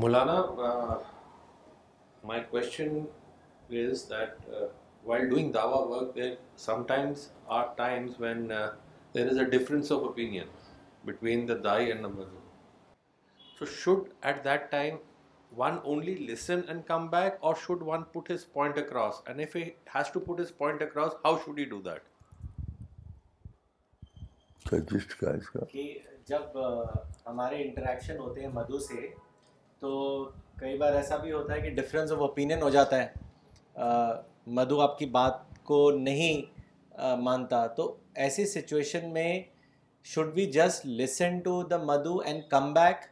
[0.00, 0.42] Maulana
[2.28, 2.98] my question
[3.78, 4.50] is that
[5.06, 5.54] جب
[27.26, 29.08] ہمارے انٹریکشن ہوتے ہیں مدھو سے
[29.80, 33.06] تو کئی بار ایسا بھی ہوتا ہے کہ ڈفرینس آف اوپین ہو جاتا ہے
[34.56, 36.42] مدھو آپ کی بات کو نہیں
[37.22, 37.94] مانتا تو
[38.26, 39.30] ایسی سچویشن میں
[40.12, 43.04] should we just listen to the Madhu and come back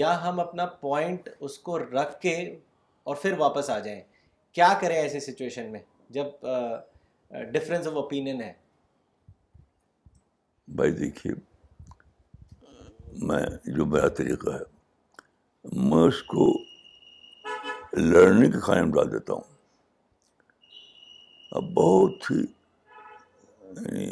[0.00, 2.34] یا ہم اپنا پوائنٹ اس کو رکھ کے
[3.06, 4.00] اور پھر واپس آ جائیں
[4.58, 5.80] کیا کریں ایسے سچویشن میں
[6.18, 6.26] جب
[7.52, 8.52] ڈفرینس آف اوپینین ہے
[10.76, 11.32] بھائی دیکھیے
[13.30, 13.40] میں
[13.76, 16.46] جو بڑا طریقہ ہے میں اس کو
[18.12, 19.52] لڑنے کا قائم ڈال دیتا ہوں
[21.58, 24.06] اب بہت ہی یعنی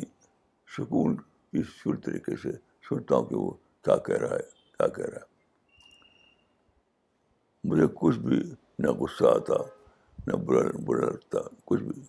[0.77, 1.15] سکون
[1.59, 2.51] اس سر طریقے سے
[2.89, 3.51] سنتا ہوں کہ وہ
[3.85, 4.47] کیا کہہ رہا ہے
[4.77, 5.31] کیا کہہ رہا ہے
[7.71, 8.39] مجھے کچھ بھی
[8.83, 9.59] نہ غصہ آتا
[10.27, 11.39] نہ برا برا لگتا
[11.69, 12.03] کچھ بھی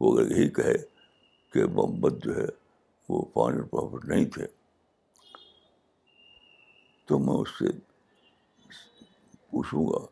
[0.00, 0.76] وہ اگر یہی کہے
[1.52, 2.46] کہ محمد جو ہے
[3.08, 4.46] وہ پانی پراپٹ نہیں تھے
[7.06, 7.76] تو میں اس سے
[9.50, 10.04] پوچھوں گا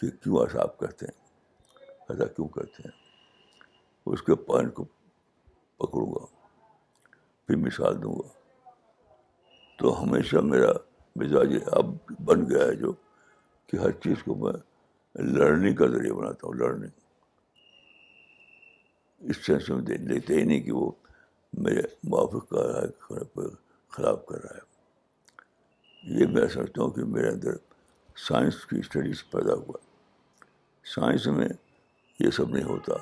[0.00, 3.04] کہ کیوں ایسا آپ کہتے ہیں ایسا کیوں کہتے ہیں
[4.12, 4.84] اس کے پوائنٹ کو
[5.84, 6.24] پکڑوں گا
[7.46, 8.28] پھر مثال دوں گا
[9.78, 10.70] تو ہمیشہ میرا
[11.22, 11.92] مزاج اب
[12.26, 12.92] بن گیا ہے جو
[13.68, 14.52] کہ ہر چیز کو میں
[15.38, 17.04] لرننگ کا ذریعہ بناتا ہوں لرننگ
[19.30, 20.90] اس سینس میں دیتے ہی نہیں کہ وہ
[21.66, 23.50] میرے موافق کر رہا ہے
[23.96, 27.56] خراب کر رہا ہے یہ میں سمجھتا ہوں کہ میرے اندر
[28.28, 31.48] سائنس کی اسٹڈیز پیدا ہوا ہے سائنس میں
[32.24, 32.94] یہ سب نہیں ہوتا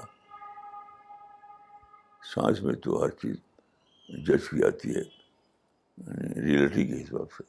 [2.32, 3.36] سائنس میں تو ہر چیز
[4.26, 5.02] جج کی جاتی ہے
[6.44, 7.42] ریئلٹی یعنی کے حساب سے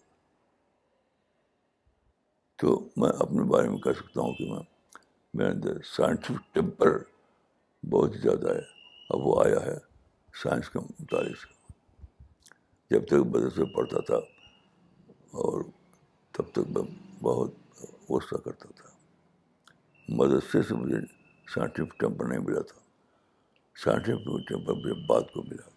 [2.61, 4.60] تو میں اپنے بارے میں کہہ سکتا ہوں کہ میں
[5.38, 6.97] میرے اندر سائنٹیفک ٹیمپر
[7.93, 8.64] بہت زیادہ ہے
[9.14, 9.77] اب وہ آیا ہے
[10.43, 11.53] سائنس کے مطالعے سے
[12.93, 14.15] جب تک مدرسے پڑھتا تھا
[15.43, 15.64] اور
[16.38, 16.84] تب تک میں
[17.23, 18.93] بہت غصہ کرتا تھا
[20.18, 20.97] مدرسے سے مجھے
[21.53, 22.84] سائنٹیفک ٹیمپر نہیں ملا تھا
[23.85, 25.72] بات کو ملا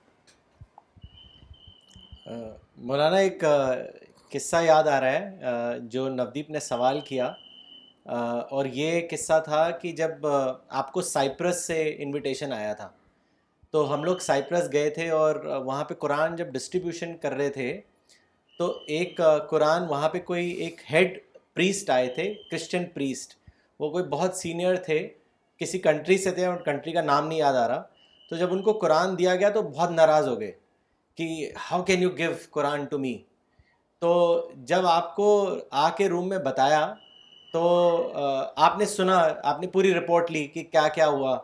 [2.86, 3.44] مولانا ایک
[4.32, 7.30] قصہ یاد آ رہا ہے جو نودیپ نے سوال کیا
[8.56, 12.88] اور یہ قصہ تھا کہ جب آپ کو سائپرس سے انویٹیشن آیا تھا
[13.70, 17.80] تو ہم لوگ سائپرس گئے تھے اور وہاں پہ قرآن جب ڈسٹریبیوشن کر رہے تھے
[18.58, 19.20] تو ایک
[19.50, 21.18] قرآن وہاں پہ کوئی ایک ہیڈ
[21.54, 23.34] پریسٹ آئے تھے کرسچن پریسٹ
[23.80, 25.06] وہ کوئی بہت سینئر تھے
[25.60, 27.82] کسی کنٹری سے تھے اور کنٹری کا نام نہیں یاد آ رہا
[28.30, 30.51] تو جب ان کو قرآن دیا گیا تو بہت ناراض ہو گئے
[31.16, 31.28] کہ
[31.70, 33.16] how can you give Quran to me
[34.01, 34.10] تو
[34.70, 35.28] جب آپ کو
[35.85, 36.86] آ کے روم میں بتایا
[37.52, 37.62] تو
[38.64, 39.18] آپ نے سنا
[39.52, 41.36] آپ نے پوری رپورٹ لی کہ کیا کیا ہوا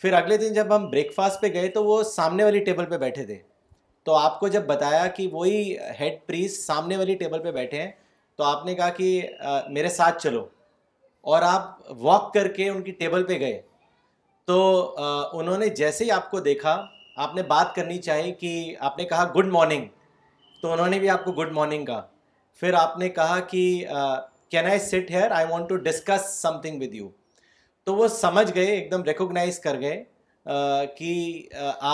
[0.00, 2.98] پھر اگلے دن جب ہم بریک فاسٹ پہ گئے تو وہ سامنے والی ٹیبل پہ
[2.98, 3.36] بیٹھے تھے
[4.04, 5.60] تو آپ کو جب بتایا کہ وہی
[6.00, 7.90] ہیڈ پریس سامنے والی ٹیبل پہ بیٹھے ہیں
[8.36, 9.12] تو آپ نے کہا کہ
[9.72, 10.44] میرے ساتھ چلو
[11.30, 13.60] اور آپ واک کر کے ان کی ٹیبل پہ گئے
[14.46, 14.56] تو
[15.38, 16.76] انہوں نے جیسے ہی آپ کو دیکھا
[17.24, 18.52] آپ نے بات کرنی چاہیے کہ
[18.88, 19.86] آپ نے کہا گڈ مارننگ
[20.62, 22.02] تو انہوں نے بھی آپ کو گڈ مارننگ کہا
[22.60, 23.62] پھر آپ نے کہا کہ
[24.50, 26.28] can I sit here I want to discuss
[26.62, 27.08] something with you
[27.84, 30.02] تو وہ سمجھ گئے ایک دم ریکوگنائز کر گئے
[30.98, 31.14] کہ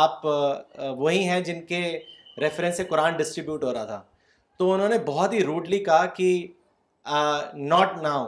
[0.03, 1.81] آپ وہی ہیں جن کے
[2.43, 4.03] ریفرنس سے قرآن ڈسٹریبیوٹ ہو رہا تھا
[4.59, 6.31] تو انہوں نے بہت ہی روڈلی کہا کہ
[7.55, 8.27] not now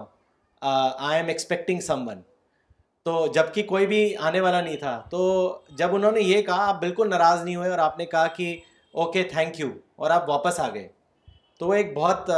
[1.17, 2.21] I'm expecting someone
[3.05, 5.21] تو جب کہ کوئی بھی آنے والا نہیں تھا تو
[5.77, 8.57] جب انہوں نے یہ کہا آپ بالکل ناراض نہیں ہوئے اور آپ نے کہا کہ
[9.05, 9.71] اوکے تھینک یو
[10.03, 10.87] اور آپ واپس آ گئے
[11.59, 12.31] تو وہ ایک بہت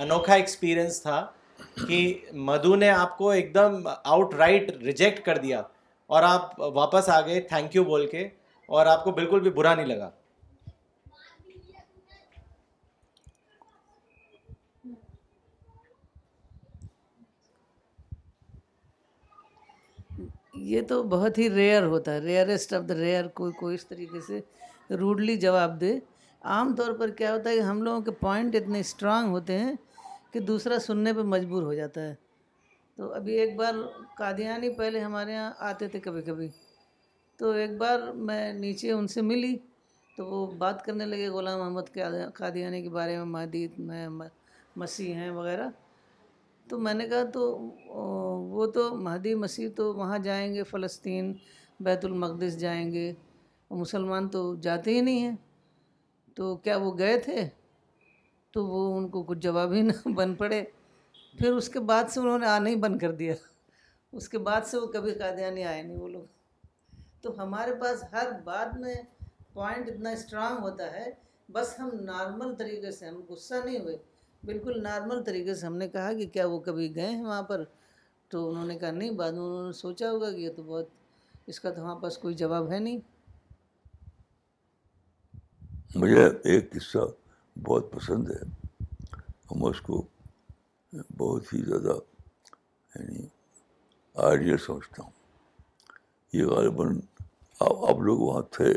[0.00, 1.24] انوکھا ایکسپیرئنس تھا
[1.88, 2.00] کہ
[2.48, 5.60] مدھو نے آپ کو ایک دم آؤٹ رائٹ ریجیکٹ کر دیا
[6.14, 8.28] اور آپ واپس آ گئے تھینک یو بول کے
[8.72, 10.10] اور آپ کو بالکل بھی برا نہیں لگا
[20.62, 24.20] یہ تو بہت ہی ریئر ہوتا ہے ریئرسٹ آف دا ریئر کوئی کوئی اس طریقے
[24.26, 24.40] سے
[25.00, 25.98] روڈلی جواب دے
[26.56, 29.72] عام طور پر کیا ہوتا ہے کہ ہم لوگوں کے پوائنٹ اتنے اسٹرانگ ہوتے ہیں
[30.32, 32.14] کہ دوسرا سننے پہ مجبور ہو جاتا ہے
[32.96, 33.74] تو ابھی ایک بار
[34.18, 36.48] قادیانی پہلے ہمارے یہاں آتے تھے کبھی کبھی
[37.38, 39.56] تو ایک بار میں نیچے ان سے ملی
[40.16, 42.02] تو وہ بات کرنے لگے غلام محمد کے
[42.34, 44.06] قادیانی کے بارے میں مہدید میں
[44.76, 45.68] مسیح ہیں وغیرہ
[46.68, 47.42] تو میں نے کہا تو
[48.54, 51.32] وہ تو مہدی مسیح تو وہاں جائیں گے فلسطین
[51.84, 53.04] بیت المقدس جائیں گے
[53.80, 55.36] مسلمان تو جاتے ہی نہیں ہیں
[56.36, 57.44] تو کیا وہ گئے تھے
[58.52, 60.62] تو وہ ان کو کچھ جواب ہی نہ بن پڑے
[61.38, 63.34] پھر اس کے بعد سے انہوں نے آنا ہی بند کر دیا
[64.18, 66.26] اس کے بعد سے وہ کبھی قادیانی آئے نہیں وہ لوگ
[67.22, 68.94] تو ہمارے پاس ہر بات میں
[69.52, 71.10] پوائنٹ اتنا اسٹرانگ ہوتا ہے
[71.52, 73.96] بس ہم نارمل طریقے سے ہم غصہ نہیں ہوئے
[74.46, 77.62] بالکل نارمل طریقے سے ہم نے کہا کہ کیا وہ کبھی گئے ہیں وہاں پر
[78.30, 80.86] تو انہوں نے کہا نہیں بعد میں انہوں نے سوچا ہوگا کہ یہ تو بہت
[81.52, 82.98] اس کا تو ہمارے پاس کوئی جواب ہے نہیں
[86.02, 87.06] مجھے ایک قصہ
[87.68, 88.42] بہت پسند ہے
[89.50, 90.02] ہم اس کو
[91.18, 91.98] بہت ہی زیادہ
[92.94, 93.26] یعنی
[94.28, 95.10] آئیڈیا سمجھتا ہوں
[96.36, 96.98] یہ غالباً
[97.70, 98.72] آپ لوگ وہاں تھے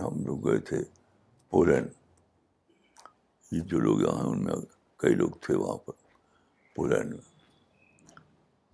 [0.00, 0.82] ہم لوگ گئے تھے
[1.50, 1.88] پولینڈ
[3.52, 4.54] جو لوگ یہاں ہیں ان میں
[4.98, 5.92] کئی لوگ تھے وہاں پر
[6.74, 7.30] پولینڈ میں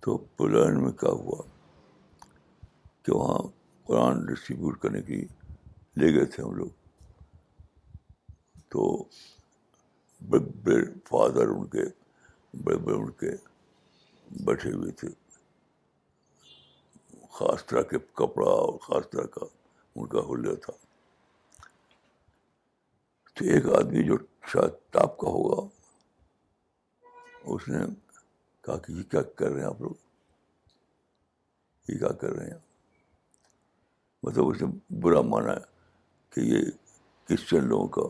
[0.05, 1.41] تو پولینڈ میں کیا ہوا
[3.05, 3.37] کہ وہاں
[3.87, 5.19] قرآن ڈسٹریبیوٹ کرنے کی
[5.99, 6.69] لے گئے تھے ہم لوگ
[8.71, 8.87] تو
[10.29, 11.83] بڑے بڑے فادر ان کے
[12.63, 13.29] بڑے بڑے ان کے
[14.45, 15.07] بیٹھے ہوئے تھے
[17.39, 19.45] خاص طرح کے کپڑا اور خاص طرح کا
[19.95, 20.73] ان کا حلیہ تھا
[23.39, 24.15] تو ایک آدمی جو
[24.53, 25.59] شاید ٹاپ کا ہوگا
[27.53, 27.77] اس نے
[28.65, 29.93] کہا کہ یہ کیا کر رہے ہیں آپ لوگ
[31.91, 32.57] یہ کیا کر رہے ہیں
[34.23, 34.67] مطلب اس نے
[35.03, 35.63] برا مانا ہے
[36.35, 36.69] کہ یہ
[37.29, 38.01] کرسچن لوگوں کا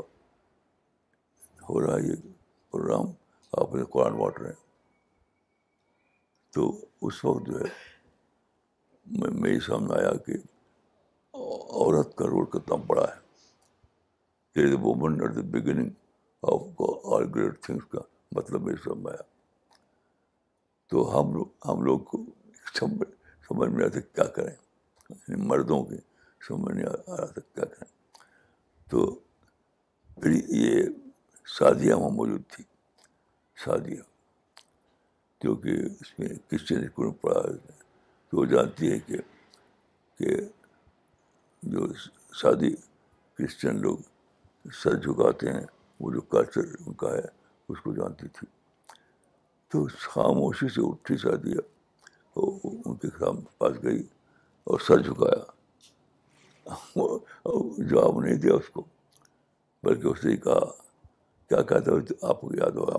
[1.70, 2.16] ہو رہا ہے یہ
[2.72, 3.06] پروگرام
[3.62, 4.62] آپ نے قرآن بانٹ رہے ہیں
[6.56, 6.62] تو
[7.08, 7.70] اس وقت جو ہے
[9.30, 10.34] میرے سامنے آیا کہ
[11.34, 13.22] عورت کا رول کتنا بڑا ہے
[14.60, 15.90] there the woman at the beginning
[16.52, 16.82] of
[17.14, 18.00] all great things کا
[18.36, 19.22] مطلب یہ سمجھ آیا
[20.90, 22.18] تو ہم لوگ ہم لوگ کو
[23.48, 24.54] سمجھ میں آتا کیا کریں
[25.10, 25.98] یعنی مردوں کے
[26.48, 27.88] سمجھ میں آ رہا تھا کیا کریں
[28.92, 29.06] تو
[30.22, 30.32] پھر
[30.64, 30.84] یہ
[31.60, 32.64] شادیاں وہاں موجود تھی
[33.66, 34.04] شادیاں
[35.44, 37.42] جو کہ اس میں کرسچن اسکول میں پڑھا
[38.30, 39.18] تو وہ جانتی ہے کہ
[40.20, 40.36] کہ
[41.76, 41.88] جو
[42.44, 42.74] شادی
[43.38, 43.98] کرسچن لوگ
[44.84, 45.66] سر جھکاتے ہیں
[46.00, 47.26] وہ جو کلچر ان کا ہے
[47.72, 48.48] اس کو جانتی تھی
[49.72, 51.60] تو خاموشی سے اٹھی سا دیا
[52.42, 54.02] ان کے خام پاس گئی
[54.70, 55.44] اور سر جھکایا
[56.96, 58.84] جواب نہیں دیا اس کو
[59.84, 60.66] بلکہ اس نے کہا
[61.50, 62.98] کیا کہتا ہے آپ کو یاد ہوگا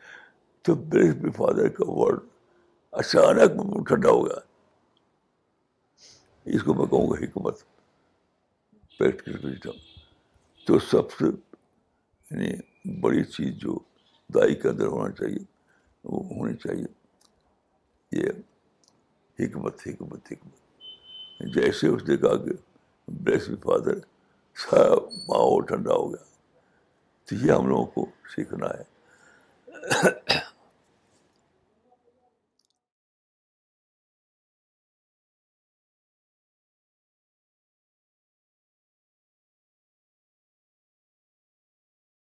[0.64, 2.18] تو بریس بی فادر کا ورڈ
[3.02, 4.38] اچانک ٹھنڈا ہو گیا
[6.46, 7.62] اس کو میں کہوں گا حکمت
[9.00, 9.74] وزڈم
[10.66, 13.78] تو سب سے یعنی بڑی چیز جو
[14.34, 15.44] دائی کے اندر ہونا چاہیے
[16.04, 16.84] وہ ہونی چاہیے
[18.18, 22.54] یہ حکمت حکمت حکمت جیسے اس نے کہا کہ
[23.22, 23.98] بلیس بی فادر
[24.64, 24.94] سارا
[25.28, 26.24] ماحول ٹھنڈا ہو گیا
[27.26, 28.06] تو یہ ہم لوگوں کو
[28.36, 30.50] سیکھنا ہے